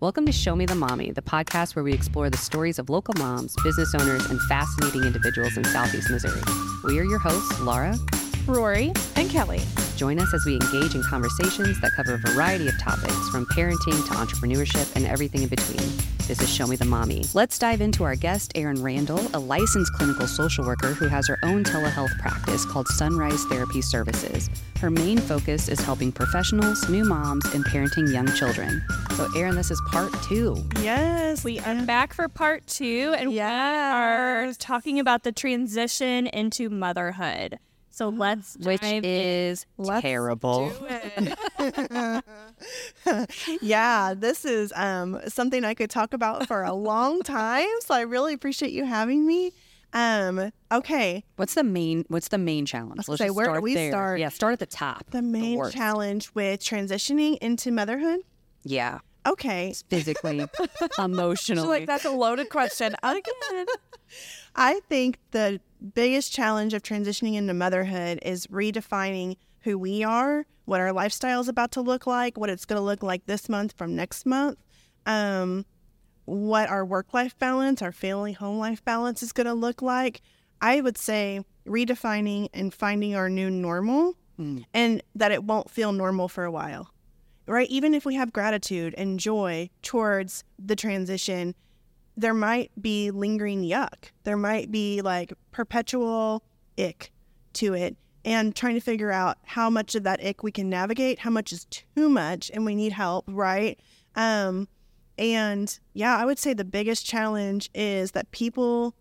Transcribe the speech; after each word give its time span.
Welcome 0.00 0.26
to 0.26 0.32
Show 0.32 0.56
Me 0.56 0.66
the 0.66 0.74
Mommy, 0.74 1.12
the 1.12 1.22
podcast 1.22 1.76
where 1.76 1.84
we 1.84 1.92
explore 1.92 2.28
the 2.28 2.36
stories 2.36 2.78
of 2.78 2.90
local 2.90 3.14
moms, 3.16 3.54
business 3.62 3.94
owners, 3.94 4.26
and 4.26 4.40
fascinating 4.42 5.04
individuals 5.04 5.56
in 5.56 5.64
Southeast 5.64 6.10
Missouri. 6.10 6.42
We 6.82 6.98
are 6.98 7.04
your 7.04 7.20
hosts, 7.20 7.58
Laura, 7.60 7.96
Rory, 8.46 8.92
and 9.14 9.30
Kelly. 9.30 9.62
Join 9.96 10.18
us 10.18 10.34
as 10.34 10.44
we 10.44 10.54
engage 10.54 10.94
in 10.94 11.02
conversations 11.04 11.80
that 11.80 11.92
cover 11.92 12.14
a 12.14 12.18
variety 12.18 12.66
of 12.66 12.78
topics, 12.80 13.28
from 13.30 13.46
parenting 13.46 14.04
to 14.06 14.14
entrepreneurship 14.14 14.94
and 14.96 15.06
everything 15.06 15.42
in 15.42 15.48
between. 15.48 15.88
This 16.26 16.40
is 16.40 16.50
Show 16.50 16.66
Me 16.66 16.76
the 16.76 16.86
Mommy. 16.86 17.22
Let's 17.34 17.58
dive 17.58 17.82
into 17.82 18.02
our 18.02 18.16
guest, 18.16 18.52
Erin 18.54 18.78
Randol, 18.78 19.34
a 19.34 19.38
licensed 19.38 19.92
clinical 19.92 20.26
social 20.26 20.64
worker 20.64 20.94
who 20.94 21.06
has 21.06 21.28
her 21.28 21.38
own 21.42 21.64
telehealth 21.64 22.18
practice 22.18 22.64
called 22.64 22.88
Sunrise 22.88 23.44
Therapy 23.50 23.82
Services. 23.82 24.48
Her 24.80 24.88
main 24.90 25.18
focus 25.18 25.68
is 25.68 25.78
helping 25.80 26.10
professionals, 26.10 26.88
new 26.88 27.04
moms, 27.04 27.44
and 27.52 27.62
parenting 27.66 28.10
young 28.10 28.26
children. 28.36 28.82
So, 29.16 29.28
Erin, 29.36 29.54
this 29.54 29.70
is 29.70 29.78
part 29.90 30.14
two. 30.22 30.56
Yes, 30.80 31.44
we 31.44 31.58
are 31.58 31.84
back 31.84 32.14
for 32.14 32.26
part 32.30 32.66
two, 32.66 33.14
and 33.18 33.30
yes. 33.30 33.36
we 33.36 34.48
are 34.48 34.54
talking 34.54 34.98
about 34.98 35.24
the 35.24 35.32
transition 35.32 36.26
into 36.28 36.70
motherhood. 36.70 37.58
So 37.94 38.08
let's 38.08 38.56
which 38.56 38.82
is 38.82 39.66
let's 39.78 40.02
terrible. 40.02 40.72
yeah, 43.62 44.14
this 44.16 44.44
is 44.44 44.72
um, 44.74 45.20
something 45.28 45.64
I 45.64 45.74
could 45.74 45.90
talk 45.90 46.12
about 46.12 46.48
for 46.48 46.64
a 46.64 46.72
long 46.72 47.22
time. 47.22 47.68
So 47.82 47.94
I 47.94 48.00
really 48.00 48.34
appreciate 48.34 48.72
you 48.72 48.84
having 48.84 49.24
me. 49.24 49.52
Um, 49.92 50.50
okay. 50.72 51.22
What's 51.36 51.54
the 51.54 51.62
main 51.62 52.04
what's 52.08 52.26
the 52.28 52.38
main 52.38 52.66
challenge? 52.66 53.06
Let's 53.06 53.20
say 53.20 53.30
where 53.30 53.44
start 53.44 53.58
do 53.58 53.62
we 53.62 53.74
there. 53.76 53.92
start? 53.92 54.18
Yeah, 54.18 54.30
start 54.30 54.54
at 54.54 54.58
the 54.58 54.66
top. 54.66 55.08
The 55.10 55.22
main 55.22 55.56
worst. 55.56 55.76
challenge 55.76 56.32
with 56.34 56.58
transitioning 56.58 57.38
into 57.38 57.70
motherhood. 57.70 58.22
Yeah. 58.64 58.98
Okay. 59.24 59.68
It's 59.68 59.82
Physically, 59.82 60.44
emotionally. 60.98 61.68
like 61.68 61.86
that's 61.86 62.04
a 62.04 62.10
loaded 62.10 62.48
question. 62.50 62.96
Again. 63.04 63.66
I 64.56 64.80
think 64.88 65.18
the 65.30 65.60
biggest 65.84 66.32
challenge 66.32 66.74
of 66.74 66.82
transitioning 66.82 67.34
into 67.34 67.54
motherhood 67.54 68.18
is 68.22 68.46
redefining 68.48 69.36
who 69.60 69.78
we 69.78 70.02
are, 70.02 70.46
what 70.64 70.80
our 70.80 70.92
lifestyle 70.92 71.40
is 71.40 71.48
about 71.48 71.72
to 71.72 71.80
look 71.80 72.06
like, 72.06 72.38
what 72.38 72.50
it's 72.50 72.64
going 72.64 72.78
to 72.78 72.84
look 72.84 73.02
like 73.02 73.26
this 73.26 73.48
month 73.48 73.72
from 73.76 73.94
next 73.94 74.24
month, 74.26 74.58
um, 75.06 75.64
what 76.24 76.68
our 76.68 76.84
work 76.84 77.12
life 77.12 77.38
balance, 77.38 77.82
our 77.82 77.92
family 77.92 78.32
home 78.32 78.58
life 78.58 78.84
balance 78.84 79.22
is 79.22 79.32
going 79.32 79.46
to 79.46 79.54
look 79.54 79.82
like. 79.82 80.20
I 80.60 80.80
would 80.80 80.96
say 80.96 81.44
redefining 81.66 82.48
and 82.54 82.72
finding 82.72 83.14
our 83.14 83.28
new 83.28 83.50
normal 83.50 84.14
Mm. 84.38 84.64
and 84.74 85.00
that 85.14 85.30
it 85.30 85.44
won't 85.44 85.70
feel 85.70 85.92
normal 85.92 86.26
for 86.26 86.42
a 86.44 86.50
while. 86.50 86.90
Right? 87.46 87.70
Even 87.70 87.94
if 87.94 88.04
we 88.04 88.16
have 88.16 88.32
gratitude 88.32 88.92
and 88.98 89.20
joy 89.20 89.70
towards 89.80 90.42
the 90.58 90.74
transition, 90.74 91.54
there 92.16 92.34
might 92.34 92.70
be 92.80 93.10
lingering 93.10 93.62
yuck. 93.62 94.10
There 94.24 94.36
might 94.36 94.70
be 94.70 95.02
like 95.02 95.32
perpetual 95.50 96.44
ick 96.78 97.12
to 97.54 97.74
it 97.74 97.96
and 98.24 98.54
trying 98.54 98.74
to 98.74 98.80
figure 98.80 99.10
out 99.10 99.38
how 99.44 99.68
much 99.68 99.94
of 99.94 100.02
that 100.04 100.24
ick 100.24 100.42
we 100.42 100.52
can 100.52 100.68
navigate, 100.68 101.20
how 101.20 101.30
much 101.30 101.52
is 101.52 101.66
too 101.66 102.08
much 102.08 102.50
and 102.52 102.64
we 102.64 102.74
need 102.74 102.92
help, 102.92 103.24
right? 103.28 103.78
Um 104.14 104.68
and 105.16 105.78
yeah, 105.92 106.16
I 106.16 106.24
would 106.24 106.38
say 106.38 106.54
the 106.54 106.64
biggest 106.64 107.06
challenge 107.06 107.70
is 107.74 108.12
that 108.12 108.30
people 108.32 108.94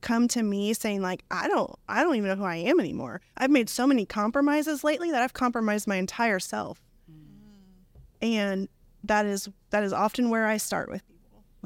come 0.00 0.28
to 0.28 0.42
me 0.42 0.74
saying 0.74 1.00
like 1.00 1.24
I 1.30 1.48
don't 1.48 1.74
I 1.88 2.02
don't 2.02 2.16
even 2.16 2.28
know 2.28 2.36
who 2.36 2.44
I 2.44 2.56
am 2.56 2.78
anymore. 2.80 3.20
I've 3.36 3.50
made 3.50 3.68
so 3.68 3.86
many 3.86 4.04
compromises 4.04 4.84
lately 4.84 5.10
that 5.10 5.22
I've 5.22 5.32
compromised 5.32 5.86
my 5.86 5.96
entire 5.96 6.40
self. 6.40 6.82
And 8.20 8.68
that 9.04 9.26
is 9.26 9.48
that 9.70 9.82
is 9.82 9.92
often 9.92 10.28
where 10.30 10.46
I 10.46 10.56
start 10.58 10.90
with 10.90 11.06
people. 11.06 11.11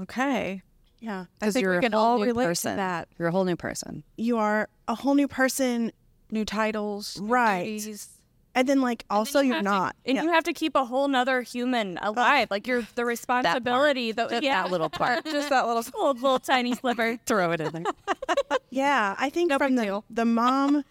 Okay. 0.00 0.62
Yeah. 1.00 1.26
I 1.40 1.50
think 1.50 1.62
you're 1.62 1.72
we 1.72 1.78
a 1.78 1.80
can 1.80 1.92
whole 1.92 2.00
all 2.02 2.18
new 2.18 2.24
relate 2.26 2.46
person. 2.46 2.72
to 2.72 2.76
that. 2.76 3.08
You're 3.18 3.28
a 3.28 3.32
whole 3.32 3.44
new 3.44 3.56
person. 3.56 4.02
You 4.16 4.38
are 4.38 4.68
a 4.88 4.94
whole 4.94 5.14
new 5.14 5.28
person 5.28 5.92
New 6.30 6.44
titles, 6.44 7.18
Right. 7.20 7.64
duties. 7.78 8.08
and 8.56 8.68
then 8.68 8.80
like 8.80 9.04
also 9.08 9.38
you 9.40 9.46
you're 9.48 9.54
have 9.56 9.64
to- 9.64 9.70
not. 9.70 9.96
and 10.04 10.16
Yeah. 10.16 10.22
you 10.24 10.30
have 10.32 10.42
to 10.44 10.52
keep 10.52 10.74
a 10.74 10.84
whole 10.84 11.06
nother 11.06 11.42
human 11.42 11.98
alive. 12.02 12.48
Like 12.50 12.66
you're 12.66 12.84
the 12.96 13.04
responsibility. 13.04 14.10
That, 14.10 14.28
the, 14.30 14.40
yeah, 14.42 14.62
that 14.64 14.72
little 14.72 14.90
part. 14.90 15.24
Just 15.30 15.50
that 15.50 15.66
little. 15.68 15.82
little, 15.82 16.14
little 16.14 16.38
tiny 16.40 16.74
sliver. 16.74 17.16
Throw 17.26 17.52
it 17.52 17.60
in 17.60 17.72
there. 17.72 17.84
Yeah, 18.70 19.14
I 19.18 19.30
think 19.30 19.50
No 19.50 19.58
from 19.58 19.76
the, 19.76 19.82
deal. 19.84 20.04
the 20.10 20.24
mom 20.24 20.84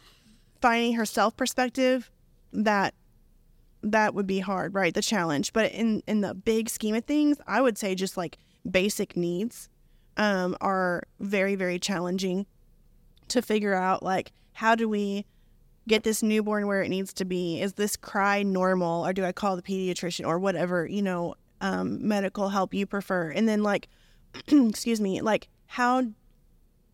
finding 0.62 0.94
herself 0.94 1.36
perspective, 1.36 2.10
that 2.54 2.94
that 3.84 4.16
would 4.16 4.26
be 4.26 4.40
hard, 4.40 4.74
right? 4.74 4.94
The 4.94 5.02
challenge. 5.02 5.52
But 5.54 5.72
in 5.74 6.02
in 6.08 6.22
the 6.22 6.34
big 6.34 6.70
scheme 6.70 6.96
of 6.96 7.04
things, 7.06 7.38
I 7.46 7.60
would 7.62 7.78
say 7.78 7.94
just 7.94 8.16
like 8.18 8.38
basic 8.70 9.16
needs 9.16 9.70
um, 10.18 10.56
are 10.62 11.04
very 11.20 11.56
very 11.56 11.80
challenging 11.80 12.46
to 13.30 13.42
figure 13.42 13.74
out. 13.74 14.04
Like, 14.04 14.32
how 14.54 14.76
do 14.76 14.88
we 14.88 15.26
get 15.88 16.04
this 16.04 16.24
newborn 16.24 16.68
where 16.68 16.82
it 16.82 16.90
needs 16.90 17.14
to 17.14 17.26
be? 17.26 17.62
Is 17.62 17.74
this 17.74 17.96
cry 17.96 18.44
normal, 18.44 19.06
or 19.06 19.14
do 19.14 19.26
I 19.26 19.32
call 19.32 19.56
the 19.56 19.62
pediatrician 19.62 20.28
or 20.28 20.40
whatever 20.40 20.86
you 20.86 21.02
know 21.02 21.36
um, 21.62 22.06
medical 22.08 22.50
help 22.50 22.74
you 22.74 22.86
prefer? 22.86 23.30
And 23.32 23.48
then 23.48 23.64
like, 23.64 23.88
excuse 24.48 25.02
me, 25.02 25.22
like 25.22 25.48
how 25.68 26.04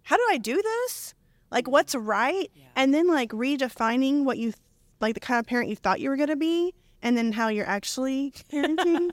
how 0.03 0.17
do 0.17 0.23
I 0.29 0.37
do 0.37 0.61
this? 0.61 1.13
Like, 1.51 1.67
what's 1.67 1.93
right? 1.95 2.49
And 2.75 2.93
then, 2.93 3.07
like, 3.07 3.31
redefining 3.31 4.23
what 4.23 4.37
you, 4.37 4.53
like, 4.99 5.13
the 5.13 5.19
kind 5.19 5.39
of 5.39 5.45
parent 5.45 5.69
you 5.69 5.75
thought 5.75 5.99
you 5.99 6.09
were 6.09 6.15
going 6.15 6.29
to 6.29 6.35
be, 6.35 6.73
and 7.01 7.17
then 7.17 7.33
how 7.33 7.49
you're 7.49 7.67
actually 7.67 8.31
parenting. 8.51 9.11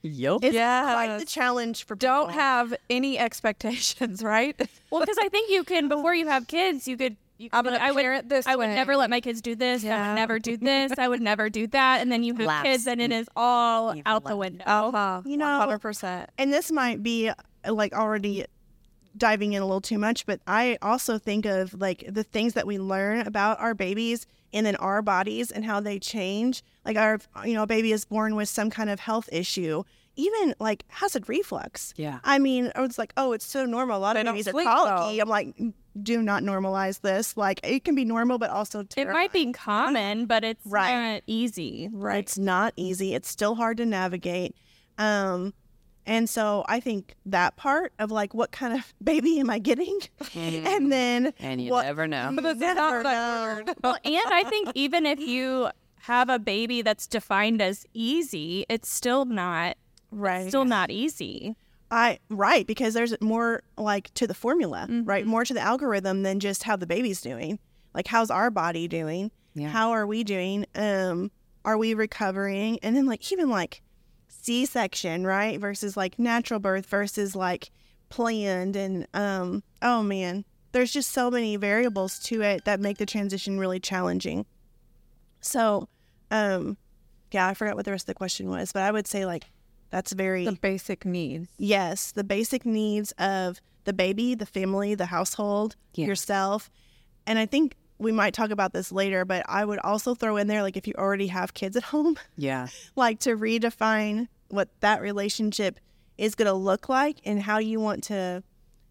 Yup. 0.00 0.42
It's 0.42 0.54
Yes. 0.54 0.84
quite 0.94 1.18
the 1.18 1.24
challenge 1.26 1.84
for 1.84 1.94
Don't 1.94 2.28
people. 2.28 2.40
have 2.40 2.74
any 2.88 3.18
expectations, 3.18 4.22
right? 4.24 4.56
Well, 4.90 5.00
because 5.00 5.18
I 5.20 5.28
think 5.28 5.50
you 5.50 5.64
can 5.64 5.88
before 5.88 6.14
you 6.14 6.26
have 6.28 6.46
kids, 6.46 6.88
you 6.88 6.96
could. 6.96 7.16
You 7.38 7.48
I'm 7.52 7.64
gonna 7.64 7.78
I 7.80 7.90
would, 7.90 8.28
this 8.28 8.46
I 8.46 8.54
would 8.54 8.68
never 8.68 8.94
let 8.96 9.10
my 9.10 9.20
kids 9.20 9.40
do 9.42 9.56
this. 9.56 9.84
I 9.84 10.08
would 10.10 10.14
never 10.14 10.38
do 10.38 10.56
this. 10.58 10.92
I 10.96 11.08
would 11.08 11.20
never 11.20 11.50
do 11.50 11.66
that. 11.68 12.00
And 12.00 12.12
then 12.12 12.22
you 12.22 12.34
have 12.34 12.46
Lapse. 12.46 12.68
kids, 12.68 12.86
and 12.86 13.00
it 13.00 13.10
is 13.10 13.26
all 13.34 13.96
You've 13.96 14.06
out 14.06 14.22
the 14.22 14.36
left. 14.36 14.38
window. 14.38 14.64
Uh-huh. 14.66 15.22
You 15.24 15.36
know- 15.38 15.58
100%. 15.66 16.26
And 16.38 16.52
this 16.52 16.70
might 16.70 17.02
be, 17.02 17.32
like, 17.68 17.94
already 17.94 18.44
diving 19.16 19.52
in 19.52 19.62
a 19.62 19.66
little 19.66 19.80
too 19.80 19.98
much, 19.98 20.26
but 20.26 20.40
I 20.46 20.78
also 20.82 21.18
think 21.18 21.44
of, 21.46 21.74
like, 21.80 22.04
the 22.08 22.22
things 22.24 22.54
that 22.54 22.66
we 22.66 22.78
learn 22.78 23.26
about 23.26 23.60
our 23.60 23.74
babies 23.74 24.26
and 24.52 24.64
then 24.66 24.76
our 24.76 25.02
bodies 25.02 25.50
and 25.50 25.64
how 25.64 25.80
they 25.80 25.98
change. 25.98 26.62
Like, 26.84 26.96
our, 26.96 27.18
you 27.44 27.54
know, 27.54 27.62
a 27.62 27.66
baby 27.66 27.92
is 27.92 28.04
born 28.04 28.36
with 28.36 28.48
some 28.48 28.70
kind 28.70 28.90
of 28.90 29.00
health 29.00 29.28
issue. 29.32 29.82
Even 30.14 30.54
like 30.60 30.84
acid 31.02 31.26
reflux. 31.26 31.94
Yeah. 31.96 32.18
I 32.22 32.38
mean, 32.38 32.70
it's 32.76 32.98
like, 32.98 33.14
oh, 33.16 33.32
it's 33.32 33.46
so 33.46 33.64
normal. 33.64 33.96
A 33.96 33.98
lot 34.00 34.12
They 34.12 34.20
of 34.20 34.26
babies 34.26 34.46
are 34.46 34.52
colicky. 34.52 35.16
though. 35.16 35.22
I'm 35.22 35.28
like, 35.30 35.56
do 36.02 36.20
not 36.20 36.42
normalize 36.42 37.00
this. 37.00 37.34
Like, 37.34 37.60
it 37.64 37.82
can 37.84 37.94
be 37.94 38.04
normal, 38.04 38.36
but 38.36 38.50
also 38.50 38.84
It 38.94 39.08
might 39.08 39.32
be 39.32 39.50
common, 39.52 40.26
but 40.26 40.44
it's 40.44 40.60
Right. 40.66 41.14
not 41.14 41.22
easy. 41.26 41.88
Right. 41.90 42.18
It's 42.18 42.36
not 42.36 42.74
easy. 42.76 43.14
It's 43.14 43.30
still 43.30 43.54
hard 43.54 43.78
to 43.78 43.86
navigate. 43.86 44.54
Um, 44.98 45.54
and 46.06 46.28
so 46.28 46.64
I 46.68 46.80
think 46.80 47.14
that 47.26 47.56
part 47.56 47.92
of 47.98 48.10
like, 48.10 48.34
what 48.34 48.50
kind 48.52 48.74
of 48.76 48.92
baby 49.02 49.38
am 49.40 49.50
I 49.50 49.58
getting? 49.58 49.98
and 50.34 50.90
then 50.92 51.32
And 51.38 51.60
you 51.60 51.70
what- 51.70 51.84
never 51.84 52.06
know. 52.08 52.30
But 52.36 52.56
Never 52.58 53.02
that 53.02 53.64
know. 53.66 53.74
Well, 53.82 53.96
and 54.04 54.22
I 54.32 54.44
think 54.44 54.70
even 54.74 55.06
if 55.06 55.20
you 55.20 55.68
have 56.02 56.28
a 56.28 56.38
baby 56.38 56.82
that's 56.82 57.06
defined 57.06 57.62
as 57.62 57.86
easy, 57.94 58.66
it's 58.68 58.88
still 58.88 59.24
not 59.24 59.76
right. 60.10 60.48
still 60.48 60.64
not 60.64 60.90
easy. 60.90 61.54
I 61.90 62.18
right 62.30 62.66
because 62.66 62.94
there's 62.94 63.14
more 63.20 63.62
like 63.76 64.12
to 64.14 64.26
the 64.26 64.34
formula, 64.34 64.86
Mm-hmm. 64.90 65.04
right? 65.04 65.26
More 65.26 65.44
to 65.44 65.54
the 65.54 65.60
algorithm 65.60 66.22
than 66.22 66.40
just 66.40 66.62
how 66.64 66.74
the 66.76 66.86
baby's 66.86 67.20
doing. 67.20 67.58
Like 67.94 68.06
how's 68.08 68.30
our 68.30 68.50
body 68.50 68.88
doing? 68.88 69.30
Yeah. 69.54 69.68
How 69.68 69.90
are 69.90 70.06
we 70.06 70.24
doing? 70.24 70.64
Um, 70.74 71.30
are 71.64 71.76
we 71.78 71.92
recovering? 71.94 72.78
And 72.82 72.96
then 72.96 73.06
like 73.06 73.30
even 73.30 73.50
like 73.50 73.82
C-section, 74.42 75.26
right? 75.26 75.58
Versus 75.58 75.96
like 75.96 76.18
natural 76.18 76.60
birth 76.60 76.86
versus 76.86 77.34
like 77.36 77.70
planned 78.08 78.76
and 78.76 79.06
um 79.14 79.62
oh 79.80 80.02
man, 80.02 80.44
there's 80.72 80.92
just 80.92 81.10
so 81.12 81.30
many 81.30 81.56
variables 81.56 82.18
to 82.18 82.42
it 82.42 82.64
that 82.66 82.80
make 82.80 82.98
the 82.98 83.06
transition 83.06 83.58
really 83.58 83.80
challenging. 83.80 84.44
So, 85.40 85.88
um 86.30 86.76
yeah, 87.30 87.46
I 87.46 87.54
forgot 87.54 87.76
what 87.76 87.86
the 87.86 87.90
rest 87.92 88.02
of 88.02 88.06
the 88.08 88.14
question 88.14 88.50
was, 88.50 88.72
but 88.72 88.82
I 88.82 88.90
would 88.90 89.06
say 89.06 89.24
like 89.24 89.44
that's 89.90 90.12
very 90.12 90.44
The 90.44 90.52
basic 90.52 91.04
needs. 91.04 91.48
Yes, 91.58 92.12
the 92.12 92.24
basic 92.24 92.64
needs 92.66 93.12
of 93.12 93.60
the 93.84 93.92
baby, 93.92 94.34
the 94.34 94.46
family, 94.46 94.94
the 94.94 95.06
household, 95.06 95.76
Yeah. 95.94 96.06
yourself. 96.06 96.70
And 97.26 97.38
I 97.38 97.46
think 97.46 97.76
we 97.98 98.10
might 98.12 98.34
talk 98.34 98.50
about 98.50 98.72
this 98.72 98.90
later, 98.90 99.24
but 99.24 99.44
I 99.48 99.64
would 99.64 99.78
also 99.80 100.14
throw 100.14 100.36
in 100.36 100.46
there 100.48 100.62
like 100.62 100.76
if 100.76 100.86
you 100.88 100.94
already 100.98 101.28
have 101.28 101.54
kids 101.54 101.76
at 101.76 101.84
home, 101.84 102.16
Yeah. 102.36 102.68
like 102.96 103.20
to 103.20 103.36
redefine 103.36 104.28
what 104.52 104.68
that 104.80 105.00
relationship 105.00 105.80
is 106.18 106.34
going 106.34 106.46
to 106.46 106.52
look 106.52 106.88
like 106.88 107.18
and 107.24 107.42
how 107.42 107.58
you 107.58 107.80
want 107.80 108.04
to 108.04 108.42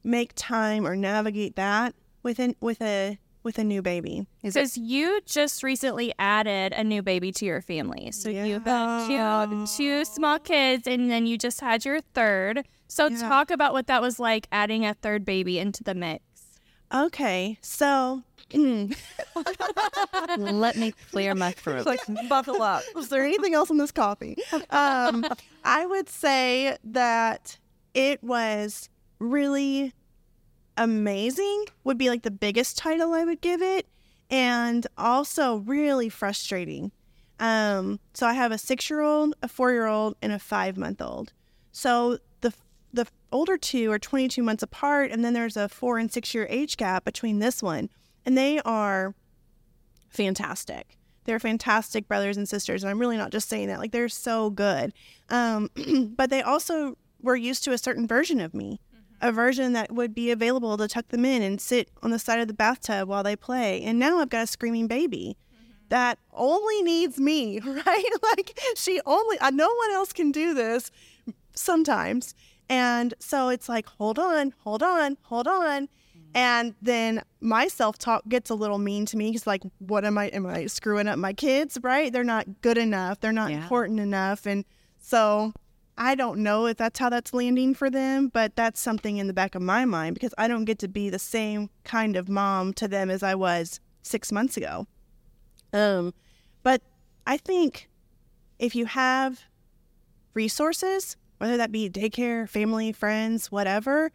make 0.03 0.31
time 0.35 0.85
or 0.85 0.95
navigate 0.95 1.55
that 1.55 1.93
within 2.23 2.55
with 2.59 2.81
a 2.81 3.19
with 3.43 3.57
a 3.57 3.63
new 3.63 3.81
baby. 3.81 4.27
Because 4.43 4.77
you 4.77 5.19
just 5.25 5.63
recently 5.63 6.13
added 6.19 6.73
a 6.73 6.83
new 6.83 7.01
baby 7.01 7.31
to 7.31 7.45
your 7.45 7.61
family. 7.61 8.11
So 8.11 8.29
you've 8.29 8.63
got 8.63 9.07
two, 9.07 9.65
two 9.77 10.05
small 10.05 10.37
kids 10.39 10.85
and 10.87 11.09
then 11.09 11.25
you 11.25 11.37
just 11.39 11.59
had 11.59 11.83
your 11.83 12.01
third. 12.13 12.67
So 12.87 13.09
talk 13.09 13.49
about 13.49 13.73
what 13.73 13.87
that 13.87 14.01
was 14.01 14.19
like 14.19 14.47
adding 14.51 14.85
a 14.85 14.93
third 14.93 15.25
baby 15.25 15.57
into 15.57 15.83
the 15.83 15.95
mix. 15.95 16.23
Okay, 16.93 17.57
so 17.61 18.23
Let 20.37 20.75
me 20.75 20.93
clear 21.11 21.35
my 21.35 21.51
throat. 21.51 21.85
like 21.85 22.01
buckle 22.27 22.61
up. 22.61 22.83
Is 22.97 23.09
there 23.09 23.23
anything 23.23 23.53
else 23.53 23.69
in 23.69 23.77
this 23.77 23.91
coffee? 23.91 24.37
Um, 24.69 25.25
I 25.63 25.85
would 25.85 26.09
say 26.09 26.77
that 26.83 27.57
it 27.93 28.21
was 28.23 28.89
really 29.19 29.93
amazing. 30.77 31.65
Would 31.83 31.97
be 31.97 32.09
like 32.09 32.23
the 32.23 32.31
biggest 32.31 32.77
title 32.77 33.13
I 33.13 33.23
would 33.23 33.41
give 33.41 33.61
it, 33.61 33.87
and 34.29 34.85
also 34.97 35.57
really 35.57 36.09
frustrating. 36.09 36.91
Um, 37.39 37.99
so 38.13 38.27
I 38.27 38.33
have 38.33 38.51
a 38.51 38.57
six-year-old, 38.57 39.35
a 39.41 39.47
four-year-old, 39.47 40.15
and 40.21 40.31
a 40.31 40.39
five-month-old. 40.39 41.33
So 41.71 42.19
the 42.93 43.07
older 43.31 43.57
two 43.57 43.91
are 43.91 43.99
22 43.99 44.43
months 44.43 44.63
apart, 44.63 45.11
and 45.11 45.23
then 45.23 45.33
there's 45.33 45.57
a 45.57 45.69
four 45.69 45.97
and 45.97 46.11
six-year 46.11 46.47
age 46.49 46.77
gap 46.77 47.03
between 47.05 47.39
this 47.39 47.63
one, 47.63 47.89
and 48.25 48.37
they 48.37 48.59
are 48.61 49.15
fantastic. 50.09 50.97
They're 51.25 51.39
fantastic 51.39 52.07
brothers 52.07 52.37
and 52.37 52.47
sisters, 52.49 52.83
and 52.83 52.89
I'm 52.89 52.99
really 52.99 53.17
not 53.17 53.31
just 53.31 53.47
saying 53.47 53.67
that. 53.67 53.79
Like 53.79 53.91
they're 53.91 54.09
so 54.09 54.49
good. 54.49 54.93
Um, 55.29 55.69
but 56.17 56.29
they 56.29 56.41
also 56.41 56.97
were 57.21 57.35
used 57.35 57.63
to 57.65 57.71
a 57.71 57.77
certain 57.77 58.07
version 58.07 58.41
of 58.41 58.53
me, 58.53 58.79
a 59.21 59.31
version 59.31 59.73
that 59.73 59.91
would 59.91 60.15
be 60.15 60.31
available 60.31 60.77
to 60.77 60.87
tuck 60.87 61.07
them 61.09 61.25
in 61.25 61.41
and 61.41 61.61
sit 61.61 61.89
on 62.01 62.11
the 62.11 62.19
side 62.19 62.39
of 62.39 62.47
the 62.47 62.53
bathtub 62.53 63.07
while 63.07 63.23
they 63.23 63.35
play. 63.35 63.81
And 63.83 63.99
now 63.99 64.19
I've 64.19 64.29
got 64.29 64.43
a 64.43 64.47
screaming 64.47 64.87
baby 64.87 65.37
that 65.89 66.17
only 66.33 66.81
needs 66.81 67.19
me, 67.19 67.59
right? 67.65 68.05
like 68.23 68.59
she 68.75 68.99
only, 69.05 69.37
no 69.51 69.71
one 69.73 69.91
else 69.91 70.11
can 70.11 70.31
do 70.31 70.53
this 70.53 70.89
sometimes. 71.53 72.33
And 72.71 73.13
so 73.19 73.49
it's 73.49 73.67
like, 73.67 73.85
hold 73.85 74.17
on, 74.17 74.53
hold 74.59 74.81
on, 74.81 75.17
hold 75.23 75.45
on. 75.45 75.89
And 76.33 76.73
then 76.81 77.21
my 77.41 77.67
self 77.67 77.97
talk 77.97 78.25
gets 78.29 78.49
a 78.49 78.55
little 78.55 78.77
mean 78.77 79.05
to 79.07 79.17
me 79.17 79.29
because, 79.29 79.45
like, 79.45 79.61
what 79.79 80.05
am 80.05 80.17
I? 80.17 80.27
Am 80.27 80.45
I 80.45 80.67
screwing 80.67 81.09
up 81.09 81.19
my 81.19 81.33
kids? 81.33 81.77
Right? 81.83 82.13
They're 82.13 82.23
not 82.23 82.61
good 82.61 82.77
enough. 82.77 83.19
They're 83.19 83.33
not 83.33 83.51
Yeah. 83.51 83.57
important 83.57 83.99
enough. 83.99 84.45
And 84.45 84.63
so 84.97 85.51
I 85.97 86.15
don't 86.15 86.39
know 86.39 86.65
if 86.67 86.77
that's 86.77 86.97
how 86.97 87.09
that's 87.09 87.33
landing 87.33 87.73
for 87.73 87.89
them, 87.89 88.29
but 88.29 88.55
that's 88.55 88.79
something 88.79 89.17
in 89.17 89.27
the 89.27 89.33
back 89.33 89.53
of 89.53 89.61
my 89.61 89.83
mind 89.83 90.13
because 90.13 90.33
I 90.37 90.47
don't 90.47 90.63
get 90.63 90.79
to 90.79 90.87
be 90.87 91.09
the 91.09 91.19
same 91.19 91.69
kind 91.83 92.15
of 92.15 92.29
mom 92.29 92.71
to 92.75 92.87
them 92.87 93.09
as 93.09 93.21
I 93.21 93.35
was 93.35 93.81
six 94.01 94.31
months 94.31 94.55
ago. 94.55 94.87
Um, 95.73 96.13
but 96.63 96.81
I 97.27 97.35
think 97.35 97.89
if 98.57 98.73
you 98.75 98.85
have 98.85 99.41
resources, 100.33 101.17
whether 101.41 101.57
that 101.57 101.71
be 101.71 101.89
daycare, 101.89 102.47
family, 102.47 102.91
friends, 102.91 103.51
whatever, 103.51 104.11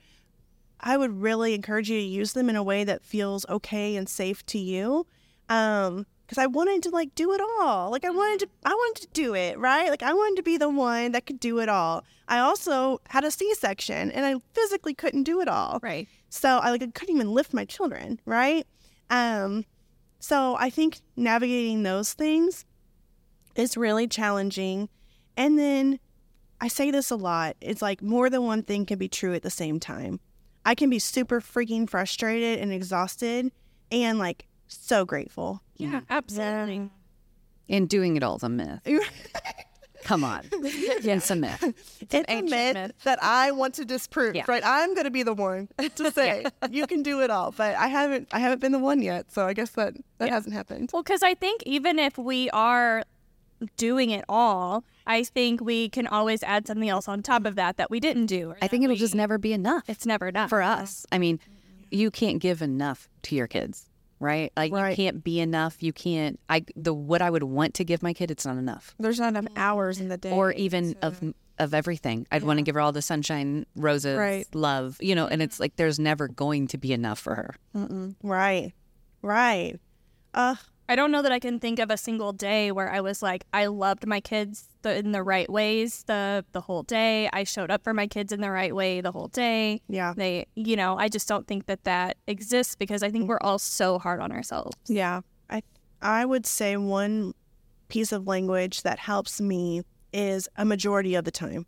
I 0.78 0.96
would 0.96 1.20
really 1.20 1.54
encourage 1.54 1.90
you 1.90 1.98
to 1.98 2.06
use 2.06 2.34
them 2.34 2.48
in 2.48 2.54
a 2.54 2.62
way 2.62 2.84
that 2.84 3.02
feels 3.02 3.44
okay 3.48 3.96
and 3.96 4.08
safe 4.08 4.46
to 4.46 4.58
you. 4.58 5.08
Um, 5.48 6.06
because 6.24 6.38
I 6.38 6.46
wanted 6.46 6.84
to 6.84 6.90
like 6.90 7.16
do 7.16 7.32
it 7.32 7.40
all. 7.40 7.90
Like 7.90 8.04
I 8.04 8.10
wanted 8.10 8.46
to, 8.46 8.48
I 8.64 8.72
wanted 8.72 9.02
to 9.02 9.08
do 9.12 9.34
it 9.34 9.58
right. 9.58 9.90
Like 9.90 10.04
I 10.04 10.12
wanted 10.12 10.36
to 10.36 10.44
be 10.44 10.56
the 10.56 10.68
one 10.68 11.10
that 11.12 11.26
could 11.26 11.40
do 11.40 11.58
it 11.58 11.68
all. 11.68 12.04
I 12.28 12.38
also 12.38 13.00
had 13.08 13.24
a 13.24 13.30
C-section, 13.32 14.12
and 14.12 14.24
I 14.24 14.36
physically 14.54 14.94
couldn't 14.94 15.24
do 15.24 15.40
it 15.40 15.48
all. 15.48 15.80
Right. 15.82 16.06
So 16.28 16.58
I 16.58 16.70
like 16.70 16.82
I 16.84 16.86
couldn't 16.86 17.16
even 17.16 17.32
lift 17.32 17.52
my 17.54 17.64
children, 17.64 18.20
right? 18.24 18.64
Um, 19.10 19.64
so 20.20 20.56
I 20.60 20.70
think 20.70 21.00
navigating 21.16 21.82
those 21.82 22.12
things 22.12 22.64
is 23.56 23.76
really 23.76 24.06
challenging. 24.06 24.88
And 25.36 25.58
then 25.58 25.98
I 26.60 26.68
say 26.68 26.90
this 26.90 27.10
a 27.10 27.16
lot. 27.16 27.56
It's 27.60 27.82
like 27.82 28.02
more 28.02 28.30
than 28.30 28.44
one 28.44 28.62
thing 28.62 28.86
can 28.86 28.98
be 28.98 29.08
true 29.08 29.34
at 29.34 29.42
the 29.42 29.50
same 29.50 29.78
time. 29.80 30.20
I 30.64 30.74
can 30.74 30.90
be 30.90 30.98
super 30.98 31.40
freaking 31.40 31.88
frustrated 31.88 32.58
and 32.60 32.72
exhausted 32.72 33.52
and 33.92 34.18
like 34.18 34.46
so 34.68 35.04
grateful. 35.04 35.62
Yeah, 35.76 36.00
absolutely. 36.10 36.90
And 37.68 37.88
doing 37.88 38.16
it 38.16 38.22
all 38.22 38.36
is 38.36 38.42
a 38.42 38.48
myth. 38.48 38.80
Come 40.04 40.22
on. 40.22 40.42
It's 40.52 41.30
a 41.30 41.34
myth. 41.36 41.74
It's, 42.00 42.14
a 42.28 42.40
myth, 42.42 42.74
myth. 42.74 42.92
that 43.02 43.18
I 43.22 43.50
want 43.50 43.74
to 43.74 43.84
disprove, 43.84 44.36
Yeah. 44.36 44.44
right? 44.46 44.62
I'm 44.64 44.94
going 44.94 45.04
to 45.04 45.10
be 45.10 45.24
the 45.24 45.34
one 45.34 45.68
to 45.96 46.10
say 46.12 46.44
you 46.70 46.86
can 46.86 47.02
do 47.02 47.22
it 47.22 47.30
all, 47.30 47.50
but 47.56 47.74
I 47.74 47.88
haven't. 47.88 48.28
I 48.32 48.38
haven't 48.38 48.60
been 48.60 48.70
the 48.70 48.78
one 48.78 49.02
yet, 49.02 49.32
so 49.32 49.46
I 49.46 49.52
guess 49.52 49.70
that 49.70 49.94
that 50.18 50.28
hasn't 50.30 50.54
happened. 50.54 50.90
Well, 50.92 51.02
because 51.02 51.24
I 51.24 51.34
think 51.34 51.62
even 51.66 51.98
if 51.98 52.18
we 52.18 52.48
are 52.50 53.02
doing 53.76 54.10
it 54.10 54.24
all, 54.28 54.84
I 55.06 55.24
think 55.24 55.60
we 55.60 55.88
can 55.88 56.06
always 56.06 56.42
add 56.42 56.66
something 56.66 56.88
else 56.88 57.08
on 57.08 57.22
top 57.22 57.44
of 57.46 57.54
that 57.56 57.76
that 57.76 57.90
we 57.90 58.00
didn't 58.00 58.26
do. 58.26 58.54
I 58.60 58.68
think 58.68 58.84
it'll 58.84 58.94
we- 58.94 58.98
just 58.98 59.14
never 59.14 59.38
be 59.38 59.52
enough 59.52 59.84
It's 59.88 60.06
never 60.06 60.28
enough 60.28 60.50
for 60.50 60.62
us. 60.62 61.06
I 61.12 61.18
mean, 61.18 61.40
you 61.90 62.10
can't 62.10 62.38
give 62.40 62.62
enough 62.62 63.08
to 63.22 63.34
your 63.36 63.46
kids, 63.46 63.88
right? 64.20 64.52
Like 64.56 64.72
Right. 64.72 64.90
you 64.90 64.96
can't 64.96 65.22
be 65.24 65.40
enough. 65.40 65.82
You 65.82 65.92
can't. 65.92 66.38
I 66.48 66.64
the 66.74 66.92
what 66.92 67.22
I 67.22 67.30
would 67.30 67.44
want 67.44 67.74
to 67.74 67.84
give 67.84 68.02
my 68.02 68.12
kid, 68.12 68.30
it's 68.30 68.44
not 68.44 68.56
enough. 68.58 68.94
There's 68.98 69.20
not 69.20 69.28
enough 69.28 69.46
hours 69.56 70.00
in 70.00 70.08
the 70.08 70.16
day. 70.18 70.32
or 70.32 70.52
even 70.52 70.96
of 71.02 71.22
of 71.58 71.72
everything. 71.72 72.26
I'd 72.30 72.42
want 72.42 72.58
to 72.58 72.62
give 72.62 72.74
her 72.74 72.82
all 72.82 72.92
the 72.92 73.00
sunshine, 73.00 73.64
roses, 73.76 74.18
Right. 74.18 74.46
love, 74.54 74.98
you 75.00 75.14
know. 75.14 75.26
And 75.26 75.40
it's 75.40 75.58
like 75.58 75.76
there's 75.76 75.98
never 75.98 76.28
going 76.28 76.66
to 76.68 76.76
be 76.78 76.92
enough 76.92 77.18
for 77.18 77.34
her. 77.34 77.54
Right, 78.22 78.72
right. 79.22 79.78
Uh, 80.34 80.56
I 80.88 80.96
don't 80.96 81.10
know 81.10 81.22
that 81.22 81.32
I 81.32 81.38
can 81.38 81.58
think 81.58 81.78
of 81.78 81.90
a 81.90 81.96
single 81.96 82.32
day 82.32 82.70
where 82.70 82.90
I 82.90 83.00
was 83.00 83.22
like, 83.22 83.44
I 83.52 83.66
loved 83.66 84.06
my 84.06 84.20
kids 84.20 84.68
the, 84.82 84.96
in 84.96 85.12
the 85.12 85.22
right 85.22 85.50
ways 85.50 86.04
the 86.06 86.44
the 86.52 86.60
whole 86.60 86.82
day. 86.82 87.28
I 87.32 87.44
showed 87.44 87.70
up 87.70 87.82
for 87.82 87.92
my 87.92 88.06
kids 88.06 88.32
in 88.32 88.40
the 88.40 88.50
right 88.50 88.74
way 88.74 89.00
the 89.00 89.12
whole 89.12 89.28
day. 89.28 89.82
yeah, 89.88 90.14
They, 90.16 90.46
you 90.54 90.76
know, 90.76 90.96
I 90.96 91.08
just 91.08 91.28
don't 91.28 91.46
think 91.46 91.66
that 91.66 91.84
that 91.84 92.16
exists 92.26 92.76
because 92.76 93.02
I 93.02 93.10
think 93.10 93.28
we're 93.28 93.40
all 93.40 93.58
so 93.58 93.98
hard 93.98 94.20
on 94.20 94.32
ourselves. 94.32 94.76
yeah. 94.86 95.20
I 95.50 95.62
I 96.02 96.24
would 96.24 96.46
say 96.46 96.76
one 96.76 97.32
piece 97.88 98.12
of 98.12 98.26
language 98.26 98.82
that 98.82 98.98
helps 98.98 99.40
me 99.40 99.82
is 100.12 100.48
a 100.56 100.64
majority 100.64 101.14
of 101.14 101.24
the 101.24 101.30
time. 101.30 101.66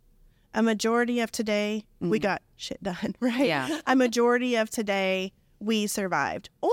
A 0.53 0.63
majority 0.63 1.19
of 1.19 1.31
today, 1.31 1.83
we 1.99 2.19
mm. 2.19 2.23
got 2.23 2.41
shit 2.57 2.81
done, 2.81 3.15
right? 3.19 3.45
Yeah. 3.45 3.79
A 3.85 3.95
majority 3.95 4.55
of 4.55 4.69
today, 4.69 5.31
we 5.59 5.87
survived. 5.87 6.49
Or 6.61 6.71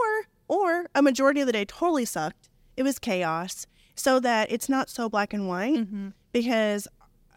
or 0.48 0.86
a 0.94 1.02
majority 1.02 1.40
of 1.40 1.46
the 1.46 1.52
day 1.52 1.64
totally 1.64 2.04
sucked. 2.04 2.48
It 2.76 2.82
was 2.82 2.98
chaos. 2.98 3.66
So 3.98 4.20
that 4.20 4.52
it's 4.52 4.68
not 4.68 4.90
so 4.90 5.08
black 5.08 5.32
and 5.32 5.48
white 5.48 5.74
because 6.32 6.86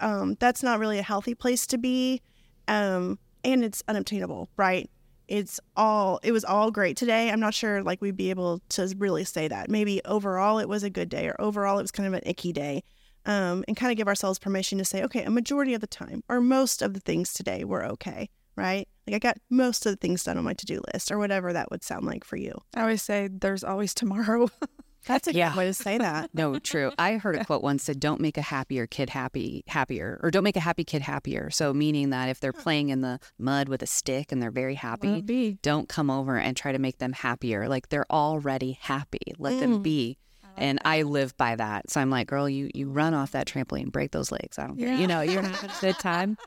um, 0.02 0.36
that's 0.40 0.62
not 0.62 0.80
really 0.80 1.00
a 1.00 1.04
healthy 1.04 1.34
place 1.34 1.66
to 1.68 1.78
be. 1.78 2.22
Um, 2.68 3.18
and 3.46 3.64
it's 3.64 3.82
unobtainable, 3.88 4.50
right? 4.58 4.90
It's 5.30 5.60
all 5.78 6.20
it 6.24 6.32
was 6.32 6.44
all 6.44 6.72
great 6.72 6.98
today. 6.98 7.30
I'm 7.30 7.40
not 7.40 7.54
sure 7.54 7.82
like 7.84 8.02
we'd 8.02 8.18
be 8.18 8.30
able 8.30 8.62
to 8.70 8.94
really 8.98 9.24
say 9.24 9.48
that. 9.48 9.70
Maybe 9.70 10.02
overall 10.04 10.60
it 10.60 10.68
was 10.68 10.84
a 10.84 10.90
good 10.90 11.08
day 11.08 11.28
or 11.28 11.36
overall 11.40 11.80
it 11.80 11.84
was 11.84 11.92
kind 11.92 12.08
of 12.08 12.14
an 12.14 12.24
icky 12.26 12.52
day. 12.52 12.84
Um, 13.26 13.64
and 13.68 13.78
kind 13.78 13.92
of 13.92 13.98
give 13.98 14.08
ourselves 14.08 14.40
permission 14.40 14.78
to 14.80 14.86
say, 14.86 15.04
okay, 15.04 15.24
a 15.24 15.30
majority 15.30 15.74
of 15.74 15.82
the 15.82 15.88
time 15.88 16.24
or 16.30 16.42
most 16.42 16.82
of 16.82 16.94
the 16.94 17.00
things 17.00 17.34
today 17.34 17.64
were 17.64 17.86
okay, 17.86 18.30
right? 18.60 18.88
Like 19.08 19.16
I 19.16 19.20
got 19.20 19.38
most 19.50 19.86
of 19.86 19.92
the 19.94 19.96
things 19.98 20.24
done 20.24 20.38
on 20.38 20.44
my 20.44 20.54
to-do 20.54 20.82
list 20.94 21.12
or 21.12 21.18
whatever 21.18 21.54
that 21.54 21.72
would 21.72 21.84
sound 21.84 22.06
like 22.06 22.24
for 22.24 22.36
you. 22.38 22.54
I 22.76 22.82
always 22.82 23.02
say 23.02 23.28
there's 23.32 23.64
always 23.64 23.94
tomorrow. 23.94 24.50
That's 25.08 25.28
a 25.28 25.34
Yeah. 25.34 25.50
good 25.52 25.58
way 25.58 25.66
to 25.66 25.74
say 25.74 25.98
that. 25.98 26.30
No, 26.36 26.60
true. 26.60 26.92
I 27.00 27.18
heard 27.18 27.36
a 27.38 27.46
quote 27.46 27.64
once 27.64 27.84
said, 27.84 28.00
"Don't 28.00 28.20
make 28.22 28.38
a 28.38 28.42
happier 28.42 28.86
kid 28.86 29.10
happy 29.10 29.64
happier, 29.68 30.20
or 30.22 30.30
don't 30.30 30.44
make 30.44 30.58
a 30.58 30.60
happy 30.60 30.84
kid 30.84 31.02
happier." 31.02 31.50
So 31.50 31.74
meaning 31.74 32.10
that 32.12 32.30
if 32.30 32.40
they're 32.40 32.54
playing 32.54 32.90
in 32.90 33.02
the 33.02 33.20
mud 33.40 33.70
with 33.70 33.82
a 33.82 33.88
stick 33.88 34.32
and 34.32 34.44
they're 34.44 34.52
very 34.52 34.76
happy, 34.76 35.22
be. 35.22 35.58
don't 35.64 35.88
come 35.90 36.10
over 36.12 36.38
and 36.38 36.56
try 36.56 36.72
to 36.74 36.80
make 36.80 37.00
them 37.00 37.14
happier. 37.14 37.68
Like 37.68 37.90
they're 37.90 38.12
already 38.12 38.78
happy. 38.82 39.34
Let 39.40 39.60
them 39.60 39.80
mm. 39.80 39.84
be. 39.84 40.18
And 40.58 40.80
I 40.84 41.04
live 41.04 41.36
by 41.38 41.56
that. 41.56 41.90
So 41.90 42.02
I'm 42.02 42.10
like, 42.10 42.28
girl, 42.28 42.50
you 42.50 42.70
you 42.76 42.90
run 42.90 43.14
off 43.14 43.32
that 43.32 43.48
trampoline, 43.48 43.92
break 43.92 44.12
those 44.12 44.32
legs. 44.32 44.60
I 44.60 44.68
don't 44.68 44.78
care. 44.78 44.94
You 44.94 45.08
know, 45.08 45.22
you're 45.22 45.42
having 45.42 45.70
a 45.70 45.74
good 45.82 45.98
time. 46.00 46.38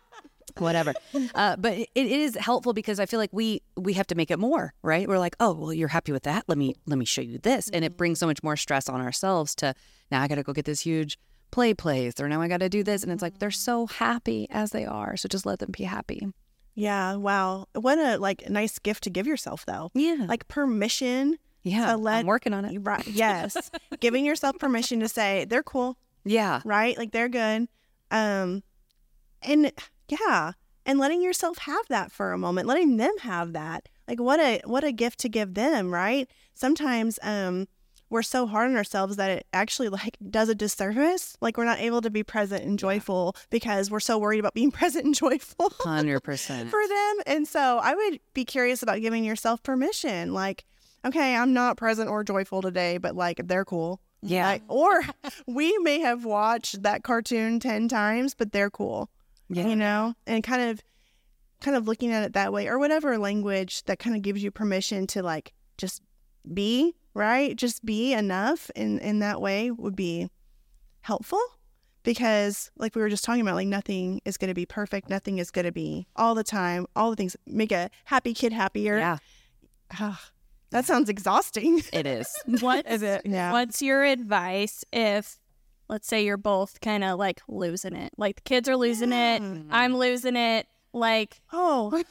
Whatever. 0.59 0.95
Uh, 1.35 1.57
but 1.57 1.79
it, 1.79 1.89
it 1.95 2.07
is 2.07 2.37
helpful 2.37 2.73
because 2.73 3.01
I 3.01 3.07
feel 3.07 3.19
like 3.19 3.31
we 3.33 3.63
we 3.77 3.93
have 3.95 4.07
to 4.09 4.15
make 4.15 4.31
it 4.31 4.39
more, 4.39 4.75
right? 4.83 5.09
We're 5.09 5.19
like, 5.19 5.37
oh, 5.41 5.53
well, 5.55 5.73
you're 5.73 5.89
happy 5.89 6.13
with 6.13 6.25
that. 6.25 6.45
Let 6.49 6.59
me 6.59 6.75
let 6.87 6.99
me 6.99 7.05
show 7.05 7.23
you 7.23 7.39
this, 7.39 7.69
and 7.71 7.85
it 7.85 7.97
brings 7.97 8.19
so 8.19 8.27
much 8.27 8.43
more 8.43 8.57
stress 8.57 8.89
on 8.89 9.01
ourselves. 9.01 9.55
To 9.57 9.75
now, 10.11 10.23
I 10.23 10.29
got 10.29 10.37
to 10.37 10.43
go 10.43 10.53
get 10.53 10.65
this 10.65 10.81
huge 10.81 11.19
play 11.51 11.75
place, 11.75 12.15
or 12.21 12.29
now 12.29 12.41
I 12.41 12.49
got 12.49 12.61
to 12.61 12.69
do 12.69 12.83
this, 12.83 13.03
and 13.03 13.13
it's 13.13 13.23
like 13.23 13.39
they're 13.39 13.51
so 13.51 13.87
happy 13.87 14.47
as 14.51 14.71
they 14.71 14.85
are. 14.85 15.17
So 15.17 15.29
just 15.29 15.47
let 15.47 15.59
them 15.59 15.71
be 15.71 15.85
happy. 15.85 16.27
Yeah, 16.75 17.17
wow. 17.17 17.67
What 17.75 17.99
a 17.99 18.17
like 18.19 18.49
nice 18.49 18.79
gift 18.79 19.05
to 19.05 19.11
give 19.11 19.27
yourself 19.27 19.67
though. 19.67 19.91
Yeah, 19.95 20.25
Like 20.27 20.49
permission 20.49 21.37
yeah. 21.63 21.93
to 21.93 21.97
let 21.99 22.21
I'm 22.21 22.27
working 22.27 22.55
on 22.55 22.65
it. 22.65 22.79
Right. 22.79 23.07
Yes. 23.07 23.71
Giving 24.01 24.25
yourself 24.25 24.59
permission 24.59 25.01
to 25.01 25.09
say 25.09 25.45
they're 25.45 25.63
cool, 25.63 25.99
Yeah, 26.25 26.63
right? 26.65 26.97
Like 26.97 27.13
they're 27.13 27.29
good. 27.29 27.69
Um 28.11 28.63
and 29.43 29.71
yeah, 30.21 30.53
and 30.85 30.99
letting 30.99 31.23
yourself 31.23 31.59
have 31.59 31.87
that 31.89 32.11
for 32.13 32.33
a 32.33 32.39
moment, 32.39 32.67
letting 32.67 32.97
them 32.97 33.17
have 33.21 33.53
that. 33.53 33.89
Like 34.09 34.21
what 34.21 34.41
a 34.41 34.61
what 34.65 34.85
a 34.85 34.93
gift 34.93 35.21
to 35.21 35.29
give 35.29 35.55
them, 35.55 35.93
right? 35.93 36.29
Sometimes 36.55 37.19
um 37.23 37.67
we're 38.11 38.23
so 38.23 38.47
hard 38.47 38.69
on 38.69 38.77
ourselves 38.77 39.17
that 39.17 39.31
it 39.31 39.47
actually 39.55 39.89
like 39.89 40.19
does 40.29 40.51
a 40.51 40.55
disservice. 40.55 41.35
Like 41.41 41.57
we're 41.57 41.65
not 41.65 41.81
able 41.81 42.03
to 42.03 42.11
be 42.11 42.23
present 42.23 42.63
and 42.63 42.79
joyful 42.79 43.35
because 43.49 43.91
we're 43.91 44.01
so 44.01 44.19
worried 44.19 44.39
about 44.39 44.53
being 44.53 44.71
present 44.81 45.07
and 45.07 45.15
joyful. 45.15 45.71
100%. 45.71 46.69
for 46.69 46.89
them. 46.89 47.17
And 47.27 47.49
so 47.49 47.79
I 47.83 47.95
would 47.95 48.21
be 48.35 48.45
curious 48.45 48.83
about 48.83 49.01
giving 49.01 49.25
yourself 49.25 49.63
permission. 49.63 50.35
Like, 50.35 50.67
okay, 51.07 51.35
I'm 51.35 51.55
not 51.55 51.79
present 51.79 52.11
or 52.11 52.23
joyful 52.23 52.61
today, 52.61 52.99
but 52.99 53.17
like 53.17 53.41
they're 53.49 53.65
cool. 53.65 53.99
Yeah. 54.21 54.47
Like, 54.47 54.63
or 54.69 55.03
we 55.47 55.77
may 55.79 56.01
have 56.01 56.27
watched 56.27 56.83
that 56.83 57.03
cartoon 57.03 57.61
10 57.61 57.89
times, 57.89 58.35
but 58.35 58.53
they're 58.53 58.71
cool. 58.71 59.09
Yeah. 59.53 59.67
You 59.69 59.77
know? 59.77 60.15
And 60.27 60.43
kind 60.43 60.71
of 60.71 60.81
kind 61.61 61.77
of 61.77 61.87
looking 61.87 62.13
at 62.13 62.25
it 62.25 62.33
that 62.33 62.53
way 62.53 62.67
or 62.69 62.79
whatever 62.79 63.17
language 63.19 63.85
that 63.85 63.99
kind 63.99 64.17
of 64.17 64.23
gives 64.23 64.43
you 64.43 64.51
permission 64.51 65.07
to 65.09 65.23
like 65.23 65.53
just 65.79 66.03
be, 66.53 66.95
right? 67.15 67.55
Just 67.57 67.85
be 67.85 68.13
enough 68.13 68.71
in 68.75 68.99
in 68.99 69.21
that 69.21 69.41
way 69.41 69.71
would 69.71 69.95
be 69.97 70.29
helpful 71.03 71.41
because 72.03 72.71
like 72.77 72.95
we 72.95 73.03
were 73.03 73.09
just 73.09 73.25
talking 73.25 73.43
about 73.43 73.55
like 73.55 73.67
nothing 73.69 74.21
is 74.25 74.37
going 74.37 74.49
to 74.49 74.55
be 74.55 74.67
perfect 74.67 75.09
nothing 75.09 75.39
is 75.39 75.51
going 75.51 75.65
to 75.65 75.73
be 75.73 76.07
all 76.17 76.35
the 76.35 76.45
time 76.45 76.87
all 76.97 77.11
the 77.11 77.17
things 77.17 77.37
make 77.47 77.73
a 77.73 77.91
happy 78.05 78.35
kid 78.35 78.53
happier 78.53 78.97
Yeah, 78.99 79.19
Ah, 79.99 80.31
that 80.71 80.85
sounds 80.85 81.09
exhausting 81.09 81.83
it 81.93 82.07
is. 82.07 82.29
What's, 82.61 83.03
it? 83.03 83.23
Yeah. 83.25 83.53
what's 83.53 83.83
your 83.83 84.05
advice 84.05 84.85
if, 84.93 85.39
let's 85.89 86.09
say, 86.09 86.25
you're 86.25 86.37
both 86.37 86.81
kind 86.81 87.05
of 87.05 87.19
like 87.19 87.41
losing 87.49 87.95
it? 87.95 88.13
Like 88.17 88.37
the 88.37 88.43
kids 88.43 88.69
are 88.69 88.77
losing 88.77 89.13
it, 89.13 89.43
I'm 89.71 89.97
losing 89.97 90.37
it. 90.37 90.67
Like 90.93 91.41
oh 91.53 92.03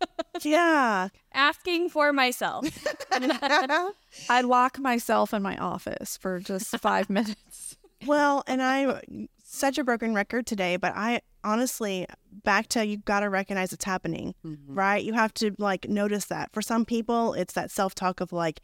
yeah 0.42 1.08
asking 1.32 1.88
for 1.88 2.12
myself. 2.12 2.66
I 4.28 4.40
lock 4.42 4.78
myself 4.78 5.32
in 5.32 5.42
my 5.42 5.56
office 5.56 6.16
for 6.16 6.40
just 6.40 6.76
five 6.78 7.08
minutes. 7.10 7.76
well 8.06 8.42
and 8.46 8.62
i 8.62 9.02
such 9.44 9.76
a 9.76 9.84
broken 9.84 10.14
record 10.14 10.46
today 10.46 10.76
but 10.76 10.92
i 10.96 11.20
honestly 11.44 12.06
back 12.44 12.66
to 12.66 12.84
you 12.86 12.96
got 12.96 13.20
to 13.20 13.28
recognize 13.28 13.74
it's 13.74 13.84
happening 13.84 14.34
mm-hmm. 14.44 14.74
right 14.74 15.04
you 15.04 15.12
have 15.12 15.34
to 15.34 15.54
like 15.58 15.86
notice 15.86 16.26
that 16.26 16.50
for 16.52 16.62
some 16.62 16.86
people 16.86 17.34
it's 17.34 17.52
that 17.52 17.70
self-talk 17.70 18.20
of 18.20 18.32
like 18.32 18.60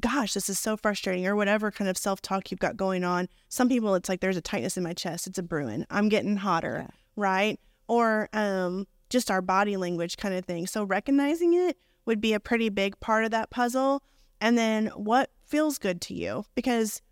gosh 0.00 0.34
this 0.34 0.48
is 0.48 0.58
so 0.58 0.76
frustrating 0.76 1.26
or 1.26 1.36
whatever 1.36 1.70
kind 1.70 1.88
of 1.90 1.98
self-talk 1.98 2.50
you've 2.50 2.60
got 2.60 2.76
going 2.76 3.04
on. 3.04 3.28
Some 3.48 3.68
people 3.68 3.94
it's 3.94 4.08
like 4.08 4.20
there's 4.20 4.36
a 4.36 4.42
tightness 4.42 4.76
in 4.76 4.82
my 4.82 4.92
chest. 4.94 5.26
It's 5.26 5.38
a 5.38 5.42
brewing 5.42 5.86
i'm 5.90 6.08
getting 6.08 6.36
hotter 6.36 6.88
right? 7.16 7.58
Or 7.88 8.28
um 8.32 8.86
just 9.10 9.30
our 9.30 9.42
body 9.42 9.76
language 9.76 10.16
kind 10.16 10.34
of 10.34 10.44
thing. 10.44 10.66
So 10.66 10.84
recognizing 10.84 11.54
it 11.54 11.76
would 12.06 12.20
be 12.20 12.32
a 12.32 12.40
pretty 12.40 12.70
big 12.70 12.98
part 13.00 13.24
of 13.24 13.30
that 13.32 13.50
puzzle. 13.50 14.02
And 14.40 14.56
then 14.56 14.86
what 14.88 15.30
feels 15.46 15.78
good 15.78 16.00
to 16.02 16.14
you? 16.14 16.44
Because 16.54 17.02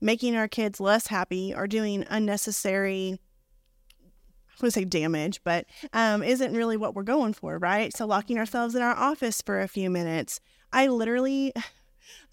making 0.00 0.36
our 0.36 0.48
kids 0.48 0.80
less 0.80 1.08
happy 1.08 1.54
or 1.54 1.66
doing 1.66 2.04
unnecessary 2.08 3.18
I 4.50 4.62
want 4.62 4.72
to 4.72 4.80
say 4.80 4.84
damage, 4.84 5.40
but 5.42 5.66
um, 5.92 6.22
isn't 6.22 6.54
really 6.54 6.76
what 6.76 6.94
we're 6.94 7.02
going 7.02 7.32
for, 7.32 7.58
right? 7.58 7.94
So 7.94 8.06
locking 8.06 8.38
ourselves 8.38 8.76
in 8.76 8.82
our 8.82 8.94
office 8.94 9.42
for 9.42 9.60
a 9.60 9.66
few 9.66 9.90
minutes. 9.90 10.38
I 10.72 10.86
literally, 10.86 11.52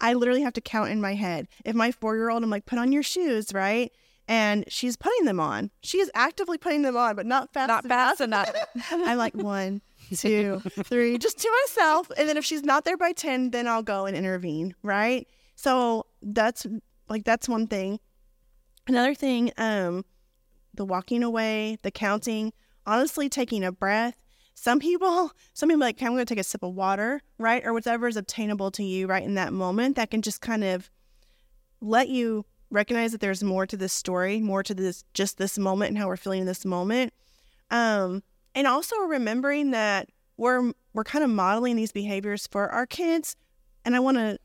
I 0.00 0.14
literally 0.14 0.42
have 0.42 0.52
to 0.54 0.60
count 0.60 0.90
in 0.90 1.00
my 1.00 1.14
head. 1.14 1.48
If 1.64 1.74
my 1.74 1.92
four-year-old, 1.92 2.42
I'm 2.42 2.50
like, 2.50 2.66
put 2.66 2.78
on 2.78 2.92
your 2.92 3.02
shoes, 3.02 3.52
right? 3.52 3.92
And 4.28 4.64
she's 4.68 4.96
putting 4.96 5.24
them 5.24 5.40
on. 5.40 5.70
She 5.82 5.98
is 5.98 6.10
actively 6.14 6.56
putting 6.58 6.82
them 6.82 6.96
on, 6.96 7.16
but 7.16 7.26
not 7.26 7.52
fast. 7.52 7.68
Not 7.68 7.86
fast 7.86 8.20
enough. 8.20 8.50
I'm 8.90 9.18
like 9.18 9.34
one, 9.34 9.82
two, 10.14 10.60
three, 10.84 11.18
just 11.18 11.38
to 11.38 11.50
myself. 11.62 12.10
And 12.16 12.28
then 12.28 12.36
if 12.36 12.44
she's 12.44 12.62
not 12.62 12.84
there 12.84 12.96
by 12.96 13.12
10, 13.12 13.50
then 13.50 13.66
I'll 13.66 13.82
go 13.82 14.06
and 14.06 14.16
intervene, 14.16 14.74
right? 14.82 15.26
So 15.56 16.06
that's 16.22 16.66
like, 17.08 17.24
that's 17.24 17.48
one 17.48 17.66
thing. 17.66 17.98
Another 18.86 19.14
thing, 19.14 19.52
um, 19.58 20.04
the 20.74 20.84
walking 20.84 21.22
away, 21.22 21.78
the 21.82 21.90
counting, 21.90 22.52
honestly 22.86 23.28
taking 23.28 23.64
a 23.64 23.72
breath. 23.72 24.16
Some 24.54 24.78
people, 24.78 25.32
some 25.54 25.68
people 25.68 25.80
like, 25.80 25.96
okay, 25.96 26.06
I'm 26.06 26.12
going 26.12 26.24
to 26.24 26.34
take 26.34 26.40
a 26.40 26.44
sip 26.44 26.62
of 26.62 26.74
water, 26.74 27.20
right? 27.38 27.64
Or 27.64 27.72
whatever 27.72 28.06
is 28.06 28.16
obtainable 28.16 28.70
to 28.72 28.84
you 28.84 29.06
right 29.06 29.22
in 29.22 29.34
that 29.34 29.52
moment 29.52 29.96
that 29.96 30.10
can 30.10 30.22
just 30.22 30.40
kind 30.40 30.62
of 30.62 30.90
let 31.80 32.08
you 32.08 32.44
recognize 32.70 33.12
that 33.12 33.20
there's 33.20 33.42
more 33.42 33.66
to 33.66 33.76
this 33.76 33.92
story, 33.92 34.40
more 34.40 34.62
to 34.62 34.74
this, 34.74 35.04
just 35.14 35.38
this 35.38 35.58
moment 35.58 35.90
and 35.90 35.98
how 35.98 36.06
we're 36.06 36.16
feeling 36.16 36.40
in 36.40 36.46
this 36.46 36.64
moment. 36.64 37.12
Um, 37.70 38.22
and 38.54 38.66
also 38.66 38.96
remembering 38.98 39.70
that 39.72 40.08
we're, 40.36 40.72
we're 40.94 41.04
kind 41.04 41.24
of 41.24 41.30
modeling 41.30 41.76
these 41.76 41.92
behaviors 41.92 42.46
for 42.46 42.68
our 42.68 42.86
kids. 42.86 43.36
And 43.84 43.96
I 43.96 44.00
want 44.00 44.18
to 44.18 44.38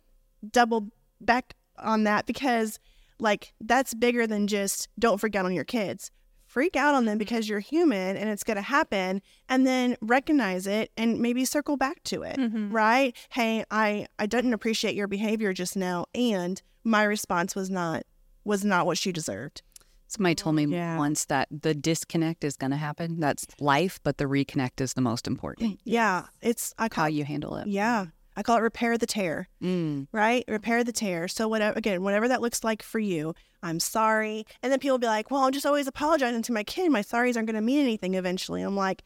double 0.52 0.90
back 1.22 1.56
on 1.78 2.04
that 2.04 2.26
because 2.26 2.80
like 3.20 3.54
that's 3.62 3.94
bigger 3.94 4.28
than 4.28 4.48
just 4.48 4.88
don't 5.00 5.20
forget 5.20 5.46
on 5.46 5.54
your 5.54 5.64
kids 5.64 6.12
freak 6.48 6.76
out 6.76 6.96
on 6.96 7.06
them 7.06 7.18
mm. 7.18 7.20
because 7.20 7.48
you're 7.48 7.60
human 7.60 8.18
and 8.18 8.30
it's 8.30 8.44
going 8.44 8.56
to 8.56 8.62
happen 8.64 9.22
and 9.50 9.68
then 9.68 9.96
recognize 10.02 10.66
it 10.66 10.92
and 10.98 11.20
maybe 11.20 11.46
circle 11.46 11.78
back 11.78 12.02
to 12.04 12.24
it 12.24 12.38
mm-hmm. 12.38 12.72
right 12.72 13.16
hey 13.32 13.64
i 13.70 14.08
i 14.18 14.26
didn't 14.26 14.54
appreciate 14.54 14.96
your 14.96 15.08
behavior 15.08 15.54
just 15.54 15.76
now 15.76 16.06
and 16.16 16.62
my 16.84 17.04
response 17.04 17.54
was 17.56 17.70
not 17.70 18.04
was 18.46 18.64
not 18.66 18.86
what 18.86 18.98
she 18.98 19.12
deserved 19.12 19.62
Somebody 20.10 20.36
told 20.36 20.56
me 20.56 20.64
Yeah. 20.66 20.98
once 20.98 21.26
that 21.26 21.50
the 21.52 21.74
disconnect 21.76 22.46
is 22.46 22.56
going 22.56 22.72
to 22.72 22.78
happen. 22.78 23.20
That's 23.20 23.46
life, 23.60 24.00
but 24.04 24.18
the 24.18 24.24
reconnect 24.24 24.80
is 24.80 24.94
the 24.94 25.02
most 25.02 25.28
important. 25.28 25.82
yeah 25.84 26.28
it's 26.42 26.74
i 26.78 26.88
How 26.90 27.08
you 27.08 27.26
handle 27.26 27.58
it. 27.58 27.68
yeah 27.68 28.06
i 28.38 28.44
call 28.44 28.56
it 28.58 28.62
repair 28.62 28.98
the 28.98 29.06
tear 29.08 29.50
Mm. 29.62 30.08
right? 30.14 30.46
Repair 30.48 30.84
the 30.86 30.94
tear. 30.94 31.28
So 31.28 31.48
whatever 31.50 31.78
again, 31.78 32.02
whatever 32.04 32.28
that 32.30 32.40
looks 32.42 32.64
like 32.64 32.82
for 32.84 33.00
you, 33.00 33.34
I'm 33.64 33.80
sorry. 33.82 34.46
And 34.64 34.72
then 34.72 34.80
people 34.80 34.94
will 34.94 35.00
be 35.00 35.08
like, 35.08 35.30
Well, 35.32 35.42
I'm 35.44 35.52
just 35.52 35.66
always 35.66 35.88
apologizing 35.88 36.44
to 36.44 36.54
my 36.54 36.64
kid. 36.64 36.92
My 36.92 37.02
sorries 37.02 37.36
aren't 37.36 37.48
gonna 37.48 37.62
mean 37.62 37.80
anything 37.82 38.14
eventually. 38.14 38.62
I'm 38.62 38.76
like, 38.76 39.04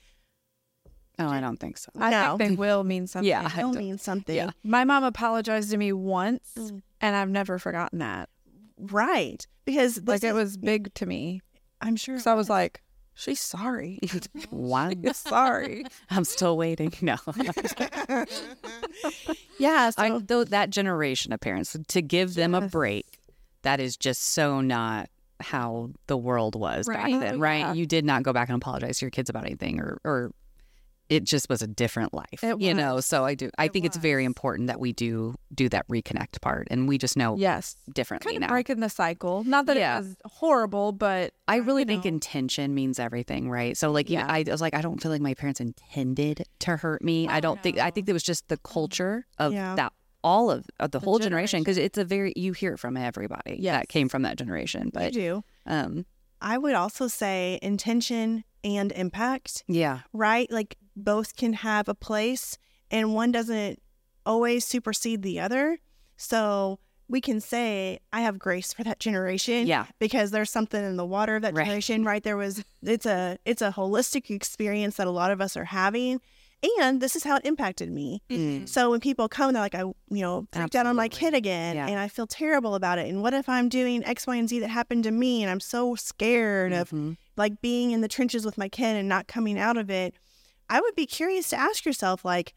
Oh, 1.19 1.27
I 1.27 1.39
don't 1.39 1.57
think 1.57 1.77
so. 1.77 1.89
I 1.97 2.09
No. 2.11 2.37
think 2.37 2.51
they 2.51 2.55
will 2.57 2.83
mean 2.83 3.07
something. 3.13 3.27
Yeah. 3.29 3.45
I 3.51 3.55
they'll 3.57 3.71
don't- 3.71 3.77
mean 3.83 3.97
something. 3.97 4.35
Yeah. 4.35 4.51
My 4.63 4.83
mom 4.83 5.03
apologized 5.03 5.71
to 5.71 5.77
me 5.77 5.93
once, 5.93 6.51
Mm. 6.57 6.81
and 6.99 7.15
I've 7.15 7.29
never 7.29 7.57
forgotten 7.59 7.99
that. 7.99 8.29
Right. 8.77 9.45
Because 9.65 9.95
this 9.95 10.07
Like 10.07 10.23
it 10.23 10.33
was 10.33 10.57
big 10.57 10.93
to 10.95 11.05
me. 11.05 11.41
I'm 11.79 11.95
sure 11.95 12.19
So 12.19 12.31
I 12.31 12.35
was 12.35 12.49
like, 12.49 12.81
she's 13.15 13.39
sorry. 13.39 13.99
Wow. 14.51 14.91
sorry. 15.13 15.85
I'm 16.09 16.23
still 16.25 16.57
waiting. 16.57 16.93
No. 17.01 17.15
Yeah. 19.57 19.89
So 19.91 20.01
I, 20.03 20.19
though 20.19 20.43
that 20.45 20.69
generation 20.69 21.33
of 21.33 21.39
parents 21.39 21.75
to 21.87 22.01
give 22.01 22.33
them 22.35 22.53
a 22.55 22.67
break, 22.67 23.19
that 23.63 23.79
is 23.79 23.97
just 23.97 24.33
so 24.33 24.61
not 24.61 25.09
how 25.39 25.89
the 26.07 26.17
world 26.17 26.55
was 26.55 26.87
Right. 26.87 27.11
back 27.13 27.19
then, 27.19 27.35
oh, 27.35 27.39
right? 27.39 27.59
Yeah. 27.59 27.73
You 27.73 27.85
did 27.85 28.05
not 28.05 28.23
go 28.23 28.33
back 28.33 28.49
and 28.49 28.55
apologize 28.55 28.99
to 28.99 29.05
your 29.05 29.11
kids 29.11 29.29
about 29.29 29.45
anything, 29.45 29.79
or 29.79 29.99
or 30.03 30.31
it 31.11 31.25
just 31.25 31.49
was 31.49 31.61
a 31.61 31.67
different 31.67 32.13
life, 32.13 32.41
It 32.41 32.59
you 32.61 32.73
know. 32.73 33.01
So 33.01 33.25
I 33.25 33.35
do. 33.35 33.49
I 33.57 33.65
It 33.65 33.73
think 33.73 33.83
it's 33.85 33.97
very 33.97 34.23
important 34.23 34.67
that 34.67 34.79
we 34.79 34.93
do 34.93 35.35
do 35.53 35.67
that 35.69 35.85
reconnect 35.89 36.39
part, 36.41 36.67
and 36.71 36.87
we 36.87 36.97
just 36.97 37.17
know 37.17 37.35
Yes. 37.37 37.75
differently 37.93 38.31
Kind 38.33 38.43
of 38.45 38.47
now. 38.47 38.53
breaking 38.55 38.79
the 38.79 38.89
cycle. 38.89 39.43
Not 39.43 39.65
that 39.65 39.75
Yeah. 39.75 39.97
it 39.97 40.03
was 40.03 40.15
horrible, 40.25 40.93
but 40.93 41.33
I 41.49 41.57
really 41.57 41.83
think 41.83 42.05
know. 42.05 42.09
intention 42.09 42.73
means 42.73 42.97
everything, 42.97 43.49
right? 43.49 43.75
So 43.75 43.91
like, 43.91 44.09
yeah, 44.09 44.25
Yeah. 44.25 44.33
I 44.33 44.43
was 44.47 44.61
like, 44.61 44.73
I 44.73 44.81
don't 44.81 45.01
feel 45.01 45.11
like 45.11 45.21
my 45.21 45.33
parents 45.33 45.59
intended 45.59 46.45
to 46.59 46.77
hurt 46.77 47.03
me. 47.03 47.27
I 47.27 47.41
don't 47.41 47.61
think. 47.61 47.77
I 47.77 47.91
think 47.91 48.07
it 48.07 48.13
was 48.13 48.23
just 48.23 48.47
the 48.47 48.57
culture 48.57 49.25
of 49.37 49.51
Yeah. 49.53 49.75
that 49.75 49.91
all 50.23 50.49
of, 50.49 50.65
of 50.79 50.91
the, 50.91 50.99
The 50.99 51.05
whole 51.05 51.19
generation 51.19 51.59
because 51.61 51.77
it's 51.77 51.97
a 51.97 52.05
very 52.05 52.31
you 52.37 52.53
hear 52.53 52.73
it 52.75 52.79
from 52.79 52.95
everybody 52.95 53.57
Yes. 53.59 53.73
that 53.81 53.89
came 53.89 54.07
from 54.07 54.21
that 54.21 54.37
generation. 54.37 54.83
you 54.85 54.91
But 54.93 55.13
do. 55.13 55.43
um, 55.65 56.05
I 56.41 56.57
would 56.57 56.73
also 56.75 57.07
say 57.07 57.59
intention 57.61 58.43
and 58.63 58.91
impact, 58.91 59.63
yeah, 59.67 60.01
right? 60.13 60.49
Like 60.51 60.77
both 60.95 61.35
can 61.35 61.53
have 61.53 61.87
a 61.87 61.95
place 61.95 62.57
and 62.89 63.13
one 63.13 63.31
doesn't 63.31 63.79
always 64.25 64.65
supersede 64.65 65.21
the 65.23 65.39
other. 65.39 65.79
So 66.17 66.79
we 67.07 67.19
can 67.21 67.41
say, 67.41 67.99
I 68.13 68.21
have 68.21 68.39
grace 68.39 68.71
for 68.73 68.83
that 68.83 68.99
generation. 68.99 69.67
yeah, 69.67 69.87
because 69.99 70.31
there's 70.31 70.49
something 70.49 70.83
in 70.83 70.95
the 70.97 71.05
water 71.05 71.35
of 71.37 71.41
that 71.41 71.53
Right. 71.53 71.65
generation, 71.65 72.05
right? 72.05 72.23
There 72.23 72.37
was 72.37 72.63
it's 72.83 73.05
a 73.05 73.37
it's 73.45 73.61
a 73.61 73.71
holistic 73.71 74.29
experience 74.29 74.95
that 74.97 75.07
a 75.07 75.11
lot 75.11 75.31
of 75.31 75.41
us 75.41 75.57
are 75.57 75.65
having. 75.65 76.21
And 76.79 77.01
this 77.01 77.15
is 77.15 77.23
how 77.23 77.37
it 77.37 77.41
impacted 77.45 77.89
me. 77.91 78.21
Mm. 78.29 78.69
So 78.69 78.91
when 78.91 78.99
people 78.99 79.27
come, 79.27 79.51
they're 79.51 79.63
like, 79.63 79.73
I, 79.73 79.79
you 79.79 79.95
know, 80.21 80.45
freaked 80.53 80.75
out 80.75 80.85
on 80.85 80.95
my 80.95 81.07
kid 81.07 81.33
again, 81.33 81.75
Yeah. 81.75 81.87
and 81.87 81.97
I 81.97 82.07
feel 82.07 82.27
terrible 82.27 82.75
about 82.75 82.99
it. 82.99 83.07
And 83.09 83.23
what 83.23 83.33
if 83.33 83.49
I'm 83.49 83.67
doing 83.67 84.05
X, 84.05 84.27
Y, 84.27 84.35
and 84.35 84.47
Z 84.47 84.59
that 84.59 84.67
happened 84.69 85.03
to 85.05 85.11
me, 85.11 85.41
and 85.41 85.49
I'm 85.49 85.59
so 85.59 85.95
scared 85.95 86.71
of 86.71 86.91
Mhm. 86.91 87.17
like 87.35 87.61
being 87.61 87.89
in 87.89 88.01
the 88.01 88.07
trenches 88.07 88.45
with 88.45 88.59
my 88.59 88.69
kid 88.69 88.95
and 88.95 89.09
not 89.09 89.25
coming 89.27 89.57
out 89.57 89.75
of 89.75 89.89
it? 89.89 90.13
I 90.71 90.81
would 90.81 90.95
be 90.95 91.05
curious 91.05 91.49
to 91.49 91.59
ask 91.59 91.85
yourself, 91.85 92.23
like, 92.25 92.53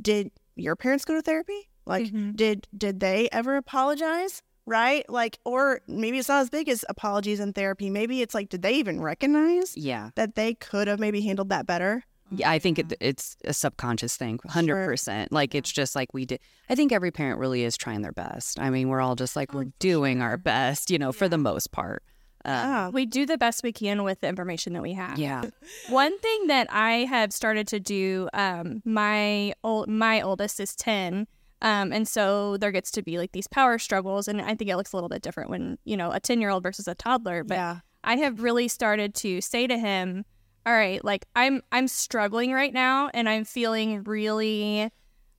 did 0.00 0.30
your 0.56 0.76
parents 0.76 1.04
go 1.04 1.14
to 1.14 1.22
therapy? 1.22 1.68
Like, 1.86 2.06
Mhm. 2.12 2.36
did 2.36 2.66
did 2.76 3.00
they 3.00 3.28
ever 3.32 3.56
apologize? 3.56 4.42
right? 4.70 5.08
Like, 5.08 5.38
or 5.46 5.80
maybe 5.88 6.18
it's 6.18 6.28
not 6.28 6.42
as 6.42 6.50
big 6.50 6.68
as 6.68 6.84
apologies 6.90 7.40
and 7.40 7.54
therapy. 7.54 7.88
Maybe 7.88 8.20
it's 8.20 8.34
like, 8.34 8.50
did 8.50 8.60
they 8.60 8.74
even 8.74 9.00
recognize 9.00 9.74
Yeah. 9.74 10.10
that 10.14 10.34
they 10.34 10.52
could 10.52 10.88
have 10.88 11.00
maybe 11.00 11.22
handled 11.22 11.48
that 11.48 11.66
better? 11.66 12.04
Yeah, 12.30 12.50
I 12.50 12.58
think 12.58 12.78
it, 12.78 12.92
it's 13.00 13.34
a 13.46 13.54
subconscious 13.54 14.18
thing, 14.18 14.38
hundred 14.46 14.84
percent. 14.84 15.32
Like 15.32 15.54
it's 15.54 15.72
just 15.72 15.96
like 15.96 16.12
we 16.12 16.26
did. 16.26 16.40
I 16.68 16.74
think 16.74 16.92
every 16.92 17.10
parent 17.10 17.38
really 17.40 17.64
is 17.64 17.78
trying 17.78 18.02
their 18.02 18.12
best. 18.12 18.60
I 18.60 18.68
mean, 18.68 18.90
we're 18.90 19.00
all 19.00 19.14
just 19.16 19.36
like 19.36 19.54
we're 19.54 19.72
doing 19.78 20.20
our 20.20 20.36
best, 20.36 20.90
you 20.90 20.98
know, 20.98 21.12
for 21.12 21.30
the 21.30 21.38
most 21.38 21.72
part. 21.72 22.02
Uh, 22.44 22.48
Yeah. 22.50 22.88
We 22.90 23.04
do 23.06 23.26
the 23.26 23.36
best 23.38 23.62
we 23.62 23.72
can 23.72 24.04
with 24.04 24.20
the 24.20 24.28
information 24.28 24.72
that 24.74 24.82
we 24.82 24.92
have. 24.94 25.18
yeah, 25.18 25.44
One 25.88 26.18
thing 26.20 26.46
that 26.48 26.66
I 26.70 27.04
have 27.04 27.32
started 27.32 27.66
to 27.68 27.80
do, 27.80 28.28
um, 28.32 28.82
my 28.84 29.52
old 29.64 29.88
my 29.88 30.20
oldest 30.20 30.60
is 30.60 30.74
ten, 30.76 31.26
um, 31.62 31.92
and 31.92 32.06
so 32.06 32.56
there 32.56 32.70
gets 32.72 32.90
to 32.92 33.02
be 33.02 33.18
like 33.18 33.32
these 33.32 33.48
power 33.48 33.78
struggles, 33.78 34.28
and 34.28 34.40
I 34.40 34.54
think 34.54 34.70
it 34.70 34.76
looks 34.76 34.92
a 34.92 34.96
little 34.96 35.08
bit 35.08 35.22
different 35.22 35.50
when 35.50 35.78
you 35.84 35.96
know 35.96 36.12
a 36.12 36.20
ten 36.20 36.40
year 36.40 36.50
old 36.50 36.62
versus 36.62 36.86
a 36.88 36.94
toddler. 36.94 37.42
But 37.44 37.54
Yeah. 37.56 37.80
I 38.04 38.16
have 38.16 38.42
really 38.42 38.68
started 38.68 39.14
to 39.16 39.40
say 39.40 39.66
to 39.66 39.76
him, 39.76 40.24
"All 40.64 40.72
right, 40.72 41.04
like 41.04 41.26
I'm 41.34 41.62
I'm 41.72 41.88
struggling 41.88 42.52
right 42.52 42.72
now, 42.72 43.10
and 43.12 43.28
I'm 43.28 43.44
feeling 43.44 44.04
really, 44.04 44.88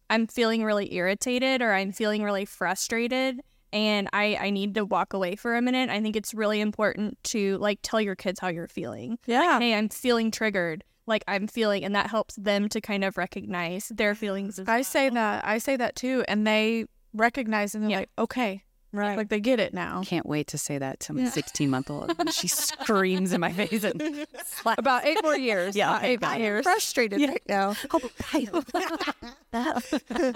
I'm 0.10 0.28
feeling 0.28 0.64
really 0.66 0.94
irritated, 0.94 1.62
or 1.62 1.74
I'm 1.74 1.94
feeling 1.94 2.22
really 2.24 2.46
frustrated." 2.46 3.40
And 3.72 4.10
I, 4.14 4.38
I 4.40 4.50
need 4.50 4.76
to 4.76 4.86
walk 4.86 5.14
away 5.14 5.36
for 5.36 5.56
a 5.56 5.62
minute. 5.62 5.90
I 5.90 6.02
think 6.02 6.16
it's 6.16 6.34
really 6.34 6.60
important 6.60 7.18
to 7.26 7.58
like 7.60 7.80
tell 7.84 8.02
your 8.02 8.16
kids 8.16 8.40
how 8.40 8.48
you're 8.48 8.68
feeling 8.68 9.20
Yeah. 9.26 9.60
hey, 9.60 9.74
I'm 9.76 9.90
feeling 9.90 10.32
triggered. 10.32 10.84
Like 11.08 11.24
I'm 11.28 11.48
feeling, 11.48 11.84
and 11.84 11.96
that 11.96 12.08
helps 12.08 12.36
them 12.36 12.70
to 12.70 12.82
kind 12.82 13.04
of 13.04 13.18
recognize 13.18 13.88
their 13.90 14.14
feelings. 14.16 14.60
As 14.60 14.68
I 14.68 14.82
say 14.84 15.10
that. 15.10 15.44
I 15.46 15.58
say 15.58 15.76
that 15.76 15.96
too. 15.96 16.24
And 16.28 16.46
they 16.46 16.86
recognize 17.14 17.74
and 17.76 17.84
they're 17.84 17.92
Yeah. 17.92 17.98
like, 18.00 18.10
okay. 18.20 18.64
Right. 18.92 19.16
Like 19.18 19.30
they 19.30 19.40
get 19.40 19.60
it 19.60 19.72
now. 19.72 20.02
can't 20.04 20.26
wait 20.26 20.48
to 20.48 20.58
say 20.58 20.80
that 20.80 21.00
to 21.02 21.14
my 21.14 21.26
16 21.26 21.70
month 21.70 21.92
old. 21.92 22.12
She 22.34 22.48
screams 22.48 23.34
in 23.34 23.40
my 23.42 23.54
face 23.54 23.84
and 23.84 24.26
slaps. 24.46 24.80
About 24.80 25.06
eight 25.06 25.20
more 25.22 25.38
years. 25.38 25.76
Yeah, 25.76 25.92
About 25.92 26.04
eight 26.06 26.22
more 26.22 26.30
I'm 26.32 26.42
years. 26.42 26.64
frustrated 26.64 27.22
right 27.22 27.44
now. 27.48 27.76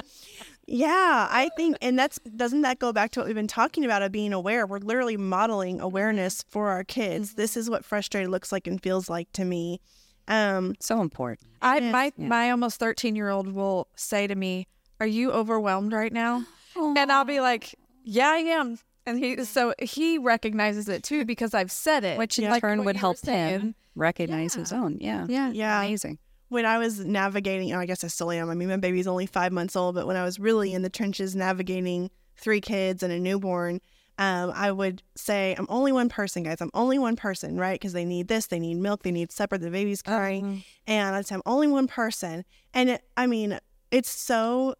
Yeah, 0.65 1.27
I 1.29 1.49
think, 1.57 1.77
and 1.81 1.99
that's 1.99 2.19
doesn't 2.19 2.61
that 2.61 2.79
go 2.79 2.93
back 2.93 3.11
to 3.11 3.19
what 3.19 3.27
we've 3.27 3.35
been 3.35 3.47
talking 3.47 3.83
about 3.83 4.01
of 4.01 4.11
being 4.11 4.31
aware? 4.33 4.65
We're 4.65 4.79
literally 4.79 5.17
modeling 5.17 5.81
awareness 5.81 6.43
for 6.47 6.69
our 6.69 6.83
kids. 6.83 7.33
This 7.33 7.57
is 7.57 7.69
what 7.69 7.83
frustrated 7.83 8.29
looks 8.29 8.51
like 8.51 8.65
and 8.67 8.81
feels 8.81 9.09
like 9.09 9.31
to 9.33 9.43
me. 9.45 9.81
Um, 10.27 10.75
so 10.79 11.01
important. 11.01 11.49
I 11.61 11.79
my 11.81 12.13
Yeah. 12.15 12.27
my 12.27 12.49
almost 12.51 12.79
thirteen 12.79 13.15
year 13.15 13.29
old 13.29 13.51
will 13.51 13.87
say 13.95 14.25
to 14.25 14.35
me, 14.35 14.67
"Are 15.01 15.07
you 15.07 15.31
overwhelmed 15.31 15.91
right 15.91 16.13
now?" 16.13 16.45
And 16.77 17.11
I'll 17.11 17.25
be 17.25 17.41
like, 17.41 17.75
"Yeah, 18.03 18.29
I 18.29 18.37
am." 18.37 18.79
And 19.05 19.19
he 19.19 19.43
so 19.43 19.73
he 19.79 20.17
recognizes 20.17 20.87
it 20.87 21.03
too 21.03 21.25
because 21.25 21.53
I've 21.53 21.71
said 21.71 22.05
it, 22.05 22.17
Which 22.17 22.39
in 22.39 22.49
Like 22.49 22.61
turn 22.61 22.79
what 22.79 22.85
would 22.85 22.95
help 22.95 23.19
him 23.25 23.75
recognize 23.95 24.53
his 24.53 24.71
own. 24.71 24.97
Yeah. 25.01 25.25
Yeah. 25.27 25.51
yeah, 25.51 25.81
Amazing. 25.81 26.19
When 26.49 26.65
I 26.65 26.77
was 26.77 26.99
navigating, 26.99 27.73
oh, 27.73 27.79
I 27.79 27.85
guess 27.85 28.03
I 28.03 28.07
still 28.07 28.31
am. 28.31 28.49
I 28.49 28.53
mean, 28.53 28.69
my 28.69 28.77
baby's 28.77 29.07
only 29.07 29.25
five 29.25 29.51
months 29.51 29.75
old, 29.75 29.95
but 29.95 30.07
when 30.07 30.17
I 30.17 30.23
was 30.23 30.39
really 30.39 30.73
in 30.73 30.81
the 30.81 30.89
trenches 30.89 31.35
navigating 31.35 32.11
three 32.37 32.61
kids 32.61 33.03
and 33.03 33.11
a 33.11 33.19
newborn, 33.19 33.81
um, 34.19 34.51
I 34.53 34.71
would 34.71 35.01
say, 35.15 35.55
I'm 35.57 35.65
only 35.69 35.91
one 35.91 36.09
person, 36.09 36.43
guys. 36.43 36.61
I'm 36.61 36.69
only 36.75 36.99
one 36.99 37.15
person, 37.15 37.57
right? 37.57 37.79
Because 37.79 37.93
they 37.93 38.05
need 38.05 38.27
this, 38.27 38.45
they 38.47 38.59
need 38.59 38.75
milk, 38.75 39.01
they 39.03 39.11
need 39.11 39.31
supper, 39.31 39.57
the 39.57 39.71
baby's 39.71 40.03
crying. 40.03 40.63
And 40.85 41.15
I'd 41.15 41.25
say, 41.25 41.35
I'm 41.35 41.41
only 41.45 41.67
one 41.67 41.87
person. 41.87 42.45
And 42.73 42.91
it, 42.91 43.03
I 43.17 43.25
mean, 43.25 43.59
it's 43.89 44.11
so 44.11 44.75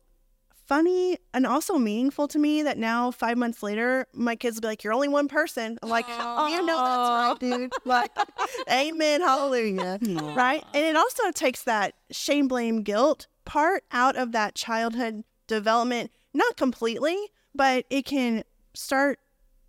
funny 0.73 1.17
and 1.35 1.45
also 1.45 1.77
meaningful 1.77 2.27
to 2.27 2.39
me 2.39 2.63
that 2.63 2.79
now, 2.79 3.11
five 3.11 3.37
months 3.37 3.61
later, 3.61 4.07
my 4.13 4.35
kids 4.35 4.55
will 4.57 4.61
be 4.61 4.67
like, 4.69 4.83
You're 4.83 4.93
only 4.93 5.07
one 5.07 5.27
person. 5.27 5.77
I'm 5.83 5.89
like, 5.89 6.05
Oh, 6.07 6.47
you 6.47 6.65
know, 6.65 6.77
that's 6.77 7.43
right, 7.43 7.59
dude. 7.59 7.73
Like, 7.85 8.11
amen, 8.71 9.21
hallelujah 9.21 9.99
right? 10.35 10.63
And 10.73 10.83
it 10.85 10.95
also 10.95 11.31
takes 11.31 11.63
that 11.63 11.93
shame, 12.11 12.47
blame, 12.47 12.81
guilt 12.81 13.27
part 13.45 13.83
out 13.91 14.15
of 14.15 14.31
that 14.31 14.55
childhood 14.55 15.23
development, 15.47 16.11
not 16.33 16.57
completely, 16.57 17.17
but 17.53 17.85
it 17.89 18.05
can 18.05 18.43
start 18.73 19.19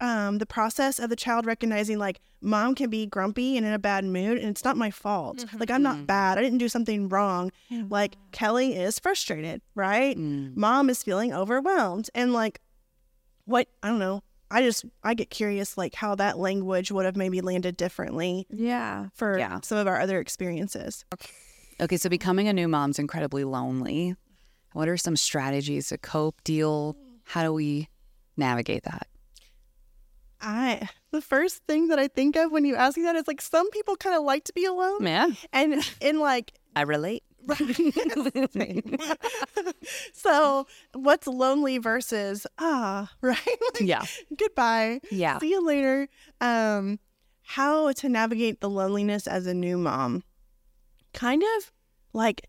um, 0.04 0.38
the 0.38 0.46
process 0.46 0.98
of 0.98 1.08
the 1.08 1.16
child 1.16 1.46
recognizing 1.46 1.98
like 1.98 2.20
mom 2.42 2.74
can 2.74 2.90
be 2.90 3.06
grumpy 3.06 3.56
and 3.56 3.64
in 3.64 3.72
a 3.72 3.78
bad 3.78 4.04
mood 4.04 4.36
and 4.36 4.50
it's 4.50 4.64
not 4.64 4.76
my 4.76 4.90
fault. 4.90 5.38
Mm-hmm. 5.38 5.58
Like 5.58 5.70
I'm 5.70 5.82
not 5.82 5.96
mm-hmm. 5.96 6.04
bad. 6.04 6.38
I 6.38 6.42
didn't 6.42 6.58
do 6.58 6.68
something 6.68 7.08
wrong. 7.08 7.50
Mm-hmm. 7.70 7.88
Like 7.90 8.16
Kelly 8.32 8.76
is 8.76 8.98
frustrated, 8.98 9.62
right? 9.74 10.16
Mm. 10.16 10.54
Mom 10.54 10.90
is 10.90 11.02
feeling 11.02 11.32
overwhelmed. 11.32 12.10
And 12.14 12.32
like 12.34 12.60
what 13.46 13.68
I 13.82 13.88
don't 13.88 13.98
know. 13.98 14.22
I 14.50 14.62
just 14.62 14.84
I 15.02 15.14
get 15.14 15.30
curious 15.30 15.78
like 15.78 15.94
how 15.94 16.14
that 16.16 16.38
language 16.38 16.92
would 16.92 17.06
have 17.06 17.16
maybe 17.16 17.40
landed 17.40 17.76
differently 17.76 18.46
Yeah. 18.50 19.08
for 19.14 19.38
Yeah. 19.38 19.60
some 19.62 19.78
of 19.78 19.86
our 19.86 19.98
other 19.98 20.20
experiences. 20.20 21.04
Okay, 21.80 21.96
so 21.96 22.08
becoming 22.08 22.46
a 22.46 22.52
new 22.52 22.68
mom's 22.68 22.98
incredibly 22.98 23.42
lonely. 23.42 24.14
What 24.74 24.88
are 24.88 24.96
some 24.96 25.16
strategies 25.16 25.88
to 25.88 25.98
cope, 25.98 26.44
deal? 26.44 26.96
How 27.24 27.42
do 27.42 27.52
we 27.52 27.88
navigate 28.36 28.84
that? 28.84 29.08
I 30.44 30.88
the 31.10 31.20
first 31.22 31.62
thing 31.66 31.88
that 31.88 31.98
I 31.98 32.08
think 32.08 32.36
of 32.36 32.52
when 32.52 32.64
you 32.64 32.74
ask 32.76 32.96
me 32.96 33.02
that 33.04 33.16
is 33.16 33.26
like 33.26 33.40
some 33.40 33.68
people 33.70 33.96
kind 33.96 34.16
of 34.16 34.22
like 34.24 34.44
to 34.44 34.52
be 34.52 34.64
alone, 34.66 35.02
Man, 35.02 35.36
and 35.52 35.82
in 36.00 36.20
like 36.20 36.52
I 36.76 36.82
relate. 36.82 37.22
so 40.12 40.66
what's 40.94 41.26
lonely 41.26 41.78
versus 41.78 42.46
ah 42.58 43.10
right? 43.20 43.38
Like, 43.74 43.82
Yeah. 43.82 44.02
goodbye. 44.36 45.00
Yeah. 45.10 45.38
see 45.38 45.50
you 45.50 45.64
later. 45.64 46.08
Um 46.40 46.98
how 47.42 47.92
to 47.92 48.08
navigate 48.08 48.60
the 48.60 48.70
loneliness 48.70 49.26
as 49.26 49.46
a 49.46 49.54
new 49.54 49.76
mom. 49.76 50.22
Kind 51.12 51.42
of 51.58 51.72
like 52.12 52.48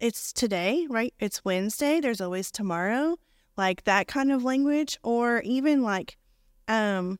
it's 0.00 0.32
today 0.32 0.86
right? 0.90 1.14
It's 1.18 1.44
wednesday. 1.44 2.00
There's 2.00 2.20
always 2.20 2.50
tomorrow. 2.50 3.16
Like 3.56 3.84
that 3.84 4.08
kind 4.08 4.32
of 4.32 4.42
language. 4.44 4.98
Or 5.02 5.40
even 5.42 5.82
like 5.82 6.16
um 6.66 7.18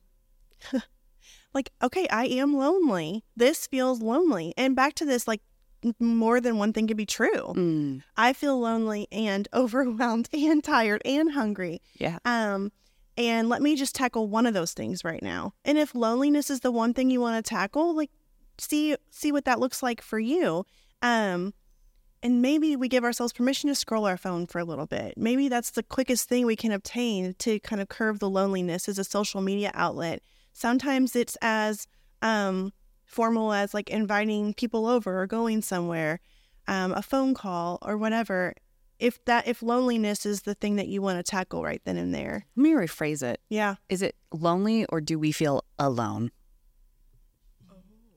like 1.55 1.71
okay 1.83 2.07
i 2.11 2.27
am 2.27 2.57
lonely 2.57 3.25
this 3.37 3.67
feels 3.67 4.01
lonely 4.01 4.53
and 4.57 4.75
back 4.75 4.95
to 4.95 5.05
this 5.05 5.29
like 5.29 5.41
more 6.01 6.41
than 6.41 6.57
one 6.57 6.73
thing 6.73 6.87
could 6.87 6.97
be 6.97 7.07
true 7.07 7.53
Mm, 7.55 8.03
i 8.17 8.33
feel 8.33 8.59
lonely 8.59 9.07
and 9.13 9.49
overwhelmed 9.55 10.29
and 10.33 10.65
tired 10.65 11.03
and 11.05 11.33
hungry 11.33 11.81
yeah. 11.99 12.19
um, 12.25 12.73
and 13.17 13.49
let 13.49 13.63
me 13.63 13.77
just 13.77 13.95
tackle 13.95 14.29
one 14.29 14.47
of 14.47 14.55
those 14.55 14.73
things 14.73 15.05
right 15.05 15.23
now. 15.23 15.55
And 15.65 15.79
if 15.79 15.95
loneliness 15.95 16.51
is 16.51 16.61
the 16.61 16.73
one 16.73 16.95
thing 16.95 17.11
you 17.11 17.21
want 17.21 17.45
to 17.45 17.49
tackle, 17.49 17.95
like 17.95 18.11
see 18.59 18.97
see 19.11 19.31
what 19.31 19.45
that 19.45 19.61
looks 19.61 19.83
like 19.83 20.03
for 20.03 20.19
you. 20.19 20.67
Um, 21.01 21.55
and 22.23 22.41
maybe 22.41 22.75
we 22.75 22.89
give 22.89 23.05
ourselves 23.05 23.33
permission 23.33 23.69
to 23.69 23.75
scroll 23.75 24.07
our 24.07 24.17
phone 24.17 24.47
for 24.47 24.59
a 24.59 24.65
little 24.65 24.87
bit. 24.87 25.15
Maybe 25.17 25.49
that's 25.49 25.71
the 25.71 25.83
quickest 25.83 26.29
thing 26.29 26.47
we 26.47 26.57
can 26.57 26.73
obtain 26.73 27.35
to 27.35 27.61
kind 27.61 27.83
of 27.83 27.89
curb 27.89 28.19
the 28.19 28.31
loneliness 28.31 28.89
is 28.89 28.99
a 28.99 29.05
social 29.05 29.41
media 29.43 29.71
outlet. 29.75 30.23
Sometimes 30.55 31.15
it's 31.15 31.37
as 31.43 31.87
um, 32.23 32.73
formal 33.05 33.53
as 33.53 33.75
like 33.75 33.91
inviting 33.91 34.55
people 34.55 34.87
over 34.87 35.21
or 35.21 35.27
going 35.27 35.61
somewhere, 35.61 36.21
um, 36.69 36.93
a 36.93 37.03
phone 37.03 37.35
call 37.35 37.79
or 37.83 37.97
whatever. 37.99 38.55
If 39.01 39.23
that 39.27 39.49
if 39.49 39.61
loneliness 39.63 40.25
is 40.25 40.43
the 40.43 40.55
thing 40.55 40.77
that 40.77 40.87
you 40.87 41.03
want 41.03 41.19
to 41.19 41.23
tackle 41.29 41.63
right 41.65 41.83
then 41.85 41.97
and 41.97 42.15
there, 42.15 42.47
Let 42.57 42.63
me 42.63 42.71
rephrase 42.71 43.23
it. 43.23 43.41
yeah, 43.51 43.75
Is 43.89 44.01
it 44.01 44.15
lonely 44.33 44.87
or 44.87 45.01
do 45.01 45.19
we 45.19 45.33
feel 45.33 45.65
alone? 45.79 46.31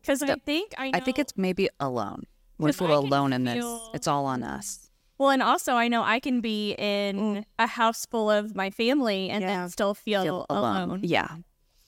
Because 0.01 0.21
I 0.21 0.35
think 0.35 0.73
I, 0.77 0.91
know, 0.91 0.97
I 0.97 1.01
think 1.01 1.19
it's 1.19 1.33
maybe 1.35 1.67
alone. 1.79 2.23
We 2.59 2.67
'Cause 2.69 2.77
feel 2.77 2.87
I 2.91 2.95
alone 2.95 3.33
in 3.33 3.43
this. 3.43 3.55
feel- 3.55 3.91
It's 3.93 4.07
all 4.07 4.25
on 4.25 4.43
us. 4.43 4.89
well, 5.17 5.31
and 5.31 5.41
also 5.43 5.73
I 5.73 5.87
know 5.87 6.03
I 6.03 6.19
can 6.19 6.39
be 6.41 6.73
in 6.77 7.45
a 7.59 7.67
house 7.67 8.05
full 8.05 8.29
of 8.29 8.55
my 8.55 8.69
family 8.69 9.29
and 9.31 9.41
Yeah. 9.41 9.47
then 9.61 9.69
still 9.69 9.93
feel, 9.95 10.23
Feel 10.23 10.45
alone. 10.49 11.01
Yeah. 11.03 11.37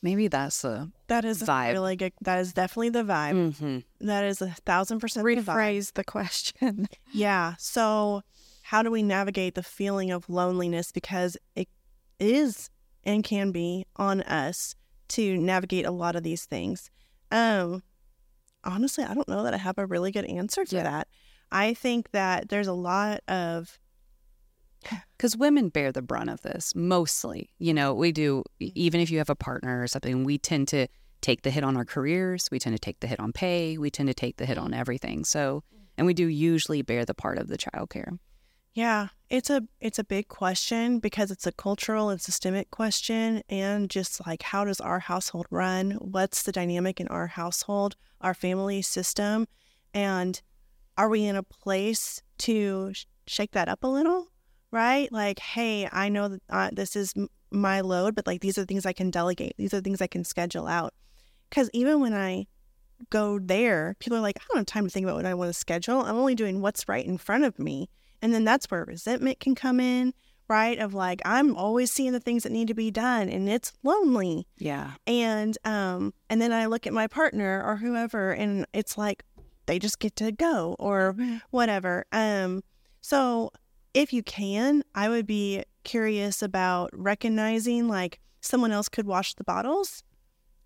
Maybe 0.02 0.28
that's 0.30 0.64
a 0.64 0.90
that 1.08 1.26
is 1.26 1.44
Vibe. 1.44 1.70
a 1.72 1.74
really 1.74 1.96
good. 1.98 2.14
That 2.22 2.40
is 2.40 2.54
definitely 2.54 2.90
the 2.90 3.04
vibe. 3.04 3.54
mhm. 3.56 3.84
That 4.00 4.24
is 4.24 4.42
a 4.42 4.52
thousand 4.66 5.00
percent 5.00 5.26
the. 5.26 5.42
Rephrase 5.42 5.94
the 5.94 6.04
question. 6.04 6.88
Yeah. 7.12 7.56
So, 7.58 8.22
how 8.64 8.82
do 8.84 8.92
we 8.92 9.04
navigate 9.04 9.56
the 9.56 9.64
feeling 9.64 10.12
of 10.12 10.30
loneliness? 10.30 10.92
Because 10.92 11.36
it 11.56 11.68
is 12.20 12.70
and 13.04 13.24
can 13.24 13.52
be 13.52 13.86
on 13.98 14.22
us 14.22 14.76
to 15.10 15.38
navigate 15.38 15.86
a 15.86 15.92
lot 15.92 16.16
of 16.16 16.24
these 16.24 16.46
things. 16.46 16.90
Um, 17.32 17.84
honestly, 18.64 19.04
I 19.04 19.14
don't 19.14 19.28
know 19.28 19.44
that 19.44 19.54
I 19.54 19.58
have 19.58 19.78
a 19.78 19.86
really 19.86 20.12
good 20.12 20.26
answer 20.26 20.64
to 20.66 20.76
Yeah. 20.78 20.84
that. 20.84 21.08
I 21.52 21.74
think 21.74 22.12
that 22.12 22.50
there's 22.50 22.68
a 22.68 22.74
lot 22.74 23.22
of 23.28 23.80
because 25.18 25.36
women 25.36 25.70
bear 25.70 25.92
the 25.92 26.02
brunt 26.02 26.30
of 26.30 26.42
this 26.42 26.74
mostly. 26.76 27.50
You 27.60 27.74
know, 27.74 27.94
we 27.94 28.12
do, 28.12 28.44
e- 28.60 28.68
mm. 28.68 28.72
even 28.76 29.02
if 29.02 29.12
you 29.12 29.18
have 29.18 29.30
a 29.30 29.36
partner 29.36 29.82
or 29.82 29.88
something, 29.88 30.24
we 30.24 30.38
tend 30.38 30.68
to 30.70 30.88
take 31.22 31.42
the 31.42 31.52
hit 31.52 31.64
on 31.64 31.76
our 31.76 31.86
careers. 31.86 32.50
We 32.52 32.60
tend 32.60 32.76
to 32.76 32.80
take 32.80 33.00
the 33.02 33.08
hit 33.08 33.20
on 33.20 33.34
pay. 33.34 33.78
We 33.78 33.90
tend 33.90 34.08
to 34.08 34.14
take 34.14 34.38
the 34.38 34.46
hit 34.46 34.58
on 34.58 34.74
everything. 34.74 35.26
So, 35.26 35.64
and 35.98 36.08
we 36.08 36.14
do 36.14 36.28
usually 36.28 36.82
bear 36.82 37.06
the 37.06 37.14
part 37.14 37.38
of 37.38 37.48
the 37.48 37.58
childcare. 37.58 38.18
Yeah, 38.74 39.08
it's 39.30 39.50
a 39.50 39.64
it's 39.82 40.00
a 40.00 40.04
big 40.04 40.28
question 40.28 41.00
because 41.00 41.32
it's 41.32 41.48
a 41.48 41.52
cultural 41.52 42.10
and 42.10 42.22
systemic 42.22 42.72
question 42.72 43.42
and 43.50 43.90
just 43.90 44.26
like 44.26 44.42
how 44.42 44.64
does 44.64 44.80
our 44.80 45.00
household 45.00 45.48
run? 45.50 45.92
What's 46.00 46.44
the 46.44 46.52
dynamic 46.52 47.02
in 47.02 47.08
our 47.10 47.28
household, 47.28 47.98
our 48.22 48.34
family 48.34 48.82
system, 48.82 49.48
and 49.94 50.42
are 50.98 51.10
we 51.10 51.26
in 51.26 51.36
a 51.36 51.44
place 51.44 52.22
to 52.40 52.94
sh- 52.94 53.06
shake 53.28 53.52
that 53.52 53.68
up 53.68 53.84
a 53.84 53.88
little? 53.88 54.29
Right? 54.72 55.12
Like, 55.12 55.40
hey, 55.40 55.90
I 55.92 56.10
know 56.10 56.28
that 56.28 56.42
uh, 56.50 56.70
this 56.72 56.96
is 56.96 57.14
m- 57.18 57.30
my 57.52 57.82
load, 57.82 58.16
but 58.16 58.28
like 58.28 58.42
these 58.42 58.58
are 58.58 58.66
things 58.66 58.86
I 58.86 58.94
can 58.94 59.10
delegate. 59.10 59.56
These 59.58 59.74
are 59.74 59.82
things 59.82 60.02
I 60.02 60.08
can 60.08 60.24
schedule 60.24 60.68
out. 60.68 60.94
Cuz 61.50 61.70
even 61.74 62.00
when 62.00 62.14
I 62.14 62.46
go 63.10 63.40
there, 63.40 63.96
people 64.00 64.18
are 64.18 64.22
like, 64.22 64.38
I 64.38 64.44
don't 64.50 64.58
have 64.58 64.66
time 64.66 64.86
to 64.86 64.90
think 64.90 65.06
about 65.06 65.16
what 65.16 65.26
I 65.26 65.34
want 65.34 65.50
to 65.50 65.54
schedule. 65.54 66.02
I'm 66.02 66.18
only 66.18 66.36
doing 66.36 66.62
what's 66.62 66.88
right 66.88 67.06
in 67.06 67.18
front 67.18 67.44
of 67.44 67.58
me. 67.58 67.90
And 68.22 68.34
then 68.34 68.44
that's 68.44 68.70
where 68.70 68.84
resentment 68.84 69.40
can 69.40 69.56
come 69.56 69.80
in, 69.80 70.14
right? 70.48 70.78
Of 70.78 70.94
like, 70.94 71.22
I'm 71.26 71.56
always 71.56 71.92
seeing 71.92 72.12
the 72.12 72.20
things 72.20 72.44
that 72.44 72.52
need 72.52 72.68
to 72.68 72.74
be 72.74 72.92
done 72.92 73.30
and 73.30 73.48
it's 73.50 73.72
lonely. 73.84 74.48
Yeah. 74.58 74.92
And 75.08 75.58
um 75.64 76.14
and 76.30 76.42
then 76.42 76.52
I 76.52 76.66
look 76.66 76.86
at 76.86 76.94
my 76.94 77.08
partner 77.08 77.64
or 77.66 77.78
whoever 77.78 78.32
and 78.32 78.66
it's 78.74 78.98
like 78.98 79.24
they 79.66 79.80
just 79.80 80.00
get 80.00 80.16
to 80.18 80.32
go 80.32 80.76
or 80.78 81.16
whatever. 81.52 82.06
Um 82.12 82.64
so 83.02 83.52
if 84.00 84.14
you 84.14 84.24
can, 84.24 84.84
I 84.96 85.10
would 85.10 85.28
be 85.28 85.64
curious 85.84 86.42
about 86.42 86.90
recognizing 86.94 87.88
like 87.88 88.20
someone 88.42 88.72
else 88.72 88.88
could 88.88 89.06
wash 89.06 89.34
the 89.34 89.44
bottles, 89.44 90.04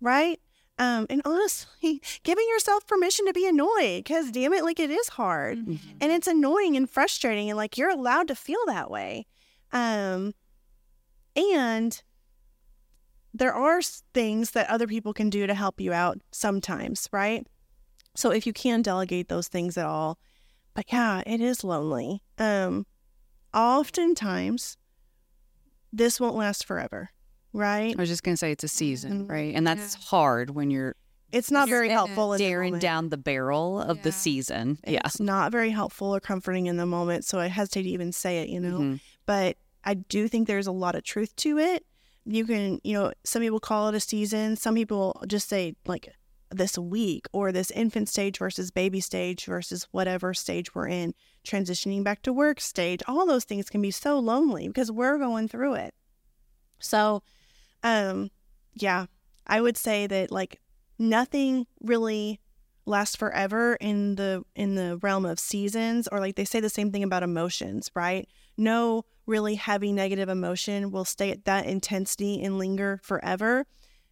right? 0.00 0.40
Um, 0.78 1.06
and 1.10 1.20
honestly, 1.24 2.00
giving 2.22 2.46
yourself 2.52 2.86
permission 2.86 3.26
to 3.26 3.32
be 3.32 3.46
annoyed 3.48 4.04
because 4.04 4.30
damn 4.30 4.52
it, 4.52 4.62
like 4.62 4.78
it 4.78 4.90
is 4.90 5.08
hard 5.08 5.58
Mm-hmm. 5.58 5.96
and 6.00 6.12
it's 6.12 6.26
annoying 6.28 6.76
and 6.76 6.88
frustrating 6.88 7.50
and 7.50 7.56
like 7.56 7.76
you're 7.76 7.90
allowed 7.90 8.28
to 8.28 8.34
feel 8.34 8.60
that 8.66 8.90
way. 8.90 9.26
Um, 9.72 10.34
and 11.36 12.00
there 13.32 13.52
are 13.52 13.82
things 13.82 14.52
that 14.52 14.70
other 14.70 14.86
people 14.86 15.12
can 15.12 15.28
do 15.28 15.46
to 15.48 15.54
help 15.54 15.80
you 15.80 15.92
out 15.92 16.20
sometimes, 16.30 17.08
right? 17.12 17.44
So 18.14 18.30
if 18.30 18.46
you 18.46 18.52
can 18.52 18.80
delegate 18.82 19.28
those 19.28 19.48
things 19.48 19.76
at 19.76 19.86
all, 19.86 20.18
but 20.74 20.84
yeah, 20.92 21.22
it 21.26 21.40
is 21.40 21.64
lonely. 21.64 22.22
Um, 22.38 22.86
oftentimes 23.54 24.76
this 25.92 26.18
won't 26.20 26.36
last 26.36 26.66
forever, 26.66 27.10
right? 27.52 27.94
I 27.96 28.00
was 28.00 28.08
just 28.08 28.22
gonna 28.22 28.36
say 28.36 28.50
it's 28.52 28.64
a 28.64 28.68
season, 28.68 29.26
Mhm. 29.26 29.30
right? 29.30 29.54
And 29.54 29.66
that's 29.66 29.94
hard 29.94 30.50
when 30.50 30.70
you're 30.70 30.96
It's 31.32 31.50
not 31.50 31.68
very 31.68 31.88
helpful 31.88 32.32
in 32.32 32.38
the 32.38 32.44
staring 32.44 32.72
moment. 32.72 32.82
down 32.82 33.08
the 33.08 33.16
barrel 33.16 33.80
of 33.80 34.02
the 34.02 34.10
Yeah. 34.10 34.14
season. 34.14 34.78
Yeah. 34.86 35.00
It's 35.04 35.18
not 35.20 35.50
very 35.52 35.70
helpful 35.70 36.14
or 36.14 36.20
comforting 36.20 36.66
in 36.66 36.76
the 36.76 36.86
moment, 36.86 37.24
so 37.24 37.38
I 37.40 37.48
hesitate 37.48 37.82
to 37.84 37.88
even 37.90 38.12
say 38.12 38.38
it, 38.42 38.48
you 38.48 38.60
know. 38.60 38.78
Mhm. 38.78 39.00
But 39.26 39.56
I 39.82 39.94
do 39.94 40.28
think 40.28 40.46
there's 40.46 40.66
a 40.68 40.72
lot 40.72 40.94
of 40.94 41.02
truth 41.02 41.34
to 41.36 41.58
it. 41.58 41.84
You 42.24 42.46
can, 42.46 42.80
you 42.84 42.94
know, 42.94 43.12
some 43.24 43.42
people 43.42 43.58
call 43.60 43.88
it 43.88 43.94
a 43.94 44.00
season. 44.00 44.56
Some 44.56 44.74
people 44.76 45.20
just 45.26 45.48
say 45.48 45.74
like 45.86 46.08
this 46.54 46.78
week 46.78 47.26
or 47.32 47.52
this 47.52 47.70
infant 47.70 48.08
stage 48.08 48.38
versus 48.38 48.70
baby 48.70 49.00
stage 49.00 49.44
versus 49.44 49.86
whatever 49.90 50.34
stage 50.34 50.74
we're 50.74 50.88
in, 50.88 51.14
transitioning 51.46 52.02
back 52.04 52.22
to 52.22 52.32
work 52.32 52.60
stage. 52.60 53.02
All 53.06 53.26
those 53.26 53.44
things 53.44 53.70
can 53.70 53.82
be 53.82 53.90
so 53.90 54.18
lonely 54.18 54.68
because 54.68 54.90
we're 54.90 55.18
going 55.18 55.48
through 55.48 55.74
it. 55.74 55.94
So, 56.78 57.22
um, 57.82 58.30
yeah, 58.74 59.06
I 59.46 59.60
would 59.60 59.76
say 59.76 60.06
that 60.06 60.30
like 60.30 60.60
nothing 60.98 61.66
really 61.80 62.40
lasts 62.86 63.16
forever 63.16 63.76
in 63.80 64.16
the 64.16 64.44
in 64.54 64.74
the 64.74 64.98
realm 64.98 65.24
of 65.24 65.38
seasons 65.38 66.06
or 66.08 66.20
like 66.20 66.36
they 66.36 66.44
say 66.44 66.60
the 66.60 66.68
same 66.68 66.92
thing 66.92 67.02
about 67.02 67.22
emotions 67.22 67.90
right 67.94 68.28
no 68.58 69.04
really 69.26 69.54
heavy 69.54 69.90
negative 69.90 70.28
emotion 70.28 70.90
will 70.90 71.04
stay 71.04 71.30
at 71.30 71.46
that 71.46 71.64
intensity 71.64 72.42
and 72.42 72.58
linger 72.58 73.00
forever 73.02 73.66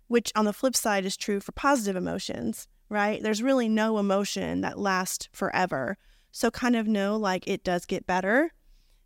which 0.08 0.32
on 0.34 0.44
the 0.44 0.52
flip 0.52 0.76
side 0.76 1.04
is 1.04 1.16
true 1.16 1.40
for 1.40 1.52
positive 1.52 1.96
emotions 1.96 2.68
right 2.88 3.22
there's 3.22 3.42
really 3.42 3.68
no 3.68 3.98
emotion 3.98 4.60
that 4.60 4.78
lasts 4.78 5.28
forever 5.32 5.96
so 6.30 6.50
kind 6.50 6.76
of 6.76 6.86
know 6.86 7.16
like 7.16 7.46
it 7.46 7.64
does 7.64 7.84
get 7.86 8.06
better 8.06 8.52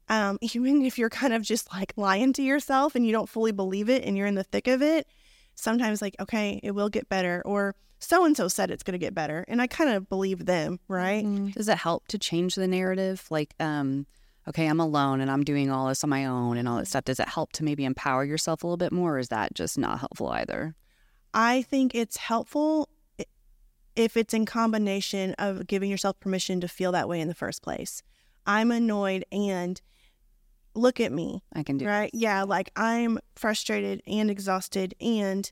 um, 0.09 0.38
even 0.40 0.82
if 0.82 0.98
you're 0.98 1.11
kind 1.11 1.32
of 1.32 1.42
just 1.42 1.72
like 1.72 1.92
lying 1.96 2.32
to 2.35 2.42
yourself 2.42 2.94
and 2.94 3.06
you 3.06 3.12
don't 3.12 3.28
fully 3.28 3.52
believe 3.52 3.88
it 3.88 4.04
and 4.04 4.16
you're 4.16 4.26
in 4.26 4.35
the 4.35 4.44
thick 4.44 4.66
of 4.66 4.82
it 4.82 5.06
sometimes 5.54 6.02
like 6.02 6.16
okay 6.20 6.61
it 6.62 6.72
will 6.72 6.88
get 6.88 7.09
better 7.09 7.42
or 7.46 7.74
so 7.98 8.26
and 8.26 8.37
so 8.37 8.46
said 8.46 8.70
it's 8.70 8.82
going 8.82 8.92
to 8.92 8.98
get 8.98 9.14
better 9.14 9.44
and 9.48 9.62
i 9.62 9.66
kind 9.66 9.88
of 9.88 10.06
believe 10.09 10.44
them 10.44 10.78
right 10.87 11.24
Does 11.54 11.68
it 11.68 11.78
help 11.78 12.06
to 12.09 12.18
change 12.18 12.54
the 12.54 12.68
narrative? 12.68 13.26
Like, 13.30 13.54
um, 13.59 14.06
okay, 14.48 14.66
I'm 14.66 14.80
alone 14.80 15.20
and 15.20 15.30
I'm 15.30 15.44
doing 15.44 15.70
all 15.70 15.88
this 15.88 16.04
on 16.04 16.11
my 16.11 16.26
own 16.26 16.56
and 16.56 16.68
all 16.68 16.76
that 16.76 16.87
stuff. 16.87 17.04
Does 17.04 17.20
it 17.20 17.28
help 17.28 17.52
to 17.52 17.64
maybe 17.64 17.85
empower 17.85 18.24
yourself 18.24 18.62
a 18.62 18.66
little 18.66 18.76
bit 18.76 18.92
more, 18.92 19.14
or 19.14 19.18
is 19.18 19.28
that 19.28 19.54
just 19.54 19.78
not 19.78 19.98
helpful 19.98 20.28
either? 20.28 20.74
I 21.37 21.62
think 21.62 21.94
it's 21.94 22.16
helpful 22.16 22.88
if 23.96 24.16
it's 24.16 24.35
in 24.35 24.44
combination 24.44 25.35
of 25.38 25.66
giving 25.66 25.90
yourself 25.90 26.20
permission 26.20 26.61
to 26.61 26.68
feel 26.68 26.92
that 26.92 27.09
way 27.09 27.18
in 27.18 27.29
the 27.29 27.35
first 27.35 27.62
place. 27.62 28.03
I'm 28.46 28.70
annoyed 28.70 29.25
and 29.33 29.81
look 30.75 31.01
at 31.01 31.11
me 31.11 31.42
I 31.55 31.62
can 31.62 31.79
do 31.79 31.87
right? 31.87 32.11
Yeah 32.12 32.42
like 32.42 32.70
i'm 32.77 33.18
frustrated 33.35 34.03
and 34.07 34.31
exhausted 34.31 34.94
and 35.01 35.51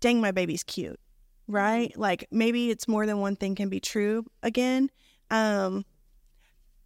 dang 0.00 0.20
my 0.20 0.30
baby's 0.30 0.62
cute 0.62 1.00
right? 1.48 1.96
Like 1.98 2.26
maybe 2.30 2.70
it's 2.70 2.86
more 2.86 3.06
than 3.06 3.18
one 3.18 3.36
thing 3.36 3.54
can 3.54 3.68
be 3.68 3.80
true 3.80 4.24
again. 4.42 4.90
Um 5.30 5.84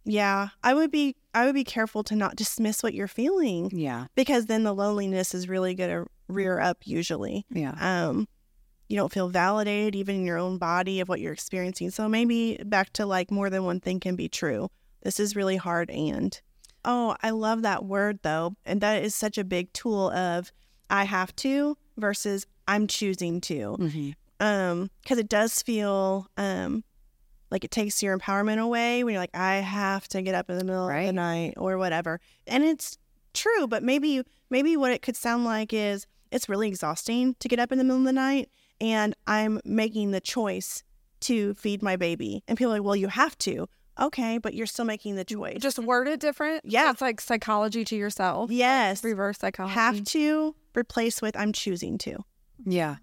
yeah 0.09 0.49
i 0.63 0.73
would 0.73 0.89
be 0.89 1.17
i 1.33 1.45
would 1.45 1.53
be 1.53 1.65
careful 1.65 2.01
to 2.01 2.15
not 2.15 2.37
dismiss 2.37 2.81
what 2.81 2.93
you're 2.93 3.09
feeling 3.09 3.69
Yeah, 3.73 4.05
because 4.15 4.45
then 4.45 4.63
the 4.63 4.73
loneliness 4.73 5.35
is 5.35 5.49
really 5.49 5.75
going 5.75 5.89
to 5.89 6.09
rear 6.27 6.59
up 6.59 6.85
usually. 6.85 7.45
Yeah. 7.49 7.75
um 7.79 8.27
you 8.89 8.95
don't 8.95 9.11
feel 9.11 9.27
validated 9.27 9.95
even 9.95 10.15
in 10.15 10.25
your 10.25 10.37
own 10.37 10.57
body 10.57 11.01
of 11.01 11.09
what 11.09 11.19
you're 11.19 11.33
experiencing. 11.33 11.91
So 11.91 12.07
maybe 12.07 12.57
back 12.63 12.93
to 12.93 13.05
like 13.05 13.29
more 13.29 13.49
than 13.49 13.65
one 13.65 13.81
thing 13.81 13.99
can 13.99 14.15
be 14.15 14.29
true. 14.29 14.69
This 15.03 15.19
is 15.19 15.35
really 15.35 15.57
hard 15.57 15.89
and 15.89 16.39
oh 16.85 17.15
i 17.21 17.29
love 17.31 17.63
that 17.63 17.83
word 17.83 18.19
though 18.21 18.55
and 18.65 18.81
that 18.81 19.03
is 19.03 19.13
such 19.13 19.37
a 19.37 19.43
big 19.43 19.71
tool 19.73 20.09
of 20.11 20.51
i 20.89 21.03
have 21.03 21.35
to 21.35 21.77
versus 21.97 22.45
i'm 22.67 22.87
choosing 22.87 23.41
to. 23.41 23.73
Hmm 23.73 24.09
um 24.39 24.89
because 25.01 25.17
it 25.17 25.29
does 25.29 25.61
feel 25.63 26.27
um 26.37 26.83
like 27.49 27.63
it 27.63 27.71
takes 27.71 28.03
your 28.03 28.17
empowerment 28.17 28.59
away 28.59 29.03
when 29.03 29.13
you're 29.13 29.21
like 29.21 29.35
i 29.35 29.55
have 29.55 30.07
to 30.07 30.21
get 30.21 30.35
up 30.35 30.49
in 30.49 30.57
the 30.57 30.63
middle 30.63 30.87
of 30.87 31.05
the 31.05 31.13
night 31.13 31.55
or 31.57 31.77
whatever. 31.77 32.19
And 32.45 32.63
it's 32.63 32.97
true 33.33 33.67
but 33.67 33.83
maybe 33.83 34.23
maybe 34.49 34.77
what 34.77 34.91
it 34.91 35.01
could 35.01 35.15
sound 35.15 35.45
like 35.45 35.73
is 35.73 36.05
it's 36.31 36.49
really 36.49 36.67
exhausting 36.67 37.35
to 37.39 37.47
get 37.47 37.59
up 37.59 37.71
in 37.71 37.77
the 37.77 37.83
middle 37.83 37.99
of 37.99 38.05
the 38.05 38.11
night 38.13 38.49
and 38.81 39.15
i'm 39.27 39.59
making 39.65 40.11
the 40.11 40.19
choice 40.21 40.83
to 41.19 41.53
feed 41.55 41.81
my 41.81 41.95
baby 41.95 42.43
and 42.47 42.57
people 42.57 42.71
are 42.73 42.77
like 42.77 42.83
well 42.85 42.95
you 42.95 43.07
have 43.07 43.37
to 43.37 43.67
okay 43.99 44.37
but 44.37 44.53
you're 44.53 44.67
still 44.67 44.85
making 44.85 45.15
the 45.15 45.25
choice 45.25 45.57
Just 45.59 45.79
word 45.79 46.07
it 46.07 46.19
different. 46.19 46.63
Yeah. 46.65 46.91
it's 46.91 47.01
like 47.01 47.19
psychology 47.19 47.83
to 47.85 47.95
yourself. 47.95 48.49
like 48.49 48.57
yes 48.57 49.03
reverse 49.03 49.39
psychology. 49.39 49.73
have 49.73 50.03
to 50.05 50.55
replace 50.75 51.21
with 51.21 51.35
i'm 51.35 51.51
choosing 51.53 51.97
to 51.99 52.17
Yeah. 52.65 52.97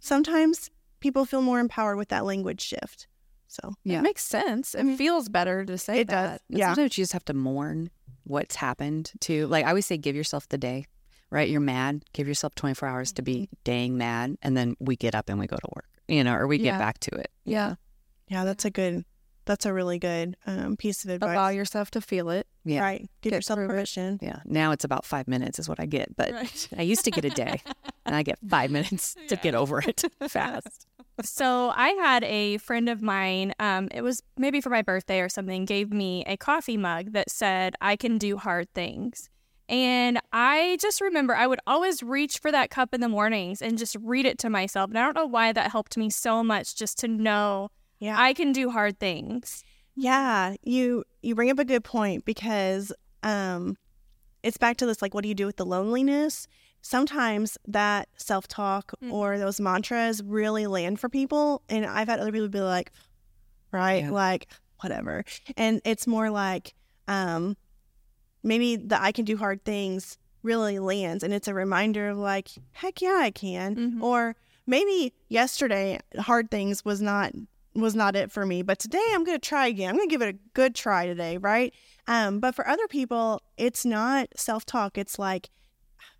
sometimes 0.00 0.70
people 1.00 1.24
feel 1.24 1.42
more 1.42 1.60
empowered 1.60 1.96
with 1.96 2.08
that 2.08 2.24
language 2.24 2.60
shift 2.60 3.06
so 3.48 3.74
Yeah. 3.84 3.98
It 3.98 4.02
makes 4.02 4.24
sense. 4.24 4.74
It 4.74 4.78
mm-hmm. 4.78 4.94
feels 4.94 5.28
better 5.28 5.66
to 5.66 5.76
say 5.76 6.00
It 6.00 6.08
does. 6.08 6.30
that. 6.30 6.42
And 6.48 6.58
Yeah. 6.58 6.68
Sometimes 6.68 6.96
you 6.96 7.02
just 7.02 7.12
have 7.12 7.24
to 7.26 7.34
mourn 7.34 7.90
what's 8.24 8.56
happened 8.56 9.12
to. 9.20 9.46
Like 9.46 9.66
I 9.66 9.68
always 9.68 9.84
say, 9.84 9.98
give 9.98 10.16
yourself 10.16 10.48
the 10.48 10.56
day. 10.56 10.86
Right? 11.32 11.48
You're 11.48 11.60
mad. 11.60 12.04
Give 12.12 12.28
yourself 12.28 12.54
24 12.54 12.88
hours 12.88 13.12
to 13.14 13.22
be 13.22 13.48
dang 13.64 13.96
mad, 13.96 14.36
and 14.42 14.56
then 14.56 14.76
we 14.78 14.96
get 14.96 15.14
up 15.14 15.28
and 15.30 15.38
we 15.38 15.46
go 15.46 15.56
to 15.56 15.68
work. 15.74 15.86
You 16.08 16.22
know, 16.22 16.34
or 16.34 16.46
we 16.46 16.58
get 16.58 16.66
Yeah. 16.66 16.78
back 16.78 16.98
to 17.00 17.10
it. 17.16 17.30
Yeah. 17.44 17.76
Yeah, 18.28 18.44
that's 18.44 18.64
a 18.66 18.70
good, 18.70 19.04
that's 19.46 19.64
a 19.66 19.72
really 19.72 19.98
good 19.98 20.36
um, 20.46 20.76
piece 20.76 21.04
of 21.04 21.10
advice. 21.10 21.34
Allow 21.34 21.48
yourself 21.48 21.90
to 21.92 22.00
feel 22.00 22.28
it. 22.30 22.46
Yeah. 22.64 22.82
Right. 22.82 23.08
Give 23.22 23.30
Get 23.30 23.38
yourself 23.38 23.56
through 23.56 23.64
it. 23.64 23.68
permission. 23.68 24.18
Yeah. 24.20 24.40
Now 24.44 24.72
it's 24.72 24.84
about 24.84 25.04
five 25.06 25.26
minutes 25.26 25.58
is 25.58 25.68
what 25.68 25.80
I 25.80 25.86
get, 25.86 26.14
but 26.16 26.32
Right. 26.32 26.68
I 26.78 26.82
used 26.82 27.04
to 27.06 27.10
get 27.10 27.24
a 27.24 27.30
day, 27.30 27.62
and 28.04 28.14
I 28.14 28.22
get 28.22 28.38
five 28.46 28.70
minutes 28.78 29.16
to 29.28 29.36
get 29.36 29.54
over 29.54 29.80
it 29.80 30.02
fast. 30.28 30.86
So 31.22 31.72
I 31.74 31.90
had 31.90 32.24
a 32.24 32.58
friend 32.58 32.88
of 32.88 33.00
mine, 33.02 33.54
um, 33.58 33.88
it 33.90 34.02
was 34.02 34.22
maybe 34.36 34.60
for 34.60 34.70
my 34.70 34.82
birthday 34.82 35.20
or 35.20 35.28
something, 35.28 35.64
gave 35.66 35.92
me 35.92 36.24
a 36.26 36.36
coffee 36.36 36.76
mug 36.76 37.12
that 37.12 37.30
said, 37.30 37.74
I 37.80 37.96
can 37.96 38.18
do 38.18 38.36
hard 38.38 38.72
things. 38.74 39.28
And 39.72 40.20
I 40.32 40.76
just 40.80 41.00
remember 41.00 41.34
I 41.34 41.46
would 41.46 41.60
always 41.66 42.02
reach 42.02 42.38
for 42.38 42.52
that 42.52 42.68
cup 42.70 42.92
in 42.92 43.00
the 43.00 43.08
mornings 43.08 43.62
and 43.62 43.78
just 43.78 43.96
read 44.02 44.26
it 44.26 44.38
to 44.40 44.50
myself. 44.50 44.90
And 44.90 44.98
I 44.98 45.02
don't 45.02 45.16
know 45.16 45.26
why 45.26 45.50
that 45.52 45.70
helped 45.72 45.96
me 45.96 46.10
so 46.10 46.44
much 46.44 46.76
just 46.76 46.98
to 46.98 47.08
know 47.08 47.70
Yeah. 47.98 48.20
I 48.20 48.34
can 48.34 48.52
do 48.52 48.70
hard 48.70 49.00
things. 49.00 49.64
Yeah, 49.96 50.54
you 50.62 51.04
you 51.22 51.34
bring 51.34 51.50
up 51.50 51.58
a 51.58 51.64
good 51.64 51.84
point 51.84 52.24
because 52.26 52.92
um 53.22 53.76
it's 54.42 54.58
back 54.58 54.76
to 54.78 54.86
this 54.86 55.00
like 55.00 55.14
what 55.14 55.22
do 55.22 55.28
you 55.28 55.34
do 55.34 55.46
with 55.46 55.56
the 55.56 55.64
loneliness? 55.66 56.46
Sometimes 56.82 57.56
that 57.66 58.08
self-talk 58.16 58.92
Mhm. 59.02 59.12
or 59.12 59.38
those 59.38 59.60
mantras 59.60 60.22
really 60.22 60.66
land 60.66 61.00
for 61.00 61.08
people 61.08 61.62
and 61.70 61.86
I've 61.86 62.08
had 62.08 62.20
other 62.20 62.32
people 62.32 62.48
be 62.48 62.60
like 62.60 62.90
right, 63.70 64.02
Yeah. 64.04 64.10
like 64.10 64.48
whatever. 64.80 65.24
And 65.56 65.80
it's 65.86 66.06
more 66.06 66.28
like 66.28 66.74
um, 67.08 67.56
maybe 68.42 68.76
the 68.76 69.00
I 69.00 69.12
can 69.12 69.24
do 69.24 69.36
hard 69.36 69.64
things 69.64 70.18
really 70.42 70.78
lands 70.78 71.22
and 71.22 71.32
it's 71.32 71.48
a 71.48 71.54
reminder 71.54 72.08
of 72.08 72.18
like, 72.18 72.50
heck 72.72 73.00
yeah, 73.00 73.18
I 73.20 73.30
can. 73.30 73.76
Mhm. 73.76 74.02
Or 74.02 74.36
maybe 74.66 75.12
yesterday 75.28 76.00
hard 76.18 76.50
things 76.50 76.84
was 76.84 77.00
not 77.00 77.32
was 77.74 77.94
not 77.94 78.14
it 78.14 78.30
for 78.30 78.44
me, 78.44 78.60
but 78.62 78.78
today 78.78 79.02
I'm 79.12 79.24
going 79.24 79.38
to 79.40 79.48
try 79.48 79.66
again. 79.66 79.88
I'm 79.88 79.96
going 79.96 80.08
to 80.08 80.12
give 80.12 80.20
it 80.20 80.34
a 80.34 80.38
good 80.52 80.74
try 80.74 81.06
today, 81.06 81.38
right? 81.38 81.72
Um, 82.06 82.38
but 82.38 82.54
for 82.54 82.68
other 82.68 82.86
people, 82.86 83.40
it's 83.56 83.86
not 83.86 84.28
self-talk. 84.36 84.98
It's 84.98 85.18
like 85.18 85.48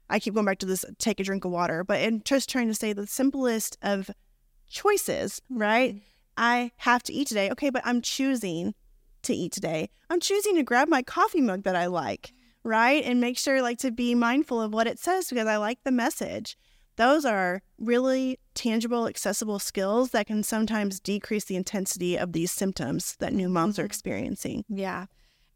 I 0.09 0.19
keep 0.19 0.33
going 0.35 0.47
back 0.47 0.59
to 0.61 0.67
this 0.67 0.85
take 0.99 1.21
a 1.21 1.25
drink 1.25 1.45
of 1.45 1.51
water, 1.51 1.85
but 1.85 2.01
I'm 2.03 2.23
just 2.23 2.49
trying 2.49 2.69
to 2.69 2.75
say 2.75 2.93
the 2.93 3.07
simplest 3.07 3.77
of 3.83 4.11
choices, 4.69 5.43
right? 5.51 6.01
I 6.37 6.73
have 6.79 7.03
to 7.05 7.13
eat 7.13 7.29
today. 7.29 7.51
Okay, 7.51 7.69
but 7.69 7.83
I'm 7.85 8.01
choosing 8.01 8.75
to 9.23 9.35
eat 9.35 9.53
today. 9.53 9.91
I'm 10.11 10.21
choosing 10.21 10.57
to 10.57 10.63
grab 10.63 10.89
my 10.89 11.03
coffee 11.03 11.41
mug 11.41 11.65
that 11.65 11.77
I 11.77 11.87
like, 11.87 12.33
right? 12.65 13.05
And 13.05 13.21
make 13.21 13.39
sure 13.39 13.63
like 13.63 13.79
to 13.79 13.91
be 13.91 14.15
mindful 14.15 14.61
of 14.61 14.73
what 14.73 14.87
it 14.87 14.99
says 14.99 15.29
because 15.29 15.47
I 15.47 15.57
like 15.57 15.79
the 15.85 15.93
message. 15.93 16.57
Those 16.97 17.25
are 17.25 17.63
really 17.79 18.39
tangible, 18.55 19.07
accessible 19.07 19.59
skills 19.59 20.11
that 20.11 20.27
can 20.27 20.43
sometimes 20.43 21.01
decrease 21.01 21.45
the 21.45 21.57
intensity 21.57 22.19
of 22.19 22.33
these 22.33 22.53
symptoms 22.53 23.17
that 23.19 23.33
new 23.33 23.49
moms 23.49 23.79
are 23.79 23.83
mm-hmm. 23.83 23.87
experiencing. 23.87 24.65
Yeah. 24.69 25.07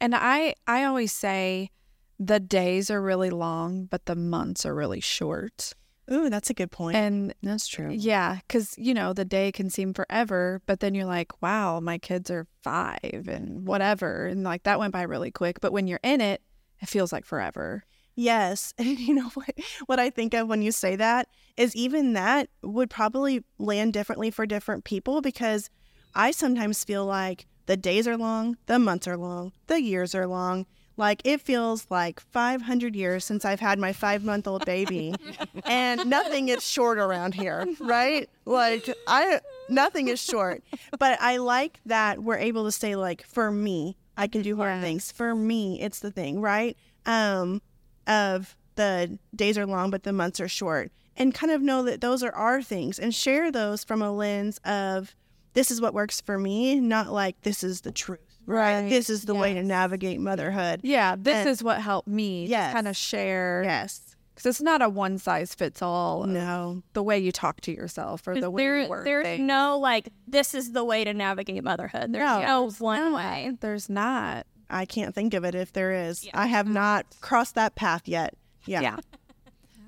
And 0.01 0.15
I 0.15 0.55
I 0.67 0.85
always 0.85 1.13
say 1.13 1.71
the 2.19 2.41
days 2.41 2.91
are 2.91 3.03
really 3.03 3.31
long, 3.31 3.85
but 3.85 4.07
the 4.07 4.17
months 4.17 4.65
are 4.65 4.75
really 4.75 5.01
short. 5.01 5.75
Ooh, 6.11 6.31
that's 6.31 6.51
a 6.51 6.55
good 6.55 6.71
point. 6.71 6.97
And 6.97 7.35
That's 7.43 7.67
true. 7.67 7.91
yeah, 7.91 8.39
cuz 8.49 8.75
you 8.79 8.95
know, 8.95 9.13
the 9.13 9.25
day 9.25 9.51
can 9.53 9.71
seem 9.71 9.93
forever, 9.93 10.63
but 10.67 10.81
then 10.81 10.95
you're 10.95 11.05
like, 11.05 11.43
wow, 11.43 11.81
my 11.81 11.99
kids 11.99 12.31
are 12.31 12.47
5 12.63 13.27
and 13.29 13.67
whatever 13.67 14.27
and 14.27 14.45
like 14.45 14.63
that 14.65 14.79
went 14.79 14.93
by 14.93 15.03
really 15.03 15.31
quick, 15.31 15.61
but 15.61 15.73
when 15.73 15.87
you're 15.87 16.01
in 16.03 16.21
it, 16.21 16.43
it 16.81 16.89
feels 16.89 17.13
like 17.13 17.25
forever. 17.25 17.85
Yes. 18.15 18.73
And 18.79 18.99
you 18.99 19.15
know 19.15 19.29
what 19.35 19.51
what 19.87 19.99
I 20.01 20.11
think 20.11 20.33
of 20.35 20.49
when 20.49 20.63
you 20.63 20.73
say 20.73 20.97
that 20.97 21.29
is 21.57 21.75
even 21.77 22.13
that 22.15 22.49
would 22.63 22.91
probably 22.91 23.45
land 23.59 23.93
differently 23.93 24.31
for 24.31 24.47
different 24.47 24.85
people 24.85 25.21
because 25.21 25.71
I 26.15 26.31
sometimes 26.31 26.85
feel 26.85 27.05
like 27.05 27.47
the 27.67 27.77
days 27.77 28.07
are 28.09 28.17
long, 28.17 28.57
the 28.67 28.79
months 28.79 29.07
are 29.09 29.17
long, 29.17 29.53
the 29.67 29.83
years 29.83 30.15
are 30.15 30.27
long. 30.27 30.67
Like 30.97 31.23
it 31.25 31.41
feels 31.41 31.87
like 31.91 32.21
500 32.21 32.97
years 32.97 33.25
since 33.25 33.45
I've 33.45 33.61
had 33.61 33.79
my 33.79 33.93
5-month-old 33.93 34.65
baby 34.65 35.15
and 35.65 36.07
nothing 36.07 36.49
is 36.49 36.67
short 36.67 36.99
around 36.99 37.35
here, 37.35 37.67
right? 37.81 38.29
Like 38.45 38.89
I 39.07 39.41
nothing 39.69 40.09
is 40.09 40.23
short. 40.23 40.63
But 40.99 41.21
I 41.21 41.37
like 41.37 41.81
that 41.87 42.23
we're 42.23 42.39
able 42.39 42.65
to 42.65 42.73
say 42.73 42.97
like 42.97 43.25
for 43.25 43.51
me, 43.51 43.97
I 44.17 44.27
can 44.27 44.43
do 44.43 44.57
hard 44.57 44.81
things. 44.81 45.13
For 45.13 45.35
me, 45.35 45.81
it's 45.81 46.01
the 46.01 46.11
thing, 46.11 46.41
right? 46.41 46.77
Um 47.05 47.61
of 48.07 48.57
the 48.77 49.19
days 49.35 49.59
are 49.59 49.67
long 49.67 49.91
but 49.91 50.05
the 50.05 50.13
months 50.13 50.41
are 50.41 50.49
short 50.49 50.93
and 51.17 51.35
kind 51.35 51.51
of 51.51 51.63
know 51.63 51.83
that 51.83 52.01
those 52.01 52.23
are 52.23 52.33
our 52.33 52.63
things 52.63 52.99
and 52.99 53.15
share 53.15 53.51
those 53.51 53.83
from 53.83 54.03
a 54.03 54.13
lens 54.13 54.59
of 54.65 55.15
this 55.55 55.71
is 55.71 55.81
what 55.81 55.95
works 55.95 56.21
for 56.21 56.39
me 56.39 56.79
not 56.79 57.11
like 57.13 57.41
this 57.43 57.65
is 57.65 57.81
the 57.81 57.93
truth 57.93 58.21
right, 58.47 58.81
Right. 58.83 58.89
this 58.89 59.11
is 59.11 59.25
the 59.25 59.35
way 59.35 59.55
to 59.55 59.63
navigate 59.63 60.21
motherhood 60.21 60.81
Yeah, 60.83 61.17
this 61.19 61.37
And- 61.37 61.49
is 61.49 61.63
what 61.63 61.81
helped 61.81 62.09
me 62.09 62.47
Yes. 62.47 62.73
kind 62.73 62.89
of 62.89 62.97
share 62.97 63.63
yes 63.65 64.17
cuz 64.37 64.47
it's 64.47 64.61
not 64.61 64.83
a 64.83 64.89
one 64.89 65.19
size 65.19 65.55
fits 65.55 65.81
all. 65.83 66.25
no 66.27 66.83
The 66.93 67.03
way 67.03 67.19
you 67.19 67.33
talk 67.33 67.61
to 67.63 67.73
yourself 67.73 68.27
or 68.29 68.39
the 68.39 68.51
way 68.51 68.63
there, 68.63 68.81
you 68.83 68.89
word 68.89 69.07
there's 69.07 69.25
things. 69.25 69.41
no 69.47 69.79
like 69.79 70.11
this 70.29 70.55
is 70.55 70.73
the 70.73 70.85
way 70.85 71.05
to 71.05 71.15
navigate 71.15 71.65
motherhood. 71.65 72.13
There's 72.13 72.25
No. 72.29 72.41
no, 72.43 72.71
one 72.79 73.13
way. 73.15 73.53
There's 73.61 73.89
not. 73.89 74.47
i 74.69 74.85
can't 74.85 75.15
think 75.15 75.33
of 75.33 75.45
it 75.45 75.55
if 75.55 75.73
there 75.73 75.93
is 75.93 76.25
Yeah. 76.25 76.33
i 76.35 76.47
have 76.47 76.67
mm-hmm. 76.67 76.75
not 76.75 77.07
crossed 77.21 77.55
that 77.55 77.77
path 77.77 78.03
yet 78.09 78.35
yeah, 78.67 78.81
Yeah. 78.81 78.97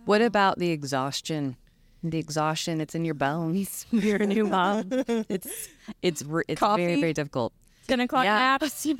What 0.05 0.23
about 0.23 0.59
the 0.59 0.71
exhaustion? 0.71 1.57
The 2.03 2.19
exhaustion, 2.19 2.81
it's 2.81 2.95
in 2.95 3.05
your 3.05 3.15
bones. 3.15 3.85
You're 3.91 4.23
a 4.23 4.27
new 4.27 4.47
mom. 4.47 4.85
It's 5.29 5.69
it's 6.01 6.23
re- 6.23 6.45
it's 6.49 6.61
very 6.61 7.01
very 7.01 7.13
difficult. 7.13 7.53
Ten 7.89 8.01
o'clock 8.01 8.25
Yeah. 8.25 8.39
naps. 8.39 8.87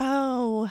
oh 0.00 0.70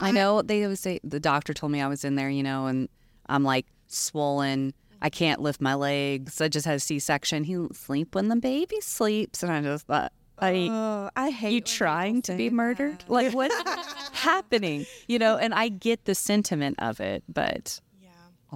I 0.00 0.10
know 0.10 0.42
they 0.42 0.62
always 0.64 0.80
say 0.80 1.00
the 1.04 1.20
doctor 1.20 1.54
told 1.54 1.70
me 1.72 1.80
I 1.80 1.86
was 1.86 2.04
in 2.04 2.16
there, 2.16 2.28
you 2.28 2.42
know, 2.42 2.66
and 2.66 2.88
I'm 3.26 3.44
like 3.44 3.66
swollen. 3.86 4.74
I 5.00 5.08
can't 5.10 5.40
lift 5.40 5.60
my 5.60 5.74
legs. 5.74 6.40
I 6.40 6.48
just 6.48 6.66
had 6.66 6.76
a 6.76 6.80
C-section. 6.80 7.44
He 7.44 7.56
sleep 7.72 8.14
when 8.14 8.28
the 8.28 8.36
baby 8.36 8.80
sleeps, 8.80 9.42
and 9.42 9.52
I 9.52 9.60
just 9.60 9.86
thought, 9.86 10.12
I 10.38 10.68
Oh, 10.70 11.10
I 11.14 11.30
hate 11.30 11.52
you 11.52 11.60
trying 11.60 12.22
to 12.22 12.34
be 12.34 12.50
murdered? 12.50 13.00
that. 13.00 13.10
Like 13.10 13.32
what's 13.34 13.54
happening? 14.12 14.84
You 15.06 15.18
know, 15.20 15.36
and 15.36 15.54
I 15.54 15.68
get 15.68 16.06
the 16.06 16.14
sentiment 16.16 16.76
of 16.80 16.98
it, 17.00 17.22
but 17.32 17.80
yeah 18.02 18.08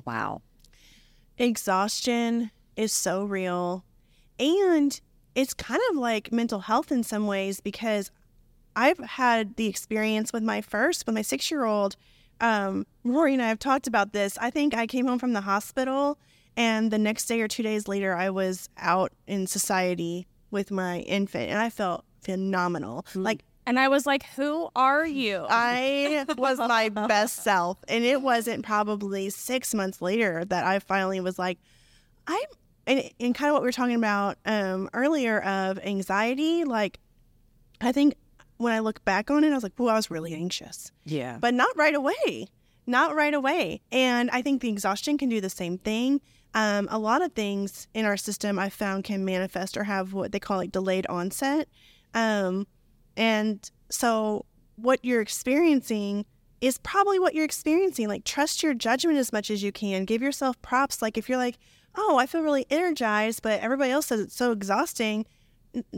wow. 0.04 0.42
exhaustion 1.38 2.50
is 2.76 2.92
so 2.92 3.24
real 3.24 3.84
and 4.40 5.00
it's 5.38 5.54
kind 5.54 5.80
of 5.90 5.96
like 5.96 6.32
mental 6.32 6.58
health 6.58 6.90
in 6.90 7.04
some 7.04 7.26
ways 7.26 7.60
because 7.60 8.10
i've 8.74 8.98
had 8.98 9.54
the 9.56 9.66
experience 9.66 10.32
with 10.32 10.42
my 10.42 10.60
first 10.60 11.06
with 11.06 11.14
my 11.14 11.22
six 11.22 11.50
year 11.50 11.64
old 11.64 11.96
um, 12.40 12.86
rory 13.04 13.32
and 13.32 13.42
i 13.42 13.48
have 13.48 13.58
talked 13.58 13.86
about 13.86 14.12
this 14.12 14.36
i 14.38 14.50
think 14.50 14.74
i 14.74 14.86
came 14.86 15.06
home 15.06 15.18
from 15.18 15.32
the 15.32 15.40
hospital 15.42 16.18
and 16.56 16.90
the 16.90 16.98
next 16.98 17.26
day 17.26 17.40
or 17.40 17.46
two 17.46 17.62
days 17.62 17.86
later 17.86 18.16
i 18.16 18.28
was 18.28 18.68
out 18.78 19.12
in 19.28 19.46
society 19.46 20.26
with 20.50 20.70
my 20.72 20.98
infant 21.00 21.48
and 21.50 21.58
i 21.60 21.70
felt 21.70 22.04
phenomenal 22.20 23.06
like 23.14 23.44
and 23.64 23.78
I 23.78 23.88
was 23.88 24.06
like, 24.06 24.24
"Who 24.36 24.70
are 24.74 25.04
you?" 25.04 25.44
I 25.46 26.24
was 26.38 26.56
my 26.56 26.88
best 26.88 27.42
self. 27.44 27.76
And 27.86 28.02
it 28.02 28.22
wasn't 28.22 28.64
probably 28.64 29.28
six 29.28 29.74
months 29.74 30.00
later 30.00 30.42
that 30.46 30.64
I 30.64 30.78
finally 30.78 31.20
was 31.20 31.38
like, 31.38 31.58
I'm, 32.26 32.48
and, 32.88 33.08
and 33.20 33.34
kind 33.34 33.50
of 33.50 33.54
what 33.54 33.62
we 33.62 33.68
were 33.68 33.72
talking 33.72 33.94
about 33.94 34.38
um, 34.46 34.88
earlier 34.92 35.40
of 35.42 35.78
anxiety. 35.78 36.64
Like, 36.64 36.98
I 37.80 37.92
think 37.92 38.14
when 38.56 38.72
I 38.72 38.80
look 38.80 39.04
back 39.04 39.30
on 39.30 39.44
it, 39.44 39.50
I 39.50 39.54
was 39.54 39.62
like, 39.62 39.74
oh, 39.78 39.86
I 39.86 39.94
was 39.94 40.10
really 40.10 40.34
anxious, 40.34 40.90
Yeah. 41.04 41.38
but 41.40 41.54
not 41.54 41.68
right 41.76 41.94
away. 41.94 42.48
Not 42.86 43.14
right 43.14 43.34
away. 43.34 43.82
And 43.92 44.30
I 44.32 44.42
think 44.42 44.62
the 44.62 44.68
exhaustion 44.70 45.18
can 45.18 45.28
do 45.28 45.40
the 45.40 45.50
same 45.50 45.78
thing. 45.78 46.20
Um, 46.54 46.88
a 46.90 46.98
lot 46.98 47.22
of 47.22 47.32
things 47.34 47.86
in 47.94 48.04
our 48.06 48.16
system 48.16 48.58
I 48.58 48.70
found 48.70 49.04
can 49.04 49.24
manifest 49.24 49.76
or 49.76 49.84
have 49.84 50.14
what 50.14 50.32
they 50.32 50.40
call 50.40 50.56
like 50.56 50.72
delayed 50.72 51.06
onset. 51.06 51.68
Um, 52.14 52.66
and 53.16 53.70
so 53.90 54.46
what 54.76 55.04
you're 55.04 55.20
experiencing 55.20 56.24
is 56.60 56.78
probably 56.78 57.18
what 57.20 57.34
you're 57.34 57.44
experiencing. 57.44 58.08
Like, 58.08 58.24
trust 58.24 58.62
your 58.62 58.74
judgment 58.74 59.18
as 59.18 59.32
much 59.32 59.50
as 59.50 59.62
you 59.62 59.70
can. 59.70 60.04
Give 60.06 60.22
yourself 60.22 60.60
props. 60.62 61.02
Like, 61.02 61.16
if 61.18 61.28
you're 61.28 61.38
like, 61.38 61.58
oh, 61.98 62.16
I 62.18 62.26
feel 62.26 62.42
really 62.42 62.64
energized, 62.70 63.42
but 63.42 63.60
everybody 63.60 63.90
else 63.90 64.06
says 64.06 64.20
it's 64.20 64.36
so 64.36 64.52
exhausting, 64.52 65.26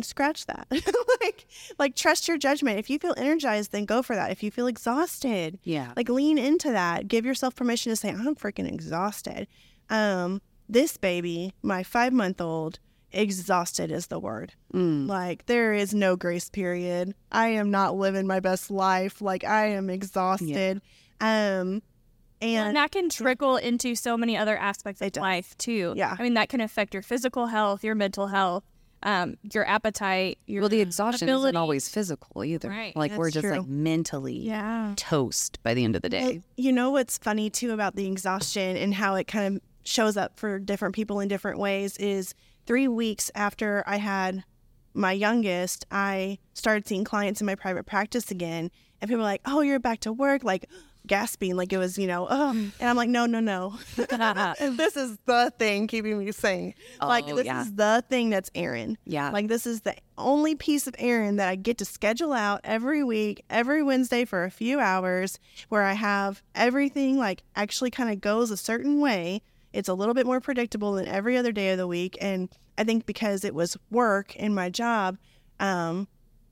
scratch 0.03 0.47
that. 0.47 0.67
like, 1.21 1.47
like, 1.79 1.95
trust 1.95 2.27
your 2.27 2.39
judgment. 2.39 2.79
If 2.79 2.91
you 2.91 2.99
feel 2.99 3.15
energized, 3.17 3.73
then 3.73 3.85
go 3.85 4.03
for 4.03 4.17
that. 4.17 4.31
If 4.31 4.43
you 4.43 4.51
feel 4.51 4.67
exhausted, 4.67 5.59
Yeah. 5.63 5.93
like, 5.97 6.09
lean 6.09 6.39
into 6.39 6.71
that. 6.73 7.07
Give 7.09 7.25
yourself 7.25 7.55
permission 7.55 7.91
to 7.91 7.97
say, 7.97 8.09
I'm 8.11 8.35
freaking 8.35 8.71
exhausted. 8.73 9.47
Um, 9.89 10.41
this 10.69 10.97
baby, 10.97 11.53
my 11.63 11.83
five 11.83 12.13
month 12.13 12.41
old, 12.41 12.79
exhausted 13.13 13.91
is 13.91 14.07
the 14.07 14.19
word. 14.21 14.55
Mm. 14.73 15.09
Like 15.09 15.47
there 15.47 15.73
is 15.73 15.93
no 15.93 16.15
grace 16.17 16.49
period. 16.49 17.15
I 17.33 17.49
am 17.49 17.71
not 17.71 17.97
living 17.97 18.27
my 18.27 18.39
best 18.41 18.71
life. 18.71 19.21
Like 19.21 19.43
I 19.43 19.67
am 19.71 19.91
exhausted. 19.91 20.81
Um 21.21 21.83
and 22.43 22.69
and 22.69 22.77
that 22.77 22.91
can 22.91 23.09
trickle 23.11 23.57
into 23.57 23.95
so 23.95 24.17
many 24.17 24.37
other 24.37 24.57
aspects 24.57 25.01
of 25.03 25.17
life 25.17 25.57
too. 25.59 25.95
Yeah. 25.97 26.17
I 26.19 26.23
mean, 26.23 26.35
that 26.35 26.49
can 26.49 26.61
affect 26.61 26.95
your 26.95 27.03
physical 27.03 27.47
health, 27.47 27.85
your 27.85 27.95
mental 27.95 28.29
health, 28.29 28.65
um, 29.03 29.37
your 29.53 29.67
appetite, 29.67 30.39
your 30.47 30.63
Well, 30.63 30.69
the 30.69 30.81
exhaustion 30.81 31.29
isn't 31.29 31.57
always 31.57 31.89
physical 31.89 32.45
either. 32.45 32.69
Right. 32.69 32.95
Like 32.97 33.13
we're 33.13 33.31
just 33.31 33.45
true. 33.45 33.59
like 33.59 33.67
mentally 33.67 34.39
Yeah. 34.39 34.93
toast 34.97 35.59
by 35.63 35.75
the 35.75 35.85
end 35.85 35.97
of 35.97 36.03
the 36.03 36.09
Well, 36.13 36.31
day. 36.33 36.43
you 36.57 36.73
know 36.73 36.91
what's 36.91 37.19
funny 37.19 37.51
too 37.51 37.73
about 37.73 37.97
the 37.97 38.07
exhaustion 38.07 38.77
and 38.77 38.95
how 38.95 39.15
it 39.15 39.27
kind 39.27 39.57
of 39.57 39.63
shows 39.85 40.17
up 40.17 40.39
for 40.39 40.59
different 40.59 40.95
people 40.95 41.21
in 41.21 41.29
different 41.29 41.59
ways 41.59 41.97
is 41.97 42.35
3 42.67 42.87
weeks 42.89 43.31
after 43.35 43.83
I 43.87 43.97
had 43.97 44.45
my 44.93 45.13
youngest, 45.13 45.87
I 45.91 46.39
started 46.53 46.87
seeing 46.87 47.05
clients 47.05 47.41
in 47.41 47.47
my 47.47 47.55
private 47.55 47.87
practice 47.87 48.31
again 48.31 48.71
and 49.01 49.09
people 49.09 49.19
were 49.19 49.25
like, 49.25 49.41
"Oh, 49.47 49.63
you're 49.63 49.79
back 49.79 50.01
to 50.01 50.13
work." 50.13 50.45
Like 50.45 50.67
gasping 51.11 51.57
like 51.57 51.73
it 51.73 51.79
was, 51.79 51.99
you 51.99 52.07
know, 52.07 52.29
oh. 52.31 52.51
And 52.51 52.73
I'm 52.89 52.97
like, 52.97 53.09
"No, 53.09 53.27
no, 53.27 53.41
no. 53.41 53.75
this 53.97 54.97
is 54.97 55.19
the 55.27 55.53
thing 55.59 55.89
keeping 55.89 56.17
me 56.19 56.31
sane. 56.31 56.73
like 57.03 57.25
Oh, 57.27 57.35
this 57.35 57.47
yeah. 57.47 57.63
is 57.63 57.75
the 57.75 58.05
thing 58.09 58.31
that's 58.31 58.49
Erin. 58.55 58.97
Yeah. 59.05 59.31
Like 59.31 59.49
this 59.49 59.67
is 59.67 59.81
the 59.81 59.97
only 60.17 60.55
piece 60.55 60.87
of 60.87 60.95
Erin 60.99 61.37
that 61.37 61.49
I 61.49 61.57
get 61.57 61.79
to 61.79 61.85
schedule 61.85 62.33
out 62.33 62.61
every 62.63 63.03
week, 63.03 63.45
every 63.51 63.83
Wednesday 63.83 64.25
for 64.25 64.45
a 64.45 64.51
few 64.53 64.79
hours 64.79 65.41
where 65.69 65.83
I 65.83 65.95
have 65.95 66.43
everything 66.55 67.19
like 67.19 67.43
actually 67.57 67.91
kind 67.91 68.11
of 68.11 68.21
goes 68.21 68.53
a 68.53 68.57
certain 68.57 69.01
way. 69.01 69.43
It's 69.73 69.89
a 69.89 69.95
little 69.95 70.15
bit 70.15 70.27
more 70.27 70.41
predictable 70.41 70.93
than 70.93 71.09
every 71.09 71.37
other 71.37 71.51
day 71.51 71.73
of 71.73 71.79
the 71.79 71.89
week. 71.89 72.17
And 72.21 72.49
I 72.79 72.85
think 72.85 73.05
because 73.05 73.45
it 73.45 73.55
was 73.55 73.77
work 73.91 74.37
in 74.37 74.55
my 74.55 74.71
job, 74.71 75.19
um, 75.59 76.07